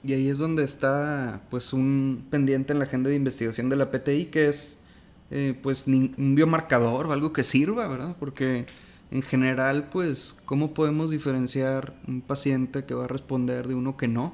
Y 0.04 0.14
ahí 0.14 0.30
es 0.30 0.38
donde 0.38 0.64
está 0.64 1.42
pues 1.50 1.74
un 1.74 2.28
pendiente 2.30 2.72
en 2.72 2.80
la 2.80 2.86
agenda 2.86 3.10
de 3.10 3.16
investigación 3.16 3.70
de 3.70 3.76
la 3.76 3.92
PTI 3.92 4.26
que 4.26 4.48
es 4.48 4.84
eh, 5.32 5.58
pues 5.62 5.88
un 5.88 6.36
biomarcador 6.36 7.08
o 7.08 7.14
algo 7.14 7.34
que 7.34 7.44
sirva, 7.44 7.88
¿verdad? 7.88 8.16
Porque 8.20 8.66
en 9.12 9.22
general, 9.22 9.90
pues, 9.92 10.42
¿cómo 10.46 10.74
podemos 10.74 11.10
diferenciar 11.12 11.94
un 12.08 12.22
paciente 12.22 12.86
que 12.86 12.94
va 12.94 13.06
a 13.06 13.08
responder 13.08 13.68
de 13.68 13.76
uno 13.76 13.96
que 13.98 14.08
no? 14.08 14.34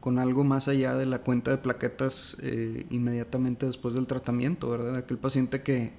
Con 0.00 0.18
algo 0.18 0.44
más 0.44 0.68
allá 0.68 0.94
de 0.94 1.06
la 1.06 1.20
cuenta 1.20 1.50
de 1.50 1.58
plaquetas 1.58 2.36
eh, 2.40 2.86
inmediatamente 2.90 3.66
después 3.66 3.94
del 3.94 4.06
tratamiento, 4.06 4.70
¿verdad? 4.70 4.96
Aquel 4.96 5.18
paciente 5.18 5.62
que 5.62 5.92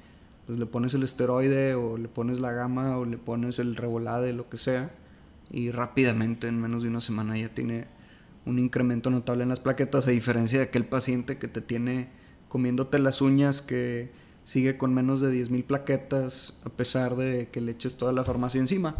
pues, 0.50 0.58
le 0.58 0.66
pones 0.66 0.96
el 0.96 1.04
esteroide 1.04 1.76
o 1.76 1.96
le 1.96 2.08
pones 2.08 2.40
la 2.40 2.52
gama 2.52 2.98
o 2.98 3.06
le 3.06 3.20
pones 3.20 3.60
el 3.60 3.76
revolade, 3.76 4.34
lo 4.34 4.50
que 4.50 4.58
sea, 4.58 4.90
y 5.52 5.70
rápidamente, 5.70 6.48
en 6.48 6.60
menos 6.60 6.82
de 6.82 6.90
una 6.90 7.02
semana, 7.02 7.38
ya 7.38 7.50
tiene 7.50 7.86
un 8.48 8.58
incremento 8.58 9.12
notable 9.12 9.44
en 9.44 9.50
las 9.50 9.60
plaquetas, 9.60 10.08
a 10.08 10.10
diferencia 10.10 10.58
de 10.58 10.66
aquel 10.66 10.86
paciente 10.86 11.38
que 11.38 11.48
te 11.48 11.62
tiene 11.62 12.10
comiéndote 12.48 12.98
las 12.98 13.22
uñas, 13.22 13.62
que 13.62 14.10
sigue 14.44 14.76
con 14.76 14.92
menos 14.92 15.22
de 15.22 15.32
10.000 15.32 15.66
plaquetas 15.66 16.56
a 16.64 16.70
pesar 16.70 17.16
de 17.16 17.50
que 17.52 17.62
le 17.62 17.74
eches 17.74 17.96
toda 17.96 18.12
la 18.12 18.24
farmacia 18.24 18.60
encima. 18.60 18.96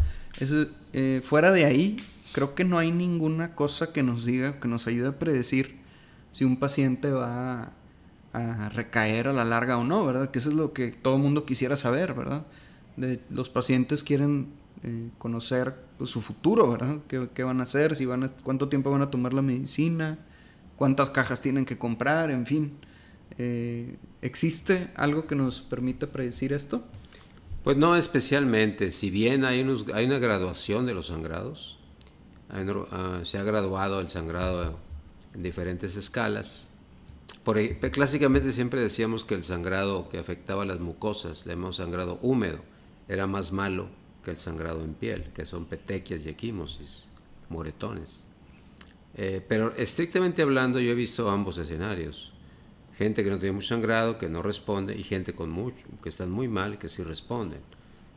Eh, 0.92 1.20
fuera 1.24 1.50
de 1.50 1.64
ahí, 1.64 1.96
creo 2.32 2.54
que 2.54 2.62
no 2.62 2.78
hay 2.78 2.92
ninguna 2.92 3.56
cosa 3.56 3.92
que 3.92 4.04
nos 4.04 4.24
diga, 4.24 4.60
que 4.60 4.68
nos 4.68 4.86
ayude 4.86 5.08
a 5.08 5.18
predecir 5.18 5.80
si 6.30 6.44
un 6.44 6.58
paciente 6.58 7.10
va 7.10 7.72
a, 8.32 8.68
recaer 8.68 9.28
a 9.28 9.32
la 9.32 9.44
larga 9.44 9.78
o 9.78 9.84
no, 9.84 10.04
¿verdad? 10.04 10.30
Que 10.30 10.38
eso 10.38 10.50
es 10.50 10.56
lo 10.56 10.72
que 10.72 10.90
todo 10.90 11.16
el 11.16 11.22
mundo 11.22 11.44
quisiera 11.44 11.76
saber, 11.76 12.14
¿verdad? 12.14 12.46
Los 13.30 13.48
pacientes 13.48 14.04
quieren 14.04 14.48
eh, 14.82 15.10
conocer 15.18 15.74
pues, 15.98 16.10
su 16.10 16.20
futuro, 16.20 16.70
¿verdad? 16.70 16.98
¿Qué, 17.08 17.42
van 17.42 17.60
a 17.60 17.64
hacer? 17.64 17.96
Si 17.96 18.06
van 18.06 18.30
¿Cuánto 18.42 18.68
tiempo 18.68 18.90
van 18.90 19.02
a 19.02 19.10
tomar 19.10 19.32
la 19.32 19.42
medicina? 19.42 20.18
¿Cuántas 20.76 21.10
cajas 21.10 21.40
tienen 21.40 21.64
que 21.64 21.78
comprar? 21.78 22.30
En 22.30 22.46
fin. 22.46 22.72
Eh, 23.38 23.96
¿Existe 24.22 24.90
algo 24.96 25.26
que 25.26 25.34
nos 25.34 25.62
permita 25.62 26.06
predecir 26.06 26.52
esto? 26.52 26.82
Pues 27.62 27.76
no 27.76 27.94
especialmente, 27.96 28.90
si 28.90 29.10
bien 29.10 29.44
hay, 29.44 29.60
hay 29.92 30.06
una 30.06 30.18
graduación 30.18 30.86
de 30.86 30.94
los 30.94 31.08
sangrados, 31.08 31.78
ah, 32.50 33.20
se 33.24 33.36
ha 33.36 33.42
graduado 33.42 34.00
el 34.00 34.08
sangrado 34.08 34.78
en 35.34 35.42
diferentes 35.42 35.96
escalas. 35.96 36.69
Por, 37.44 37.58
clásicamente 37.90 38.52
siempre 38.52 38.80
decíamos 38.80 39.24
que 39.24 39.34
el 39.34 39.44
sangrado 39.44 40.08
que 40.08 40.18
afectaba 40.18 40.64
las 40.64 40.80
mucosas, 40.80 41.46
le 41.46 41.54
llamamos 41.54 41.76
sangrado 41.76 42.18
húmedo, 42.22 42.60
era 43.08 43.26
más 43.26 43.52
malo 43.52 43.88
que 44.22 44.30
el 44.30 44.36
sangrado 44.36 44.82
en 44.82 44.94
piel, 44.94 45.30
que 45.34 45.46
son 45.46 45.64
petequias 45.64 46.24
y 46.26 46.28
equimosis, 46.28 47.08
moretones. 47.48 48.26
Eh, 49.14 49.44
pero 49.48 49.74
estrictamente 49.76 50.42
hablando, 50.42 50.78
yo 50.78 50.92
he 50.92 50.94
visto 50.94 51.30
ambos 51.30 51.58
escenarios 51.58 52.32
gente 53.00 53.24
que 53.24 53.30
no 53.30 53.38
tiene 53.38 53.52
mucho 53.52 53.68
sangrado, 53.68 54.18
que 54.18 54.28
no 54.28 54.42
responde, 54.42 54.94
y 54.94 55.02
gente 55.02 55.32
con 55.32 55.50
mucho, 55.50 55.86
que 56.02 56.10
están 56.10 56.30
muy 56.30 56.48
mal, 56.48 56.78
que 56.78 56.90
sí 56.90 57.02
responden. 57.02 57.60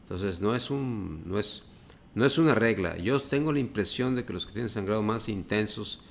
Entonces 0.02 0.42
no 0.42 0.56
es, 0.56 0.70
un, 0.70 1.24
no 1.26 2.26
es 2.26 2.38
una 2.38 2.54
regla. 2.54 2.98
Yo 2.98 3.22
tengo 3.22 3.54
la 3.54 3.60
impresión 3.60 4.14
de 4.16 4.26
que 4.26 4.34
los 4.34 4.46
que 4.46 4.52
tienen 4.52 4.68
sangrado 4.68 5.02
más 5.02 5.30
intensos 5.30 6.02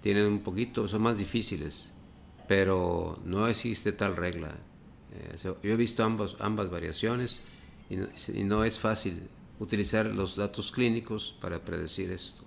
tienen 0.00 0.26
un 0.26 0.40
poquito, 0.40 0.88
son 0.88 1.02
más 1.02 1.18
difíciles, 1.18 1.92
pero 2.48 3.18
no 3.24 3.48
existe 3.48 3.92
tal 3.92 4.16
regla. 4.16 4.48
Eh, 5.12 5.36
yo 5.42 5.56
he 5.62 5.76
visto 5.76 6.04
ambos, 6.04 6.36
ambas 6.40 6.70
variaciones 6.70 7.42
y 7.90 7.96
y 8.38 8.44
no 8.44 8.64
es 8.64 8.78
fácil 8.78 9.28
utilizar 9.58 10.06
los 10.06 10.36
datos 10.36 10.72
clínicos 10.72 11.36
para 11.40 11.60
predecir 11.60 12.10
esto. 12.10 12.42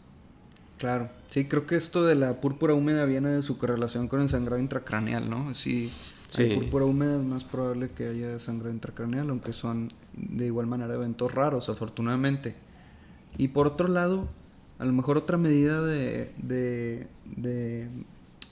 Claro, 0.77 1.09
sí, 1.31 1.45
creo 1.45 1.65
que 1.65 1.75
esto 1.75 2.05
de 2.05 2.15
la 2.15 2.39
púrpura 2.39 2.73
húmeda 2.75 3.05
viene 3.05 3.29
de 3.29 3.41
su 3.41 3.57
correlación 3.57 4.07
con 4.07 4.21
el 4.21 4.29
sangrado 4.29 4.61
intracraneal, 4.61 5.27
¿no? 5.27 5.53
Si 5.55 5.91
hay 6.37 6.55
púrpura 6.55 6.85
húmeda 6.85 7.17
es 7.17 7.23
más 7.23 7.43
probable 7.43 7.89
que 7.89 8.09
haya 8.09 8.37
sangrado 8.37 8.73
intracraneal, 8.73 9.29
aunque 9.29 9.53
son 9.53 9.89
de 10.13 10.45
igual 10.45 10.67
manera 10.67 10.93
eventos 10.93 11.33
raros, 11.33 11.69
afortunadamente. 11.69 12.55
Y 13.37 13.47
por 13.49 13.65
otro 13.65 13.87
lado, 13.87 14.27
a 14.77 14.85
lo 14.85 14.93
mejor 14.93 15.17
otra 15.17 15.37
medida 15.37 15.81
de, 15.83 16.31
de, 16.37 17.07
de 17.25 17.87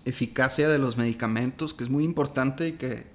eficacia 0.06 0.70
de 0.70 0.80
los 0.80 0.98
medicamentos, 0.98 1.74
que 1.74 1.84
es 1.84 1.90
muy 1.90 2.04
importante 2.04 2.70
y 2.70 2.74
que 2.74 3.06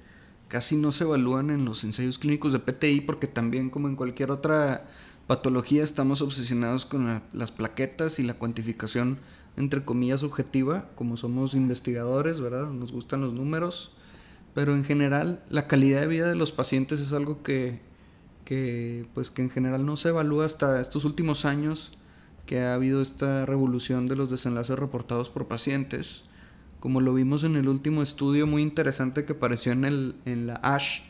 casi 0.48 0.76
no 0.76 0.92
se 0.92 1.04
evalúan 1.04 1.50
en 1.50 1.64
los 1.64 1.84
ensayos 1.84 2.18
clínicos 2.18 2.52
de 2.52 2.58
PTI, 2.58 3.00
porque 3.02 3.26
también 3.26 3.70
como 3.70 3.88
en 3.88 3.96
cualquier 3.96 4.30
otra 4.30 4.88
patología 5.26 5.84
estamos 5.84 6.22
obsesionados 6.22 6.84
con 6.86 7.22
las 7.32 7.52
plaquetas 7.52 8.18
y 8.18 8.24
la 8.24 8.34
cuantificación 8.34 9.18
entre 9.56 9.84
comillas, 9.84 10.20
subjetiva, 10.20 10.88
como 10.94 11.16
somos 11.16 11.54
investigadores, 11.54 12.40
¿verdad? 12.40 12.70
Nos 12.70 12.92
gustan 12.92 13.20
los 13.20 13.32
números, 13.32 13.92
pero 14.54 14.74
en 14.74 14.84
general 14.84 15.42
la 15.48 15.66
calidad 15.66 16.00
de 16.00 16.06
vida 16.06 16.28
de 16.28 16.34
los 16.34 16.52
pacientes 16.52 17.00
es 17.00 17.12
algo 17.12 17.42
que, 17.42 17.80
que, 18.44 19.06
pues, 19.14 19.30
que 19.30 19.42
en 19.42 19.50
general 19.50 19.84
no 19.84 19.96
se 19.96 20.10
evalúa 20.10 20.46
hasta 20.46 20.80
estos 20.80 21.04
últimos 21.04 21.44
años 21.44 21.92
que 22.46 22.60
ha 22.60 22.74
habido 22.74 23.00
esta 23.02 23.46
revolución 23.46 24.08
de 24.08 24.16
los 24.16 24.30
desenlaces 24.30 24.78
reportados 24.78 25.30
por 25.30 25.46
pacientes, 25.46 26.24
como 26.80 27.02
lo 27.02 27.14
vimos 27.14 27.44
en 27.44 27.56
el 27.56 27.68
último 27.68 28.02
estudio 28.02 28.46
muy 28.46 28.62
interesante 28.62 29.24
que 29.24 29.34
apareció 29.34 29.72
en, 29.72 29.84
el, 29.84 30.16
en 30.24 30.46
la 30.46 30.54
ASH 30.56 31.02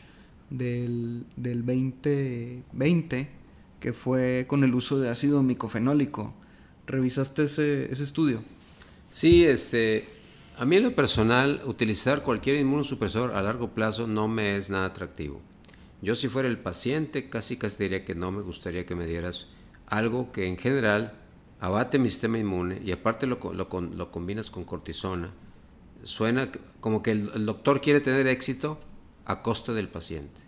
del, 0.49 1.25
del 1.37 1.65
2020, 1.65 3.29
que 3.79 3.93
fue 3.93 4.45
con 4.47 4.63
el 4.65 4.75
uso 4.75 4.99
de 4.99 5.09
ácido 5.09 5.41
micofenólico. 5.41 6.33
¿Revisaste 6.87 7.43
ese, 7.43 7.91
ese 7.91 8.03
estudio? 8.03 8.43
Sí, 9.09 9.45
este, 9.45 10.05
a 10.57 10.65
mí 10.65 10.75
en 10.75 10.83
lo 10.83 10.93
personal, 10.93 11.61
utilizar 11.65 12.21
cualquier 12.21 12.57
inmunosupresor 12.57 13.33
a 13.33 13.41
largo 13.41 13.69
plazo 13.69 14.07
no 14.07 14.27
me 14.27 14.57
es 14.57 14.69
nada 14.69 14.87
atractivo. 14.87 15.41
Yo 16.01 16.15
si 16.15 16.27
fuera 16.27 16.49
el 16.49 16.59
paciente, 16.59 17.29
casi 17.29 17.55
casi 17.55 17.77
diría 17.83 18.03
que 18.03 18.15
no 18.15 18.31
me 18.31 18.41
gustaría 18.41 18.85
que 18.85 18.95
me 18.95 19.05
dieras 19.05 19.47
algo 19.87 20.31
que 20.31 20.47
en 20.47 20.57
general 20.57 21.13
abate 21.59 21.99
mi 21.99 22.09
sistema 22.09 22.39
inmune 22.39 22.81
y 22.83 22.91
aparte 22.91 23.27
lo, 23.27 23.39
lo, 23.53 23.69
lo 23.81 24.11
combinas 24.11 24.49
con 24.49 24.65
cortisona. 24.65 25.31
Suena 26.03 26.51
como 26.79 27.03
que 27.03 27.11
el, 27.11 27.45
doctor 27.45 27.81
quiere 27.81 28.01
tener 28.01 28.27
éxito 28.27 28.79
a 29.25 29.41
costa 29.41 29.73
del 29.73 29.87
paciente. 29.87 30.41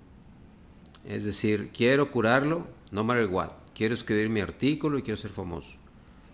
Es 1.05 1.25
decir, 1.25 1.69
quiero 1.73 2.11
curarlo, 2.11 2.67
no 2.91 3.03
matter 3.03 3.27
what. 3.27 3.51
Quiero 3.75 3.93
escribir 3.93 4.29
mi 4.29 4.39
artículo 4.39 4.97
y 4.97 5.01
quiero 5.01 5.17
ser 5.17 5.31
famoso. 5.31 5.77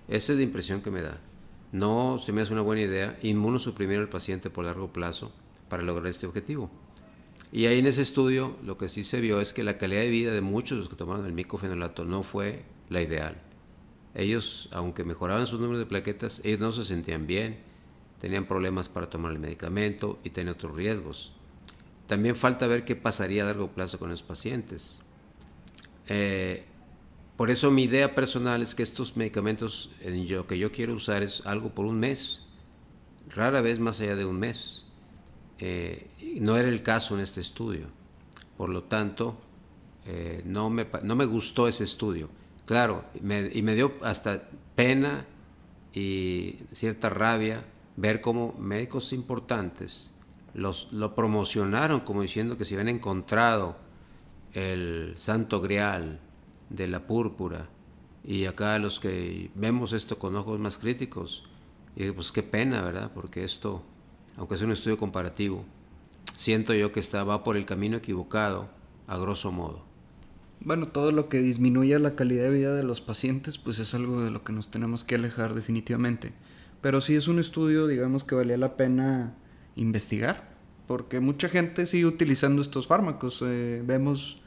Esa 0.07 0.33
es 0.33 0.37
la 0.37 0.43
impresión 0.43 0.81
que 0.81 0.91
me 0.91 1.01
da. 1.01 1.19
No 1.71 2.17
se 2.19 2.31
me 2.31 2.41
hace 2.41 2.53
una 2.53 2.61
buena 2.61 2.81
idea 2.81 3.17
inmunosuprimir 3.21 3.99
al 3.99 4.09
paciente 4.09 4.49
por 4.49 4.65
largo 4.65 4.91
plazo 4.91 5.31
para 5.69 5.83
lograr 5.83 6.07
este 6.07 6.25
objetivo. 6.25 6.69
Y 7.51 7.65
ahí 7.65 7.79
en 7.79 7.87
ese 7.87 8.01
estudio 8.01 8.57
lo 8.63 8.77
que 8.77 8.89
sí 8.89 9.03
se 9.03 9.21
vio 9.21 9.41
es 9.41 9.53
que 9.53 9.63
la 9.63 9.77
calidad 9.77 10.01
de 10.01 10.09
vida 10.09 10.31
de 10.31 10.41
muchos 10.41 10.77
de 10.77 10.79
los 10.81 10.89
que 10.89 10.95
tomaron 10.95 11.25
el 11.25 11.33
micofenolato 11.33 12.05
no 12.05 12.23
fue 12.23 12.63
la 12.89 13.01
ideal. 13.01 13.41
Ellos, 14.15 14.69
aunque 14.71 15.03
mejoraban 15.03 15.47
sus 15.47 15.59
números 15.59 15.79
de 15.79 15.85
plaquetas, 15.85 16.41
ellos 16.43 16.59
no 16.59 16.71
se 16.71 16.85
sentían 16.85 17.27
bien, 17.27 17.59
tenían 18.19 18.45
problemas 18.45 18.89
para 18.89 19.09
tomar 19.09 19.31
el 19.31 19.39
medicamento 19.39 20.19
y 20.23 20.29
tenían 20.29 20.55
otros 20.55 20.75
riesgos. 20.75 21.33
También 22.07 22.35
falta 22.35 22.67
ver 22.67 22.85
qué 22.85 22.95
pasaría 22.95 23.43
a 23.43 23.45
largo 23.47 23.69
plazo 23.69 23.97
con 23.97 24.09
los 24.09 24.23
pacientes. 24.23 25.01
Eh, 26.07 26.65
por 27.37 27.49
eso 27.49 27.71
mi 27.71 27.83
idea 27.83 28.15
personal 28.15 28.61
es 28.61 28.75
que 28.75 28.83
estos 28.83 29.15
medicamentos 29.15 29.91
en 30.01 30.25
yo, 30.25 30.45
que 30.45 30.57
yo 30.57 30.71
quiero 30.71 30.93
usar 30.93 31.23
es 31.23 31.45
algo 31.45 31.69
por 31.69 31.85
un 31.85 31.99
mes, 31.99 32.45
rara 33.29 33.61
vez 33.61 33.79
más 33.79 34.01
allá 34.01 34.15
de 34.15 34.25
un 34.25 34.39
mes. 34.39 34.85
Eh, 35.59 36.07
no 36.41 36.57
era 36.57 36.67
el 36.67 36.83
caso 36.83 37.15
en 37.15 37.21
este 37.21 37.39
estudio. 37.39 37.87
Por 38.57 38.69
lo 38.69 38.83
tanto, 38.83 39.39
eh, 40.05 40.41
no, 40.45 40.69
me, 40.69 40.87
no 41.03 41.15
me 41.15 41.25
gustó 41.25 41.67
ese 41.67 41.85
estudio. 41.85 42.29
Claro, 42.65 43.05
y 43.13 43.61
me 43.61 43.75
dio 43.75 43.93
hasta 44.01 44.49
pena 44.75 45.25
y 45.93 46.57
cierta 46.71 47.09
rabia 47.09 47.63
ver 47.95 48.21
cómo 48.21 48.55
médicos 48.59 49.13
importantes 49.13 50.13
los, 50.53 50.91
lo 50.91 51.15
promocionaron 51.15 52.01
como 52.01 52.21
diciendo 52.21 52.57
que 52.57 52.65
se 52.65 52.75
habían 52.75 52.89
encontrado 52.89 53.77
el 54.53 55.13
santo 55.17 55.61
grial 55.61 56.19
de 56.69 56.87
la 56.87 57.05
púrpura. 57.05 57.67
Y 58.23 58.45
acá 58.45 58.77
los 58.79 58.99
que 58.99 59.51
vemos 59.55 59.93
esto 59.93 60.19
con 60.19 60.35
ojos 60.35 60.59
más 60.59 60.77
críticos, 60.77 61.43
y 61.95 62.11
pues 62.11 62.31
qué 62.31 62.43
pena, 62.43 62.81
¿verdad? 62.81 63.11
Porque 63.13 63.43
esto, 63.43 63.83
aunque 64.37 64.55
es 64.55 64.61
un 64.61 64.71
estudio 64.71 64.97
comparativo, 64.97 65.65
siento 66.35 66.73
yo 66.73 66.91
que 66.91 66.99
está, 66.99 67.23
va 67.23 67.43
por 67.43 67.57
el 67.57 67.65
camino 67.65 67.97
equivocado, 67.97 68.69
a 69.07 69.17
grosso 69.17 69.51
modo. 69.51 69.83
Bueno, 70.61 70.87
todo 70.89 71.11
lo 71.11 71.29
que 71.29 71.39
disminuya 71.39 71.99
la 71.99 72.15
calidad 72.15 72.43
de 72.43 72.51
vida 72.51 72.75
de 72.75 72.83
los 72.83 73.01
pacientes, 73.01 73.57
pues 73.57 73.79
es 73.79 73.93
algo 73.93 74.21
de 74.21 74.29
lo 74.29 74.43
que 74.43 74.53
nos 74.53 74.69
tenemos 74.69 75.03
que 75.03 75.15
alejar 75.15 75.53
definitivamente. 75.53 76.33
Pero 76.81 77.01
sí 77.01 77.15
es 77.15 77.27
un 77.27 77.39
estudio, 77.39 77.87
digamos, 77.87 78.23
que 78.23 78.35
valía 78.35 78.57
la 78.57 78.77
pena 78.77 79.35
investigar, 79.75 80.55
porque 80.87 81.19
mucha 81.19 81.49
gente 81.49 81.87
sigue 81.87 82.05
utilizando 82.05 82.61
estos 82.61 82.87
fármacos. 82.87 83.43
Eh, 83.45 83.83
vemos 83.85 84.41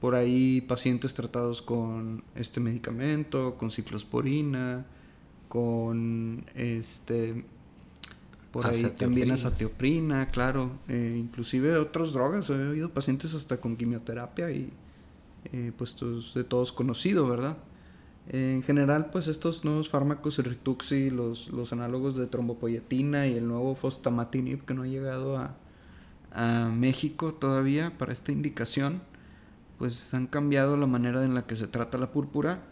por 0.00 0.14
ahí 0.14 0.60
pacientes 0.60 1.14
tratados 1.14 1.62
con 1.62 2.22
este 2.34 2.60
medicamento, 2.60 3.56
con 3.56 3.70
ciclosporina, 3.70 4.86
con 5.48 6.44
este 6.54 7.44
por 8.52 8.66
ahí 8.66 8.82
también 8.96 9.30
azatioprina, 9.30 10.26
claro, 10.28 10.78
eh, 10.88 11.16
inclusive 11.18 11.76
otras 11.76 12.12
drogas, 12.12 12.48
he 12.48 12.54
habido 12.54 12.90
pacientes 12.90 13.34
hasta 13.34 13.60
con 13.60 13.76
quimioterapia 13.76 14.50
y 14.50 14.70
eh, 15.52 15.72
pues 15.76 15.94
de 16.34 16.44
todos 16.44 16.72
conocido, 16.72 17.28
¿verdad? 17.28 17.58
En 18.30 18.62
general, 18.62 19.08
pues 19.10 19.26
estos 19.26 19.64
nuevos 19.64 19.88
fármacos, 19.88 20.38
el 20.38 20.44
Rituxi, 20.44 21.08
los, 21.08 21.48
los 21.48 21.72
análogos 21.72 22.14
de 22.14 22.26
trombopoyetina 22.26 23.26
y 23.26 23.36
el 23.36 23.48
nuevo 23.48 23.74
fostamatinib 23.74 24.66
que 24.66 24.74
no 24.74 24.82
ha 24.82 24.86
llegado 24.86 25.38
a, 25.38 25.56
México 26.70 27.32
todavía 27.34 27.96
para 27.96 28.12
esta 28.12 28.30
indicación, 28.30 29.00
pues 29.78 30.12
han 30.12 30.26
cambiado 30.26 30.76
la 30.76 30.86
manera 30.86 31.24
en 31.24 31.34
la 31.34 31.46
que 31.46 31.56
se 31.56 31.66
trata 31.66 31.96
la 31.96 32.12
púrpura. 32.12 32.62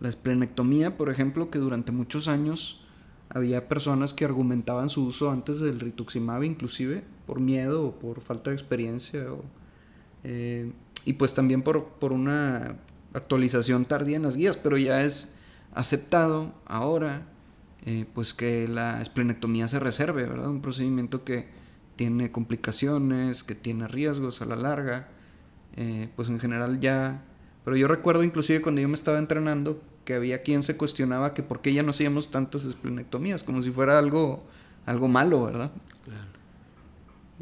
La 0.00 0.08
esplenectomía, 0.08 0.98
por 0.98 1.08
ejemplo, 1.08 1.48
que 1.48 1.58
durante 1.58 1.92
muchos 1.92 2.26
años 2.26 2.84
había 3.28 3.68
personas 3.68 4.12
que 4.12 4.24
argumentaban 4.24 4.90
su 4.90 5.06
uso 5.06 5.30
antes 5.30 5.60
del 5.60 5.80
rituximab, 5.80 6.42
inclusive 6.42 7.04
por 7.26 7.40
miedo 7.40 7.86
o 7.86 7.98
por 7.98 8.20
falta 8.20 8.50
de 8.50 8.56
experiencia, 8.56 9.24
eh, 10.24 10.72
y 11.04 11.12
pues 11.14 11.32
también 11.32 11.62
por, 11.62 11.84
por 11.84 12.12
una 12.12 12.76
actualización 13.16 13.84
tardía 13.84 14.16
en 14.16 14.22
las 14.22 14.36
guías, 14.36 14.56
pero 14.56 14.76
ya 14.76 15.02
es 15.02 15.34
aceptado 15.74 16.52
ahora 16.66 17.22
eh, 17.84 18.04
pues 18.14 18.34
que 18.34 18.66
la 18.66 19.00
esplenectomía 19.00 19.68
se 19.68 19.78
reserve, 19.78 20.24
¿verdad? 20.24 20.48
Un 20.48 20.60
procedimiento 20.60 21.22
que 21.22 21.48
tiene 21.94 22.32
complicaciones, 22.32 23.44
que 23.44 23.54
tiene 23.54 23.86
riesgos 23.86 24.42
a 24.42 24.44
la 24.44 24.56
larga, 24.56 25.08
eh, 25.76 26.08
pues 26.16 26.28
en 26.28 26.40
general 26.40 26.80
ya... 26.80 27.22
Pero 27.64 27.76
yo 27.76 27.88
recuerdo 27.88 28.22
inclusive 28.24 28.60
cuando 28.60 28.80
yo 28.80 28.88
me 28.88 28.94
estaba 28.94 29.18
entrenando 29.18 29.80
que 30.04 30.14
había 30.14 30.42
quien 30.42 30.62
se 30.62 30.76
cuestionaba 30.76 31.34
que 31.34 31.42
por 31.42 31.60
qué 31.60 31.72
ya 31.72 31.82
no 31.82 31.90
hacíamos 31.90 32.30
tantas 32.30 32.64
esplenectomías, 32.64 33.42
como 33.42 33.62
si 33.62 33.70
fuera 33.70 33.98
algo, 33.98 34.44
algo 34.84 35.08
malo, 35.08 35.44
¿verdad? 35.44 35.72
Claro. 36.04 36.35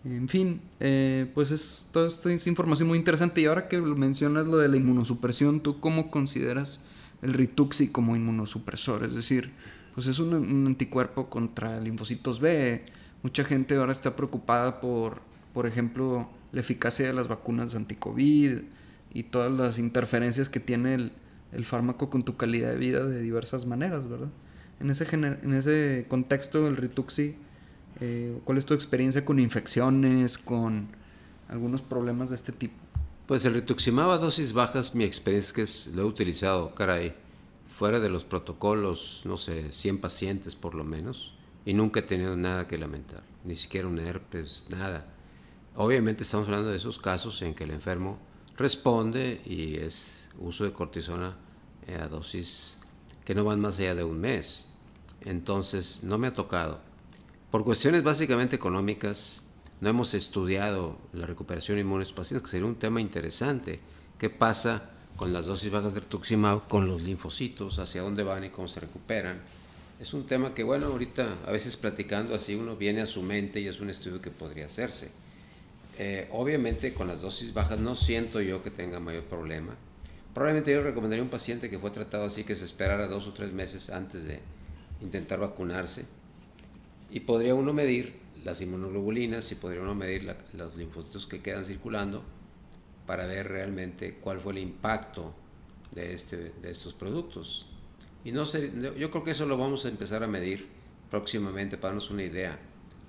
En 0.02 0.28
fin, 0.28 0.60
eh, 0.80 1.30
pues 1.34 1.50
es, 1.50 1.88
toda 1.92 2.08
esta 2.08 2.32
es 2.32 2.46
información 2.46 2.88
muy 2.88 2.98
interesante. 2.98 3.40
Y 3.40 3.46
ahora 3.46 3.68
que 3.68 3.80
mencionas 3.80 4.46
lo 4.46 4.58
de 4.58 4.68
la 4.68 4.76
inmunosupresión, 4.76 5.60
¿tú 5.60 5.80
cómo 5.80 6.10
consideras 6.10 6.86
el 7.22 7.32
Rituxi 7.32 7.88
como 7.88 8.16
inmunosupresor? 8.16 9.04
Es 9.04 9.14
decir, 9.14 9.52
pues 9.94 10.06
es 10.06 10.18
un, 10.18 10.66
anticuerpo 10.66 11.30
contra 11.30 11.80
linfocitos 11.80 12.40
B. 12.40 12.84
Mucha 13.22 13.44
gente 13.44 13.76
ahora 13.76 13.92
está 13.92 14.16
preocupada 14.16 14.80
por, 14.80 15.22
por 15.54 15.66
ejemplo, 15.66 16.28
la 16.52 16.60
eficacia 16.60 17.06
de 17.06 17.14
las 17.14 17.28
vacunas 17.28 17.74
anti-COVID 17.74 18.58
y 19.14 19.22
todas 19.22 19.52
las 19.52 19.78
interferencias 19.78 20.48
que 20.48 20.60
tiene 20.60 20.94
el, 20.94 21.12
el, 21.52 21.64
fármaco 21.64 22.10
con 22.10 22.24
tu 22.24 22.36
calidad 22.36 22.72
de 22.72 22.76
vida 22.76 23.06
de 23.06 23.22
diversas 23.22 23.64
maneras, 23.64 24.08
¿verdad? 24.08 24.28
En 24.80 24.90
ese, 24.90 25.06
en 25.14 25.54
ese 25.54 26.04
contexto, 26.08 26.66
el 26.66 26.76
Rituxi 26.76 27.36
eh, 28.00 28.38
¿Cuál 28.44 28.58
es 28.58 28.66
tu 28.66 28.74
experiencia 28.74 29.24
con 29.24 29.38
infecciones, 29.38 30.38
con 30.38 30.88
algunos 31.48 31.82
problemas 31.82 32.30
de 32.30 32.36
este 32.36 32.52
tipo? 32.52 32.74
Pues 33.26 33.44
el 33.44 33.54
rituximab 33.54 34.10
a 34.10 34.18
dosis 34.18 34.52
bajas, 34.52 34.94
mi 34.94 35.04
experiencia 35.04 35.62
es 35.62 35.90
que 35.90 35.96
lo 35.96 36.02
he 36.02 36.04
utilizado, 36.04 36.74
caray, 36.74 37.14
fuera 37.68 38.00
de 38.00 38.10
los 38.10 38.24
protocolos, 38.24 39.22
no 39.24 39.36
sé, 39.36 39.72
100 39.72 39.98
pacientes 39.98 40.54
por 40.54 40.74
lo 40.74 40.84
menos, 40.84 41.34
y 41.64 41.72
nunca 41.72 42.00
he 42.00 42.02
tenido 42.02 42.36
nada 42.36 42.68
que 42.68 42.78
lamentar, 42.78 43.22
ni 43.44 43.54
siquiera 43.54 43.88
un 43.88 43.98
herpes, 43.98 44.66
nada. 44.68 45.06
Obviamente 45.76 46.22
estamos 46.22 46.46
hablando 46.46 46.70
de 46.70 46.76
esos 46.76 46.98
casos 46.98 47.40
en 47.42 47.54
que 47.54 47.64
el 47.64 47.70
enfermo 47.70 48.18
responde 48.56 49.40
y 49.44 49.76
es 49.76 50.28
uso 50.38 50.64
de 50.64 50.72
cortisona 50.72 51.36
eh, 51.86 51.96
a 51.96 52.08
dosis 52.08 52.78
que 53.24 53.34
no 53.34 53.44
van 53.44 53.60
más 53.60 53.80
allá 53.80 53.94
de 53.94 54.04
un 54.04 54.20
mes. 54.20 54.68
Entonces, 55.22 56.04
no 56.04 56.18
me 56.18 56.26
ha 56.26 56.34
tocado. 56.34 56.80
Por 57.54 57.64
cuestiones 57.64 58.02
básicamente 58.02 58.56
económicas, 58.56 59.42
no 59.80 59.88
hemos 59.88 60.12
estudiado 60.14 60.98
la 61.12 61.24
recuperación 61.24 61.78
pacientes, 62.12 62.42
que 62.42 62.50
sería 62.50 62.66
un 62.66 62.74
tema 62.74 63.00
interesante. 63.00 63.78
¿Qué 64.18 64.28
pasa 64.28 64.90
con 65.14 65.32
las 65.32 65.46
dosis 65.46 65.70
bajas 65.70 65.94
de 65.94 66.00
rituximab, 66.00 66.66
con 66.66 66.88
los 66.88 67.02
linfocitos, 67.02 67.78
hacia 67.78 68.02
dónde 68.02 68.24
van 68.24 68.42
y 68.42 68.50
cómo 68.50 68.66
se 68.66 68.80
recuperan? 68.80 69.40
Es 70.00 70.12
un 70.14 70.26
tema 70.26 70.52
que, 70.52 70.64
bueno, 70.64 70.86
ahorita 70.86 71.28
a 71.46 71.52
veces 71.52 71.76
platicando 71.76 72.34
así 72.34 72.56
uno 72.56 72.74
viene 72.74 73.02
a 73.02 73.06
su 73.06 73.22
mente 73.22 73.60
y 73.60 73.68
es 73.68 73.78
un 73.78 73.88
estudio 73.88 74.20
que 74.20 74.32
podría 74.32 74.66
hacerse. 74.66 75.12
Eh, 76.00 76.26
obviamente 76.32 76.92
con 76.92 77.06
las 77.06 77.20
dosis 77.20 77.54
bajas 77.54 77.78
no 77.78 77.94
siento 77.94 78.40
yo 78.40 78.64
que 78.64 78.72
tenga 78.72 78.98
mayor 78.98 79.22
problema. 79.22 79.76
Probablemente 80.34 80.72
yo 80.72 80.82
recomendaría 80.82 81.22
a 81.22 81.24
un 81.24 81.30
paciente 81.30 81.70
que 81.70 81.78
fue 81.78 81.92
tratado 81.92 82.24
así 82.24 82.42
que 82.42 82.56
se 82.56 82.64
esperara 82.64 83.06
dos 83.06 83.28
o 83.28 83.32
tres 83.32 83.52
meses 83.52 83.90
antes 83.90 84.24
de 84.24 84.40
intentar 85.00 85.38
vacunarse. 85.38 86.04
Y 87.14 87.20
podría 87.20 87.54
uno 87.54 87.72
medir 87.72 88.12
las 88.42 88.60
inmunoglobulinas 88.60 89.52
y 89.52 89.54
podría 89.54 89.82
uno 89.82 89.94
medir 89.94 90.36
los 90.54 90.76
linfocitos 90.76 91.28
que 91.28 91.40
quedan 91.40 91.64
circulando 91.64 92.24
para 93.06 93.24
ver 93.26 93.46
realmente 93.46 94.16
cuál 94.16 94.40
fue 94.40 94.54
el 94.54 94.58
impacto 94.58 95.32
de, 95.92 96.12
este, 96.12 96.50
de 96.60 96.70
estos 96.72 96.92
productos. 96.92 97.68
Y 98.24 98.32
no 98.32 98.46
sé, 98.46 98.72
yo 98.98 99.12
creo 99.12 99.22
que 99.22 99.30
eso 99.30 99.46
lo 99.46 99.56
vamos 99.56 99.84
a 99.84 99.90
empezar 99.90 100.24
a 100.24 100.26
medir 100.26 100.66
próximamente 101.08 101.76
para 101.76 101.90
darnos 101.90 102.10
una 102.10 102.24
idea 102.24 102.58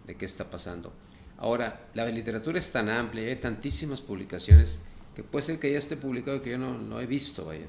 de 0.06 0.16
qué 0.16 0.26
está 0.26 0.51
pasando. 0.51 0.93
Ahora, 1.39 1.88
la 1.95 2.06
literatura 2.06 2.60
es 2.60 2.72
tan 2.72 2.89
amplia, 2.89 3.28
hay 3.28 3.38
tantísimas 3.38 4.01
publicaciones 4.01 4.82
que 5.16 5.24
puede 5.24 5.47
ser 5.47 5.60
que 5.60 5.72
ya 5.72 5.80
esté 5.80 5.97
publicado 5.97 6.43
que 6.43 6.51
yo 6.51 6.60
no, 6.60 6.78
no 6.78 7.01
he 7.01 7.08
visto, 7.08 7.45
vaya. 7.45 7.66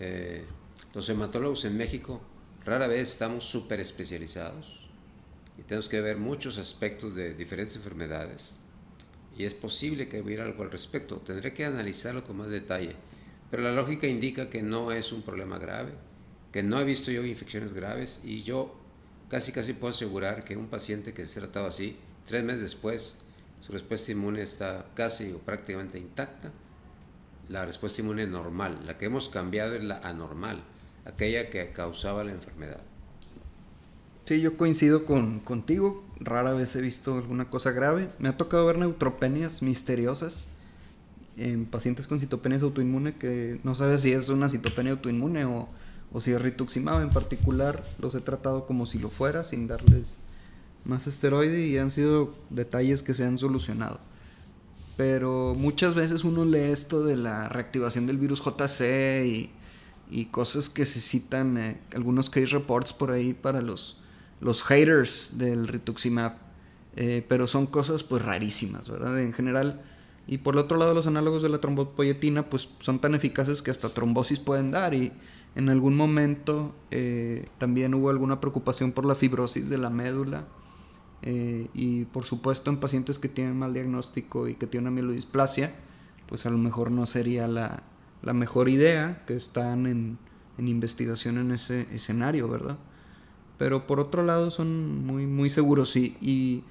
Eh, 0.00 0.44
los 0.92 1.08
hematólogos 1.08 1.64
en 1.64 1.76
México 1.76 2.20
rara 2.64 2.88
vez 2.88 3.12
estamos 3.12 3.44
súper 3.44 3.78
especializados 3.78 4.83
y 5.58 5.62
tenemos 5.62 5.88
que 5.88 6.00
ver 6.00 6.16
muchos 6.16 6.58
aspectos 6.58 7.14
de 7.14 7.34
diferentes 7.34 7.76
enfermedades 7.76 8.58
y 9.36 9.44
es 9.44 9.54
posible 9.54 10.08
que 10.08 10.20
hubiera 10.20 10.44
algo 10.44 10.62
al 10.62 10.70
respecto. 10.70 11.16
Tendré 11.16 11.52
que 11.52 11.64
analizarlo 11.64 12.24
con 12.24 12.36
más 12.36 12.50
detalle, 12.50 12.94
pero 13.50 13.62
la 13.62 13.72
lógica 13.72 14.06
indica 14.06 14.48
que 14.48 14.62
no 14.62 14.92
es 14.92 15.12
un 15.12 15.22
problema 15.22 15.58
grave, 15.58 15.92
que 16.52 16.62
no 16.62 16.80
he 16.80 16.84
visto 16.84 17.10
yo 17.10 17.24
infecciones 17.24 17.72
graves 17.72 18.20
y 18.22 18.42
yo 18.42 18.76
casi 19.28 19.52
casi 19.52 19.72
puedo 19.72 19.92
asegurar 19.92 20.44
que 20.44 20.56
un 20.56 20.68
paciente 20.68 21.12
que 21.12 21.26
se 21.26 21.40
tratado 21.40 21.66
así, 21.66 21.96
tres 22.26 22.44
meses 22.44 22.62
después, 22.62 23.20
su 23.60 23.72
respuesta 23.72 24.12
inmune 24.12 24.42
está 24.42 24.86
casi 24.94 25.32
o 25.32 25.38
prácticamente 25.38 25.98
intacta. 25.98 26.52
La 27.48 27.66
respuesta 27.66 28.00
inmune 28.00 28.26
normal, 28.26 28.80
la 28.86 28.96
que 28.96 29.06
hemos 29.06 29.28
cambiado 29.28 29.74
es 29.74 29.84
la 29.84 29.98
anormal, 29.98 30.62
aquella 31.04 31.50
que 31.50 31.72
causaba 31.72 32.24
la 32.24 32.32
enfermedad. 32.32 32.80
Sí, 34.26 34.40
yo 34.40 34.56
coincido 34.56 35.04
con, 35.04 35.40
contigo. 35.40 36.02
Rara 36.18 36.54
vez 36.54 36.74
he 36.76 36.80
visto 36.80 37.18
alguna 37.18 37.50
cosa 37.50 37.72
grave. 37.72 38.08
Me 38.18 38.28
ha 38.30 38.36
tocado 38.38 38.64
ver 38.64 38.78
neutropenias 38.78 39.60
misteriosas 39.60 40.46
en 41.36 41.66
pacientes 41.66 42.06
con 42.06 42.20
citopenias 42.20 42.62
autoinmune 42.62 43.16
que 43.16 43.60
no 43.64 43.74
sabes 43.74 44.00
si 44.00 44.12
es 44.12 44.28
una 44.30 44.48
citopenia 44.48 44.92
autoinmune 44.92 45.44
o, 45.44 45.68
o 46.10 46.20
si 46.22 46.32
es 46.32 46.40
rituximab. 46.40 47.02
En 47.02 47.10
particular, 47.10 47.84
los 47.98 48.14
he 48.14 48.22
tratado 48.22 48.64
como 48.64 48.86
si 48.86 48.98
lo 48.98 49.10
fuera, 49.10 49.44
sin 49.44 49.66
darles 49.66 50.20
más 50.86 51.06
esteroide 51.06 51.66
y 51.66 51.76
han 51.76 51.90
sido 51.90 52.32
detalles 52.48 53.02
que 53.02 53.12
se 53.12 53.26
han 53.26 53.36
solucionado. 53.36 54.00
Pero 54.96 55.54
muchas 55.54 55.94
veces 55.94 56.24
uno 56.24 56.46
lee 56.46 56.70
esto 56.70 57.04
de 57.04 57.16
la 57.16 57.50
reactivación 57.50 58.06
del 58.06 58.16
virus 58.16 58.42
JC 58.42 59.26
y, 59.26 59.50
y 60.10 60.26
cosas 60.26 60.70
que 60.70 60.86
se 60.86 61.00
citan, 61.00 61.58
eh, 61.58 61.80
algunos 61.94 62.30
case 62.30 62.46
reports 62.46 62.94
por 62.94 63.10
ahí 63.10 63.34
para 63.34 63.60
los 63.60 63.98
los 64.44 64.62
haters 64.62 65.38
del 65.38 65.66
rituximab, 65.66 66.34
eh, 66.96 67.24
pero 67.28 67.46
son 67.46 67.66
cosas 67.66 68.04
pues 68.04 68.22
rarísimas, 68.22 68.88
¿verdad? 68.90 69.18
En 69.20 69.32
general. 69.32 69.82
Y 70.26 70.38
por 70.38 70.54
el 70.54 70.60
otro 70.60 70.76
lado, 70.76 70.92
los 70.94 71.06
análogos 71.06 71.42
de 71.42 71.48
la 71.48 71.58
trombopoyetina 71.60 72.48
pues 72.50 72.68
son 72.80 72.98
tan 73.00 73.14
eficaces 73.14 73.62
que 73.62 73.70
hasta 73.70 73.88
trombosis 73.88 74.38
pueden 74.38 74.70
dar 74.70 74.92
y 74.94 75.12
en 75.56 75.70
algún 75.70 75.96
momento 75.96 76.74
eh, 76.90 77.48
también 77.58 77.94
hubo 77.94 78.10
alguna 78.10 78.40
preocupación 78.40 78.92
por 78.92 79.06
la 79.06 79.14
fibrosis 79.14 79.70
de 79.70 79.78
la 79.78 79.88
médula 79.88 80.44
eh, 81.22 81.68
y 81.72 82.04
por 82.04 82.24
supuesto 82.24 82.70
en 82.70 82.78
pacientes 82.78 83.18
que 83.18 83.28
tienen 83.28 83.58
mal 83.58 83.72
diagnóstico 83.72 84.46
y 84.46 84.56
que 84.56 84.66
tienen 84.66 84.92
mielodisplasia, 84.92 85.74
pues 86.26 86.44
a 86.44 86.50
lo 86.50 86.58
mejor 86.58 86.90
no 86.90 87.06
sería 87.06 87.48
la, 87.48 87.82
la 88.20 88.34
mejor 88.34 88.68
idea 88.68 89.24
que 89.26 89.36
están 89.36 89.86
en, 89.86 90.18
en 90.58 90.68
investigación 90.68 91.38
en 91.38 91.52
ese 91.52 91.88
escenario, 91.92 92.46
¿verdad? 92.48 92.76
Pero 93.64 93.86
por 93.86 93.98
otro 93.98 94.22
lado 94.22 94.50
son 94.50 95.06
muy, 95.06 95.24
muy 95.24 95.48
seguros 95.48 95.96
y, 95.96 96.18
y 96.20 96.64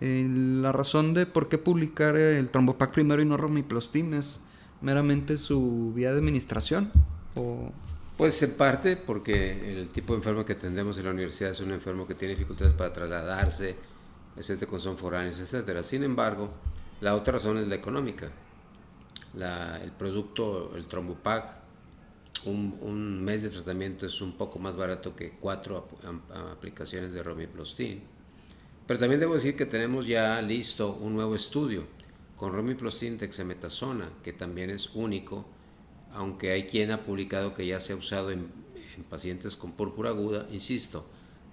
eh, 0.00 0.28
la 0.30 0.70
razón 0.70 1.12
de 1.12 1.26
por 1.26 1.48
qué 1.48 1.58
publicar 1.58 2.14
el 2.14 2.50
Trombopac 2.50 2.92
primero 2.92 3.20
y 3.20 3.24
no 3.24 3.36
Romiplastim 3.36 4.14
es 4.14 4.46
meramente 4.80 5.38
su 5.38 5.92
vía 5.92 6.12
de 6.12 6.18
administración 6.18 6.92
o 7.34 7.72
pues 8.16 8.40
en 8.44 8.52
parte 8.52 8.96
porque 8.96 9.76
el 9.76 9.88
tipo 9.88 10.12
de 10.12 10.18
enfermo 10.18 10.44
que 10.44 10.52
atendemos 10.52 10.96
en 10.98 11.06
la 11.06 11.10
universidad 11.10 11.50
es 11.50 11.58
un 11.58 11.72
enfermo 11.72 12.06
que 12.06 12.14
tiene 12.14 12.34
dificultades 12.34 12.74
para 12.74 12.92
trasladarse, 12.92 13.74
especialmente 14.36 14.68
con 14.68 14.78
son 14.78 14.96
foráneos, 14.96 15.40
etc. 15.40 15.82
Sin 15.82 16.04
embargo, 16.04 16.48
la 17.00 17.16
otra 17.16 17.32
razón 17.32 17.58
es 17.58 17.66
la 17.66 17.74
económica. 17.74 18.30
La, 19.34 19.78
el 19.82 19.90
producto, 19.90 20.76
el 20.76 20.86
Trombopac, 20.86 21.65
un, 22.50 23.22
mes 23.22 23.42
de 23.42 23.50
tratamiento 23.50 24.06
es 24.06 24.20
un 24.20 24.32
poco 24.32 24.58
más 24.58 24.76
barato 24.76 25.14
que 25.14 25.30
cuatro 25.30 25.88
aplicaciones 26.52 27.12
de 27.12 27.22
Romiplastin. 27.22 28.02
Pero 28.86 29.00
también 29.00 29.20
debo 29.20 29.34
decir 29.34 29.56
que 29.56 29.66
tenemos 29.66 30.06
ya 30.06 30.40
listo 30.42 30.94
un 30.94 31.14
nuevo 31.14 31.34
estudio 31.34 31.84
con 32.36 32.52
Romiplastin 32.52 33.18
dexametasona, 33.18 34.10
que 34.22 34.32
también 34.32 34.70
es 34.70 34.90
único, 34.94 35.46
aunque 36.12 36.52
hay 36.52 36.64
quien 36.64 36.90
ha 36.92 37.02
publicado 37.02 37.54
que 37.54 37.66
ya 37.66 37.80
se 37.80 37.94
ha 37.94 37.96
usado 37.96 38.30
en, 38.30 38.48
pacientes 39.10 39.56
con 39.56 39.72
púrpura 39.72 40.10
aguda. 40.10 40.46
Insisto, 40.50 41.06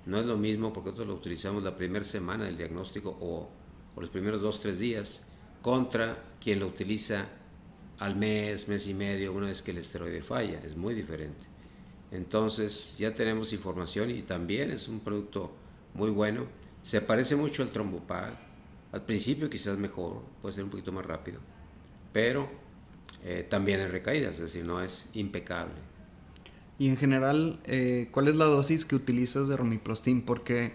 no 0.06 0.20
es 0.20 0.26
lo 0.26 0.38
mismo 0.38 0.72
porque 0.72 0.92
nosotros 0.92 1.08
lo 1.08 1.16
utilizamos 1.16 1.64
la 1.64 1.76
primera 1.76 2.06
semana 2.06 2.46
del 2.46 2.58
diagnóstico 2.58 3.18
o, 3.20 3.50
o 3.96 4.02
los 4.02 4.10
primeros 4.10 4.42
dos, 4.42 4.60
tres 4.60 4.80
días, 4.80 5.24
contra 5.62 6.24
quien 6.42 6.60
lo 6.60 6.68
utiliza 6.68 7.28
al 8.00 8.16
mes, 8.16 8.68
mes 8.68 8.88
y 8.88 8.94
medio, 8.94 9.34
una 9.34 9.48
vez 9.48 9.62
que 9.62 9.72
el 9.72 9.78
esteroide 9.78 10.22
falla. 10.22 10.60
Es 10.66 10.76
muy 10.76 10.94
diferente. 10.94 11.46
Entonces 12.12 12.98
ya 12.98 13.14
tenemos 13.14 13.54
información 13.54 14.12
y 14.12 14.22
también 14.22 14.72
es 14.72 14.88
un 14.88 15.00
producto 15.00 15.52
muy 15.94 16.10
bueno. 16.10 16.46
Se 16.82 17.02
parece 17.02 17.36
mucho 17.36 17.64
al 17.64 17.72
Trombopag. 17.72 18.38
Al 18.92 19.02
principio 19.02 19.50
quizás 19.50 19.78
mejor, 19.78 20.22
puede 20.42 20.54
ser 20.54 20.64
un 20.64 20.70
poquito 20.70 20.92
más 20.92 21.04
rápido, 21.04 21.40
pero 22.12 22.48
eh, 23.24 23.46
también 23.50 23.80
en 23.80 23.92
recaídas, 23.92 24.36
es 24.36 24.42
decir, 24.42 24.64
no 24.64 24.84
es 24.84 25.10
impecable. 25.14 25.74
Y 26.78 26.90
en 26.90 26.98
general, 26.98 27.60
eh, 27.66 28.10
¿cuál 28.12 28.28
es 28.28 28.36
la 28.36 28.46
dosis 28.46 28.86
que 28.86 28.96
utilizas 28.96 29.48
de 29.48 29.58
romiplostin? 29.58 30.22
Porque 30.22 30.74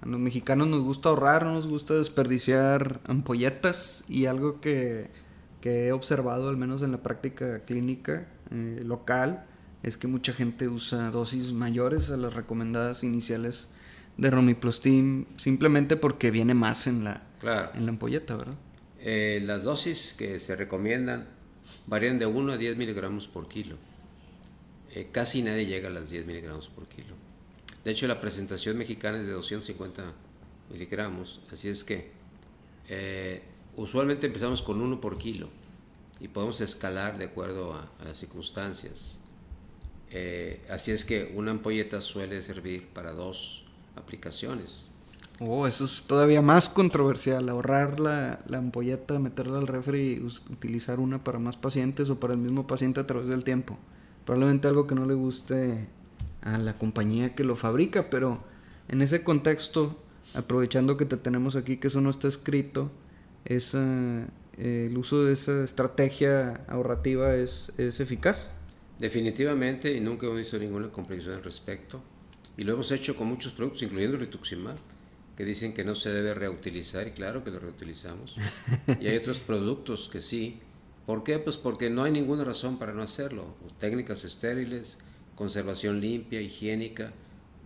a 0.00 0.06
los 0.06 0.18
mexicanos 0.18 0.66
nos 0.66 0.82
gusta 0.82 1.10
ahorrar, 1.10 1.44
nos 1.46 1.68
gusta 1.68 1.94
desperdiciar 1.94 3.00
ampolletas 3.04 4.04
y 4.08 4.26
algo 4.26 4.60
que 4.60 5.10
que 5.62 5.86
he 5.86 5.92
observado, 5.92 6.50
al 6.50 6.58
menos 6.58 6.82
en 6.82 6.90
la 6.90 7.02
práctica 7.02 7.60
clínica 7.60 8.26
eh, 8.50 8.82
local, 8.84 9.46
es 9.82 9.96
que 9.96 10.08
mucha 10.08 10.32
gente 10.34 10.68
usa 10.68 11.10
dosis 11.10 11.52
mayores 11.52 12.10
a 12.10 12.16
las 12.16 12.34
recomendadas 12.34 13.04
iniciales 13.04 13.70
de 14.18 14.30
romiplastim 14.30 15.24
simplemente 15.36 15.96
porque 15.96 16.30
viene 16.30 16.52
más 16.52 16.86
en 16.86 17.04
la, 17.04 17.22
en 17.74 17.86
la 17.86 17.92
ampolleta, 17.92 18.36
¿verdad? 18.36 18.56
Eh, 18.98 19.40
las 19.44 19.62
dosis 19.62 20.14
que 20.18 20.38
se 20.40 20.56
recomiendan 20.56 21.28
varían 21.86 22.18
de 22.18 22.26
1 22.26 22.52
a 22.52 22.58
10 22.58 22.76
miligramos 22.76 23.28
por 23.28 23.48
kilo. 23.48 23.76
Eh, 24.94 25.08
casi 25.12 25.42
nadie 25.42 25.66
llega 25.66 25.88
a 25.88 25.92
las 25.92 26.10
10 26.10 26.26
miligramos 26.26 26.68
por 26.68 26.86
kilo. 26.86 27.14
De 27.84 27.92
hecho, 27.92 28.08
la 28.08 28.20
presentación 28.20 28.76
mexicana 28.76 29.18
es 29.18 29.26
de 29.26 29.32
250 29.32 30.12
miligramos, 30.70 31.40
así 31.52 31.68
es 31.68 31.84
que 31.84 32.10
usualmente 33.76 34.26
empezamos 34.26 34.62
con 34.62 34.80
uno 34.80 35.00
por 35.00 35.18
kilo 35.18 35.48
y 36.20 36.28
podemos 36.28 36.60
escalar 36.60 37.18
de 37.18 37.26
acuerdo 37.26 37.74
a, 37.74 37.88
las 38.04 38.16
circunstancias. 38.16 39.18
Eh, 40.10 40.64
así 40.70 40.92
es 40.92 41.04
que 41.04 41.32
una 41.34 41.50
ampolleta 41.50 42.00
suele 42.00 42.40
servir 42.42 42.88
para 42.88 43.12
dos 43.12 43.64
aplicaciones. 43.96 44.90
Oh, 45.40 45.66
eso 45.66 45.86
es 45.86 46.04
todavía 46.04 46.42
más 46.42 46.68
controversial, 46.68 47.48
ahorrar 47.48 47.98
la, 47.98 48.40
la 48.46 48.58
ampolleta, 48.58 49.18
meterla 49.18 49.58
al 49.58 49.66
refri 49.66 50.12
y 50.12 50.52
utilizar 50.52 51.00
una 51.00 51.24
para 51.24 51.38
más 51.38 51.56
pacientes 51.56 52.10
o 52.10 52.20
para 52.20 52.34
el 52.34 52.38
mismo 52.38 52.66
paciente 52.66 53.00
a 53.00 53.06
través 53.06 53.28
del 53.28 53.42
tiempo. 53.42 53.76
Probablemente 54.24 54.68
algo 54.68 54.86
que 54.86 54.94
no 54.94 55.06
le 55.06 55.14
guste 55.14 55.88
a 56.42 56.58
la 56.58 56.78
compañía 56.78 57.34
que 57.34 57.42
lo 57.42 57.56
fabrica, 57.56 58.10
pero 58.10 58.40
en 58.88 59.02
ese 59.02 59.24
contexto, 59.24 59.98
aprovechando 60.34 60.96
que 60.96 61.06
te 61.06 61.16
tenemos 61.16 61.56
aquí, 61.56 61.78
que 61.78 61.88
eso 61.88 62.00
no 62.00 62.10
está 62.10 62.28
escrito, 62.28 62.90
es, 63.44 63.74
eh, 63.74 64.26
el 64.58 64.96
uso 64.96 65.24
de 65.24 65.32
esa 65.32 65.64
estrategia 65.64 66.64
ahorrativa 66.68 67.34
es, 67.34 67.72
es 67.78 68.00
eficaz. 68.00 68.54
Definitivamente, 68.98 69.92
y 69.92 70.00
nunca 70.00 70.26
hemos 70.26 70.38
visto 70.38 70.58
ninguna 70.58 70.88
complicación 70.90 71.34
al 71.34 71.42
respecto. 71.42 72.02
Y 72.56 72.64
lo 72.64 72.74
hemos 72.74 72.92
hecho 72.92 73.16
con 73.16 73.28
muchos 73.28 73.52
productos, 73.52 73.82
incluyendo 73.82 74.18
rituximab, 74.18 74.76
que 75.36 75.44
dicen 75.44 75.72
que 75.72 75.84
no 75.84 75.94
se 75.94 76.10
debe 76.10 76.34
reutilizar, 76.34 77.08
y 77.08 77.12
claro 77.12 77.42
que 77.42 77.50
lo 77.50 77.58
reutilizamos. 77.58 78.36
y 79.00 79.08
hay 79.08 79.16
otros 79.16 79.40
productos 79.40 80.08
que 80.08 80.22
sí. 80.22 80.60
¿Por 81.06 81.24
qué? 81.24 81.38
Pues 81.38 81.56
porque 81.56 81.90
no 81.90 82.04
hay 82.04 82.12
ninguna 82.12 82.44
razón 82.44 82.78
para 82.78 82.92
no 82.92 83.02
hacerlo. 83.02 83.56
Técnicas 83.80 84.22
estériles, 84.24 84.98
conservación 85.34 86.00
limpia, 86.00 86.40
higiénica, 86.40 87.12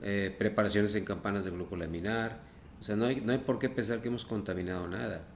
eh, 0.02 0.34
preparaciones 0.38 0.94
en 0.94 1.04
campanas 1.04 1.44
de 1.44 1.50
glucolaminar. 1.50 2.40
O 2.80 2.84
sea, 2.84 2.96
no 2.96 3.06
hay, 3.06 3.20
no 3.20 3.32
hay 3.32 3.38
por 3.38 3.58
qué 3.58 3.68
pensar 3.68 4.00
que 4.00 4.08
hemos 4.08 4.24
contaminado 4.24 4.88
nada 4.88 5.26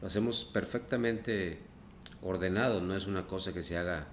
lo 0.00 0.06
hacemos 0.06 0.44
perfectamente 0.44 1.58
ordenado, 2.22 2.80
no 2.80 2.94
es 2.94 3.06
una 3.06 3.26
cosa 3.26 3.52
que 3.52 3.62
se 3.62 3.76
haga, 3.76 4.06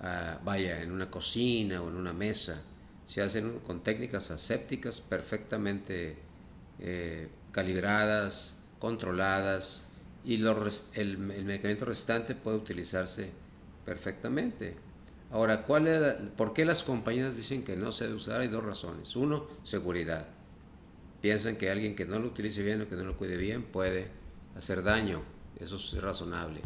ah, 0.00 0.38
vaya, 0.44 0.82
en 0.82 0.92
una 0.92 1.10
cocina 1.10 1.82
o 1.82 1.88
en 1.88 1.96
una 1.96 2.12
mesa, 2.12 2.62
se 3.06 3.22
hacen 3.22 3.60
con 3.60 3.82
técnicas 3.82 4.30
asépticas 4.30 5.00
perfectamente 5.00 6.16
eh, 6.78 7.28
calibradas, 7.52 8.58
controladas, 8.78 9.84
y 10.24 10.34
el, 10.94 11.18
medicamento 11.18 11.86
restante 11.86 12.34
puede 12.34 12.58
utilizarse 12.58 13.30
perfectamente. 13.84 14.76
Ahora, 15.30 15.64
¿cuál 15.64 15.88
es 15.88 16.14
¿por 16.36 16.52
qué 16.52 16.64
las 16.66 16.82
compañías 16.82 17.36
dicen 17.36 17.64
que 17.64 17.76
no 17.76 17.92
se 17.92 18.04
debe 18.04 18.16
usar? 18.16 18.42
Hay 18.42 18.48
dos 18.48 18.62
razones. 18.62 19.16
Uno, 19.16 19.46
seguridad. 19.64 20.26
Piensan 21.22 21.56
que 21.56 21.70
alguien 21.70 21.96
que 21.96 22.04
no 22.04 22.18
lo 22.18 22.26
utilice 22.26 22.62
bien 22.62 22.82
o 22.82 22.88
que 22.88 22.96
no 22.96 23.04
lo 23.04 23.16
cuide 23.16 23.38
bien 23.38 23.62
puede 23.62 24.08
hacer 24.58 24.82
daño. 24.82 25.22
Eso 25.58 25.76
es 25.76 26.00
razonable. 26.00 26.60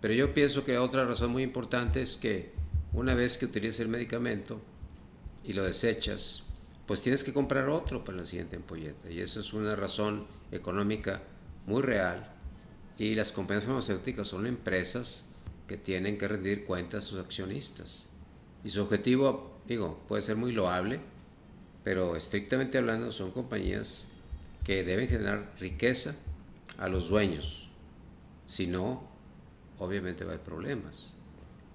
Pero 0.00 0.14
yo 0.14 0.32
pienso 0.34 0.64
que 0.64 0.78
otra 0.78 1.04
razón 1.04 1.32
muy 1.32 1.42
importante 1.42 2.02
es 2.02 2.16
que 2.16 2.52
una 2.92 3.14
vez 3.14 3.38
que 3.38 3.46
utilices 3.46 3.80
el 3.80 3.88
medicamento 3.88 4.60
y 5.44 5.52
lo 5.52 5.64
desechas, 5.64 6.46
pues 6.86 7.02
tienes 7.02 7.24
que 7.24 7.32
comprar 7.32 7.68
otro 7.68 8.04
para 8.04 8.18
la 8.18 8.24
siguiente 8.24 8.56
ampolleta. 8.56 9.10
Y 9.10 9.20
eso 9.20 9.40
es 9.40 9.52
una 9.52 9.74
razón 9.74 10.26
económica 10.50 11.22
muy 11.66 11.82
real 11.82 12.32
y 12.98 13.14
las 13.14 13.32
compañías 13.32 13.64
farmacéuticas 13.64 14.28
son 14.28 14.46
empresas 14.46 15.26
que 15.66 15.76
tienen 15.76 16.18
que 16.18 16.28
rendir 16.28 16.64
cuentas 16.64 17.04
a 17.04 17.08
sus 17.08 17.20
accionistas. 17.20 18.08
Y 18.64 18.70
su 18.70 18.82
objetivo, 18.82 19.60
digo, 19.66 20.00
puede 20.08 20.22
ser 20.22 20.36
muy 20.36 20.52
loable, 20.52 21.00
pero 21.82 22.14
estrictamente 22.16 22.78
hablando 22.78 23.10
son 23.10 23.30
compañías 23.30 24.08
que 24.64 24.84
deben 24.84 25.08
generar 25.08 25.52
riqueza 25.58 26.14
a 26.78 26.88
los 26.88 27.08
dueños. 27.08 27.68
Si 28.46 28.66
no, 28.66 29.02
obviamente 29.78 30.24
va 30.24 30.32
a 30.32 30.34
haber 30.34 30.44
problemas. 30.44 31.14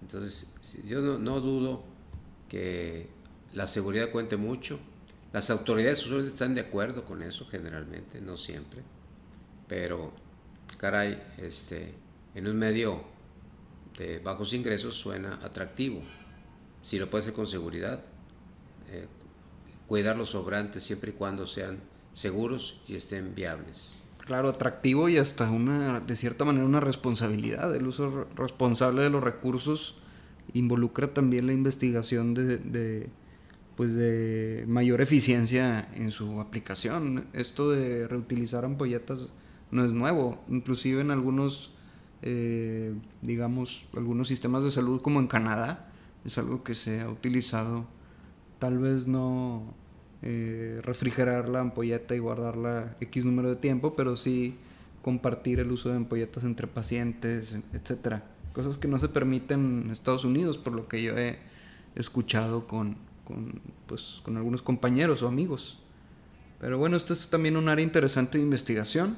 Entonces, 0.01 0.53
yo 0.85 1.01
no, 1.01 1.17
no 1.17 1.39
dudo 1.39 1.83
que 2.49 3.09
la 3.53 3.67
seguridad 3.67 4.11
cuente 4.11 4.37
mucho. 4.37 4.79
Las 5.33 5.49
autoridades 5.49 6.05
están 6.05 6.55
de 6.55 6.61
acuerdo 6.61 7.03
con 7.03 7.21
eso 7.21 7.45
generalmente, 7.49 8.21
no 8.21 8.37
siempre. 8.37 8.81
Pero 9.67 10.13
caray, 10.77 11.21
este, 11.37 11.93
en 12.35 12.47
un 12.47 12.57
medio 12.57 13.03
de 13.97 14.19
bajos 14.19 14.53
ingresos 14.53 14.95
suena 14.95 15.39
atractivo. 15.43 16.01
Si 16.81 16.99
lo 16.99 17.09
puede 17.09 17.23
hacer 17.23 17.33
con 17.33 17.47
seguridad, 17.47 18.03
eh, 18.89 19.07
cuidar 19.87 20.15
los 20.15 20.29
sobrantes 20.29 20.83
siempre 20.83 21.11
y 21.11 21.13
cuando 21.13 21.47
sean 21.47 21.79
seguros 22.13 22.81
y 22.87 22.95
estén 22.95 23.35
viables. 23.35 24.03
Claro, 24.27 24.49
atractivo 24.49 25.07
y 25.07 25.15
hasta 25.15 25.49
una, 25.49 26.01
de 26.01 26.17
cierta 26.17 26.43
manera, 26.43 26.65
una 26.65 26.81
responsabilidad. 26.81 27.73
El 27.73 27.87
uso 27.87 28.27
responsable 28.35 29.01
de 29.01 29.09
los 29.09 29.23
recursos 29.23 29.95
involucra 30.53 31.13
también 31.13 31.47
la 31.47 31.53
investigación 31.53 32.33
de, 32.33 33.09
pues 33.77 33.93
de 33.93 34.65
mayor 34.67 34.99
eficiencia 34.99 35.87
en 35.95 36.11
su 36.11 36.41
aplicación. 36.41 37.27
Esto 37.31 37.71
de 37.71 38.05
reutilizar 38.05 38.65
ampolletas 38.65 39.31
no 39.71 39.85
es 39.85 39.93
nuevo. 39.93 40.43
Inclusive 40.49 40.99
en 40.99 41.11
algunos, 41.11 41.73
eh, 42.21 42.93
digamos, 43.21 43.87
algunos 43.95 44.27
sistemas 44.27 44.61
de 44.65 44.71
salud 44.71 44.99
como 44.99 45.21
en 45.21 45.27
Canadá, 45.27 45.89
es 46.25 46.37
algo 46.37 46.65
que 46.65 46.75
se 46.75 46.99
ha 46.99 47.09
utilizado. 47.09 47.87
Tal 48.59 48.77
vez 48.77 49.07
no 49.07 49.73
eh, 50.21 50.81
refrigerar 50.83 51.49
la 51.49 51.59
ampolleta 51.61 52.15
y 52.15 52.19
guardarla 52.19 52.95
X 53.01 53.25
número 53.25 53.49
de 53.49 53.55
tiempo, 53.55 53.95
pero 53.95 54.17
sí 54.17 54.55
compartir 55.01 55.59
el 55.59 55.71
uso 55.71 55.89
de 55.89 55.95
ampolletas 55.95 56.43
entre 56.43 56.67
pacientes, 56.67 57.57
etcétera. 57.73 58.23
Cosas 58.53 58.77
que 58.77 58.87
no 58.87 58.99
se 58.99 59.09
permiten 59.09 59.83
en 59.85 59.91
Estados 59.91 60.25
Unidos, 60.25 60.57
por 60.57 60.73
lo 60.73 60.87
que 60.87 61.03
yo 61.03 61.17
he 61.17 61.37
escuchado 61.95 62.67
con, 62.67 62.97
con, 63.23 63.61
pues, 63.85 64.21
con 64.23 64.37
algunos 64.37 64.61
compañeros 64.61 65.21
o 65.23 65.27
amigos. 65.27 65.79
Pero 66.59 66.77
bueno, 66.77 66.97
esto 66.97 67.13
es 67.13 67.29
también 67.29 67.55
un 67.55 67.69
área 67.69 67.83
interesante 67.83 68.37
de 68.37 68.43
investigación. 68.43 69.15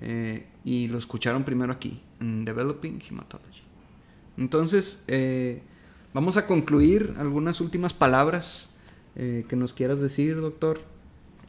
Eh, 0.00 0.46
y 0.64 0.88
lo 0.88 0.98
escucharon 0.98 1.44
primero 1.44 1.72
aquí, 1.72 2.00
en 2.20 2.44
Developing 2.44 3.00
Hematology. 3.08 3.62
Entonces, 4.36 5.04
eh, 5.08 5.62
vamos 6.14 6.36
a 6.36 6.46
concluir 6.46 7.14
algunas 7.18 7.60
últimas 7.60 7.94
palabras 7.94 8.77
eh, 9.18 9.44
que 9.48 9.56
nos 9.56 9.74
quieras 9.74 10.00
decir, 10.00 10.40
doctor, 10.40 10.78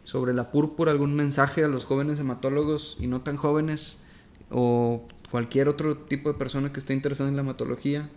sobre 0.03 0.33
la 0.33 0.51
púrpura, 0.51 0.91
algún 0.91 1.13
mensaje 1.15 1.63
a 1.63 1.67
los 1.67 1.85
jóvenes 1.85 2.19
hematólogos 2.19 2.97
y 2.99 3.05
no 3.07 3.19
tan 3.19 3.37
jóvenes, 3.37 3.99
o 4.49 5.07
cualquier 5.29 5.69
otro 5.69 5.95
tipo 5.95 6.31
de 6.31 6.37
persona 6.37 6.73
que 6.73 6.79
esté 6.79 6.93
interesada 6.93 7.29
en 7.29 7.35
la 7.35 7.43
hematología, 7.43 8.09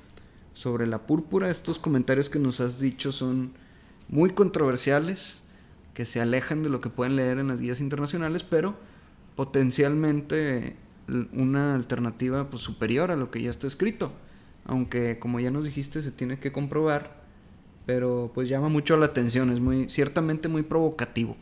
sobre 0.55 0.87
la 0.87 1.07
púrpura. 1.07 1.51
Estos 1.51 1.79
comentarios 1.79 2.31
que 2.31 2.39
nos 2.39 2.61
has 2.61 2.81
dicho 2.81 3.13
son 3.13 3.53
muy 4.09 4.31
controversiales, 4.31 5.45
que 5.95 6.07
se 6.07 6.21
alejan 6.21 6.63
de 6.63 6.71
lo 6.71 6.81
que 6.81 6.89
pueden 6.89 7.17
leer 7.17 7.39
en 7.39 7.49
las 7.49 7.61
guías 7.61 7.81
internacionales, 7.81 8.45
pero 8.45 8.75
potencialmente 9.37 10.77
una 11.33 11.75
alternativa 11.75 12.49
pues, 12.49 12.63
superior 12.63 13.11
a 13.11 13.17
lo 13.17 13.31
que 13.31 13.43
ya 13.43 13.51
está 13.51 13.67
escrito. 13.67 14.13
Aunque 14.65 15.19
como 15.19 15.41
ya 15.41 15.51
nos 15.51 15.65
dijiste 15.65 16.03
se 16.03 16.11
tiene 16.11 16.39
que 16.39 16.53
comprobar, 16.53 17.22
pero 17.87 18.31
pues 18.35 18.49
llama 18.49 18.69
mucho 18.69 18.97
la 18.97 19.07
atención, 19.07 19.51
es 19.53 19.61
muy 19.61 19.89
ciertamente 19.89 20.49
muy 20.49 20.63
provocativo. 20.63 21.37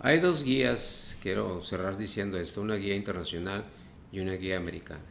Hay 0.00 0.20
dos 0.20 0.44
guías, 0.44 1.18
quiero 1.22 1.62
cerrar 1.62 1.96
diciendo 1.96 2.38
esto, 2.38 2.60
una 2.60 2.76
guía 2.76 2.94
internacional 2.94 3.64
y 4.12 4.20
una 4.20 4.34
guía 4.34 4.56
americana. 4.56 5.04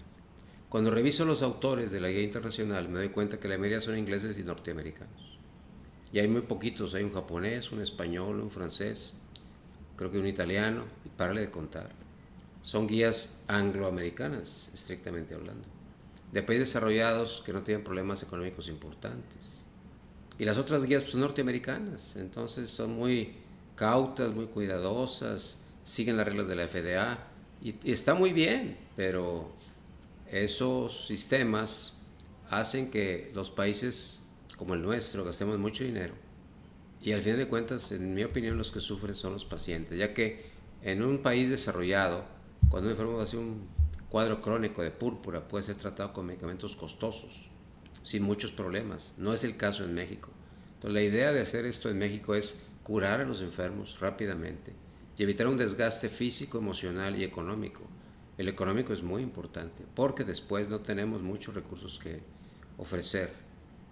Cuando 0.69 0.91
reviso 0.91 1.25
los 1.25 1.41
autores 1.41 1.91
de 1.91 2.01
la 2.01 2.09
guía 2.09 2.23
internacional 2.23 2.89
me 2.89 2.99
doy 2.99 3.09
cuenta 3.09 3.39
que 3.39 3.47
la 3.47 3.57
mayoría 3.57 3.81
son 3.81 3.97
ingleses 3.97 4.37
y 4.37 4.43
norteamericanos. 4.43 5.37
Y 6.11 6.19
hay 6.19 6.27
muy 6.27 6.41
poquitos, 6.41 6.93
hay 6.93 7.03
un 7.03 7.13
japonés, 7.13 7.71
un 7.71 7.81
español, 7.81 8.39
un 8.39 8.51
francés, 8.51 9.15
creo 9.95 10.11
que 10.11 10.19
un 10.19 10.27
italiano, 10.27 10.83
y 11.05 11.09
párale 11.09 11.41
de 11.41 11.49
contar 11.49 11.89
son 12.63 12.87
guías 12.87 13.43
angloamericanas, 13.47 14.71
estrictamente 14.73 15.35
hablando, 15.35 15.67
de 16.31 16.41
países 16.41 16.69
desarrollados 16.69 17.43
que 17.45 17.51
no 17.51 17.61
tienen 17.61 17.83
problemas 17.83 18.23
económicos 18.23 18.69
importantes. 18.69 19.62
Y 20.39 20.45
las 20.45 20.57
otras 20.57 20.85
guías 20.85 21.03
pues, 21.03 21.11
son 21.11 21.21
norteamericanas, 21.21 22.15
entonces 22.15 22.69
son 22.69 22.95
muy 22.95 23.35
cautas, 23.75 24.33
muy 24.33 24.45
cuidadosas, 24.47 25.59
siguen 25.83 26.17
las 26.17 26.25
reglas 26.25 26.47
de 26.47 26.55
la 26.55 26.67
FDA 26.67 27.19
y, 27.61 27.75
y 27.83 27.91
está 27.91 28.13
muy 28.15 28.33
bien, 28.33 28.77
pero 28.95 29.51
esos 30.31 31.05
sistemas 31.05 31.93
hacen 32.49 32.89
que 32.89 33.31
los 33.35 33.51
países 33.51 34.23
como 34.57 34.73
el 34.73 34.81
nuestro 34.81 35.23
gastemos 35.23 35.57
mucho 35.59 35.83
dinero. 35.83 36.13
Y 37.01 37.11
al 37.11 37.21
fin 37.21 37.35
de 37.35 37.47
cuentas, 37.47 37.91
en 37.91 38.13
mi 38.13 38.23
opinión, 38.23 38.57
los 38.57 38.71
que 38.71 38.79
sufren 38.79 39.13
son 39.13 39.33
los 39.33 39.45
pacientes, 39.45 39.97
ya 39.97 40.13
que 40.13 40.45
en 40.81 41.03
un 41.03 41.21
país 41.21 41.49
desarrollado 41.49 42.23
cuando 42.69 42.87
un 42.87 42.91
enfermo 42.91 43.19
hace 43.19 43.37
un 43.37 43.67
cuadro 44.09 44.41
crónico 44.41 44.81
de 44.81 44.91
púrpura, 44.91 45.47
puede 45.47 45.63
ser 45.63 45.75
tratado 45.75 46.13
con 46.13 46.25
medicamentos 46.25 46.75
costosos, 46.75 47.49
sin 48.03 48.21
muchos 48.21 48.51
problemas. 48.51 49.15
No 49.17 49.33
es 49.33 49.43
el 49.43 49.57
caso 49.57 49.83
en 49.83 49.95
México. 49.95 50.29
La 50.83 51.01
idea 51.01 51.31
de 51.31 51.41
hacer 51.41 51.65
esto 51.65 51.89
en 51.89 51.97
México 51.97 52.35
es 52.35 52.63
curar 52.83 53.21
a 53.21 53.25
los 53.25 53.41
enfermos 53.41 53.99
rápidamente 53.99 54.73
y 55.17 55.23
evitar 55.23 55.47
un 55.47 55.57
desgaste 55.57 56.09
físico, 56.09 56.59
emocional 56.59 57.15
y 57.15 57.23
económico. 57.23 57.83
El 58.37 58.49
económico 58.49 58.93
es 58.93 59.01
muy 59.01 59.23
importante 59.23 59.83
porque 59.95 60.23
después 60.23 60.69
no 60.69 60.81
tenemos 60.81 61.21
muchos 61.21 61.55
recursos 61.55 61.97
que 61.97 62.21
ofrecer. 62.77 63.31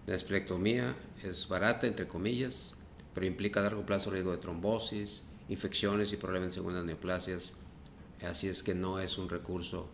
La 0.06 0.16
esplectomía 0.16 0.96
es 1.24 1.48
barata, 1.48 1.88
entre 1.88 2.08
comillas, 2.08 2.76
pero 3.14 3.26
implica 3.26 3.62
a 3.62 3.64
largo 3.64 3.86
plazo 3.86 4.12
riesgo 4.12 4.32
de 4.32 4.38
trombosis, 4.38 5.24
infecciones 5.50 6.12
y 6.12 6.18
problemas 6.18 6.48
en 6.48 6.54
segundas 6.54 6.86
neoplasias 6.86 7.56
Así 8.28 8.48
es 8.48 8.62
que 8.62 8.76
no 8.76 9.00
es 9.00 9.18
un 9.18 9.30
recurso 9.30 9.88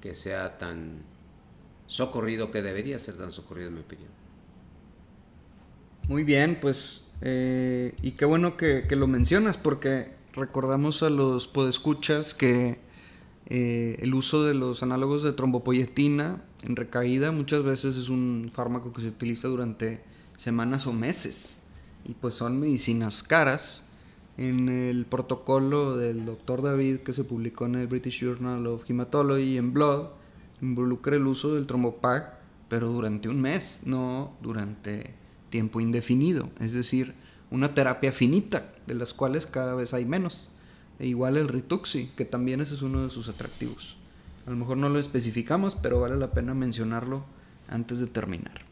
que 0.00 0.14
sea 0.14 0.56
tan 0.56 1.02
socorrido, 1.92 2.50
que 2.50 2.62
debería 2.62 2.98
ser 2.98 3.18
tan 3.18 3.30
socorrido 3.30 3.68
en 3.68 3.74
mi 3.74 3.80
opinión. 3.80 4.08
Muy 6.08 6.24
bien, 6.24 6.56
pues, 6.58 7.08
eh, 7.20 7.94
y 8.00 8.12
qué 8.12 8.24
bueno 8.24 8.56
que, 8.56 8.86
lo 8.96 9.06
mencionas, 9.06 9.58
porque 9.58 10.10
recordamos 10.32 11.02
a 11.02 11.10
los 11.10 11.48
podescuchas 11.48 12.32
que 12.32 12.80
eh, 13.46 13.98
el 14.00 14.14
uso 14.14 14.42
de 14.44 14.54
los 14.54 14.82
análogos 14.82 15.22
de 15.22 15.32
trombopoyetina 15.32 16.42
en 16.62 16.76
recaída 16.76 17.30
muchas 17.30 17.62
veces 17.62 17.96
es 17.96 18.08
un 18.08 18.50
fármaco 18.50 18.94
que 18.94 19.02
se 19.02 19.08
utiliza 19.08 19.48
durante 19.48 20.02
semanas 20.38 20.86
o 20.86 20.94
meses, 20.94 21.64
y 22.06 22.14
pues 22.14 22.32
son 22.32 22.58
medicinas 22.58 23.22
caras 23.22 23.82
en 24.38 24.70
el 24.70 25.04
protocolo 25.04 25.98
del 25.98 26.24
doctor 26.24 26.62
David 26.62 27.00
que 27.00 27.12
se 27.12 27.24
publicó 27.24 27.66
en 27.66 27.74
el 27.74 27.86
British 27.86 28.20
Journal 28.20 28.66
of 28.66 28.88
Hematology 28.88 29.58
en 29.58 29.74
Blood, 29.74 30.21
involucra 30.62 31.16
el 31.16 31.26
uso 31.26 31.54
del 31.54 31.66
trombopac, 31.66 32.38
pero 32.68 32.88
durante 32.88 33.28
un 33.28 33.40
mes, 33.40 33.82
no 33.84 34.32
durante 34.40 35.14
tiempo 35.50 35.80
indefinido, 35.80 36.48
es 36.60 36.72
decir, 36.72 37.14
una 37.50 37.74
terapia 37.74 38.12
finita, 38.12 38.72
de 38.86 38.94
las 38.94 39.12
cuales 39.12 39.44
cada 39.44 39.74
vez 39.74 39.92
hay 39.92 40.06
menos. 40.06 40.56
E 40.98 41.06
igual 41.06 41.36
el 41.36 41.48
Rituxi, 41.48 42.10
que 42.16 42.24
también 42.24 42.60
ese 42.60 42.74
es 42.74 42.82
uno 42.82 43.02
de 43.02 43.10
sus 43.10 43.28
atractivos. 43.28 43.96
A 44.46 44.50
lo 44.50 44.56
mejor 44.56 44.78
no 44.78 44.88
lo 44.88 44.98
especificamos, 44.98 45.76
pero 45.76 46.00
vale 46.00 46.16
la 46.16 46.32
pena 46.32 46.54
mencionarlo 46.54 47.24
antes 47.68 47.98
de 47.98 48.06
terminar. 48.06 48.62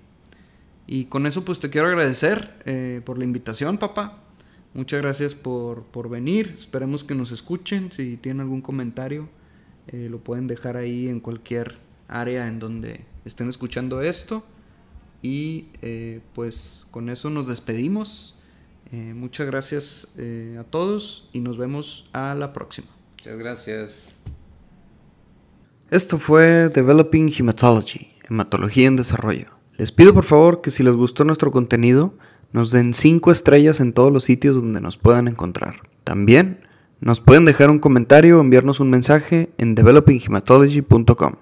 Y 0.87 1.05
con 1.05 1.27
eso 1.27 1.45
pues 1.45 1.61
te 1.61 1.71
quiero 1.71 1.89
agradecer 1.89 2.63
eh, 2.65 3.03
por 3.05 3.19
la 3.19 3.25
invitación, 3.25 3.79
papá. 3.79 4.19
Muchas 4.75 5.03
gracias 5.03 5.35
por, 5.35 5.83
por, 5.85 6.09
venir. 6.09 6.55
Esperemos 6.57 7.05
que 7.05 7.15
nos 7.15 7.33
escuchen. 7.33 7.93
Si 7.93 8.17
tienen 8.17 8.41
algún 8.41 8.61
comentario, 8.61 9.29
eh, 9.93 10.09
lo 10.11 10.19
pueden 10.19 10.47
dejar 10.47 10.77
ahí 10.77 11.09
en 11.09 11.21
cualquier 11.21 11.79
área 12.09 12.49
en 12.49 12.59
donde 12.59 13.05
estén 13.25 13.49
escuchando 13.49 14.03
esto. 14.03 14.45
Y 15.23 15.67
eh, 15.83 16.21
pues 16.35 16.89
con 16.91 17.11
eso 17.11 17.31
nos 17.31 17.47
despedimos. 17.47 18.37
muchas 18.93 19.47
gracias 19.47 20.09
a 20.59 20.65
todos 20.65 21.29
y 21.33 21.41
nos 21.41 21.57
vemos 21.59 22.09
a 22.13 22.35
la 22.35 22.53
próxima. 22.53 22.89
Muchas 23.19 23.39
gracias. 23.39 24.17
Esto 25.91 26.19
fue 26.19 26.69
Developing 26.69 27.33
Hematology, 27.37 28.09
hematología 28.29 28.87
en 28.87 28.95
desarrollo. 28.97 29.49
Les 29.77 29.91
pido 29.91 30.15
por 30.15 30.25
favor 30.25 30.61
que 30.61 30.71
si 30.71 30.85
les 30.85 30.95
gustó 30.95 31.25
nuestro 31.25 31.51
contenido, 31.51 32.15
nos 32.53 32.71
den 32.71 32.95
5 32.95 33.33
estrellas 33.33 33.81
en 33.81 33.93
todos 33.93 34.13
los 34.13 34.25
sitios 34.25 34.55
donde 34.55 34.81
nos 34.81 34.97
puedan 34.97 35.27
encontrar. 35.27 35.77
También 36.05 36.61
nos 37.01 37.21
pueden 37.21 37.47
dejar 37.47 37.71
un 37.71 37.79
comentario 37.79 38.39
o 38.39 38.41
enviarnos 38.41 38.81
un 38.81 38.91
mensaje 38.91 39.51
en 39.59 39.75
developinghematology.com. 39.75 41.35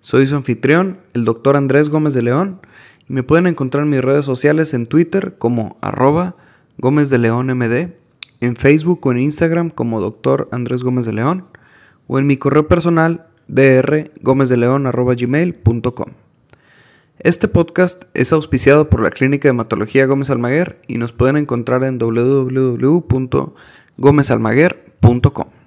Soy 0.00 0.26
su 0.28 0.36
anfitrión, 0.36 1.00
el 1.14 1.24
doctor 1.24 1.56
Andrés 1.56 1.88
Gómez 1.88 2.14
de 2.14 2.22
León, 2.22 2.60
y 3.08 3.12
me 3.12 3.24
pueden 3.24 3.48
encontrar 3.48 3.84
en 3.84 3.90
mis 3.90 4.02
redes 4.02 4.24
sociales 4.24 4.72
en 4.74 4.86
Twitter 4.86 5.36
como 5.38 5.76
arroba 5.80 6.36
Gómez 6.78 7.10
de 7.10 7.18
León 7.18 7.48
MD, 7.48 7.88
en 8.40 8.54
Facebook 8.54 9.04
o 9.04 9.10
en 9.10 9.18
Instagram 9.18 9.70
como 9.70 10.00
doctor 10.00 10.48
Andrés 10.52 10.84
Gómez 10.84 11.06
de 11.06 11.14
León, 11.14 11.46
o 12.06 12.20
en 12.20 12.28
mi 12.28 12.36
correo 12.36 12.68
personal 12.68 13.26
drgomezDeleon.gmail.com 13.48 16.12
Este 17.18 17.48
podcast 17.48 18.04
es 18.14 18.32
auspiciado 18.32 18.88
por 18.88 19.02
la 19.02 19.10
Clínica 19.10 19.48
de 19.48 19.50
Hematología 19.50 20.06
Gómez 20.06 20.30
Almaguer 20.30 20.80
y 20.86 20.98
nos 20.98 21.12
pueden 21.12 21.36
encontrar 21.36 21.82
en 21.82 21.98
www.gomezalmaguer.com. 23.98 25.57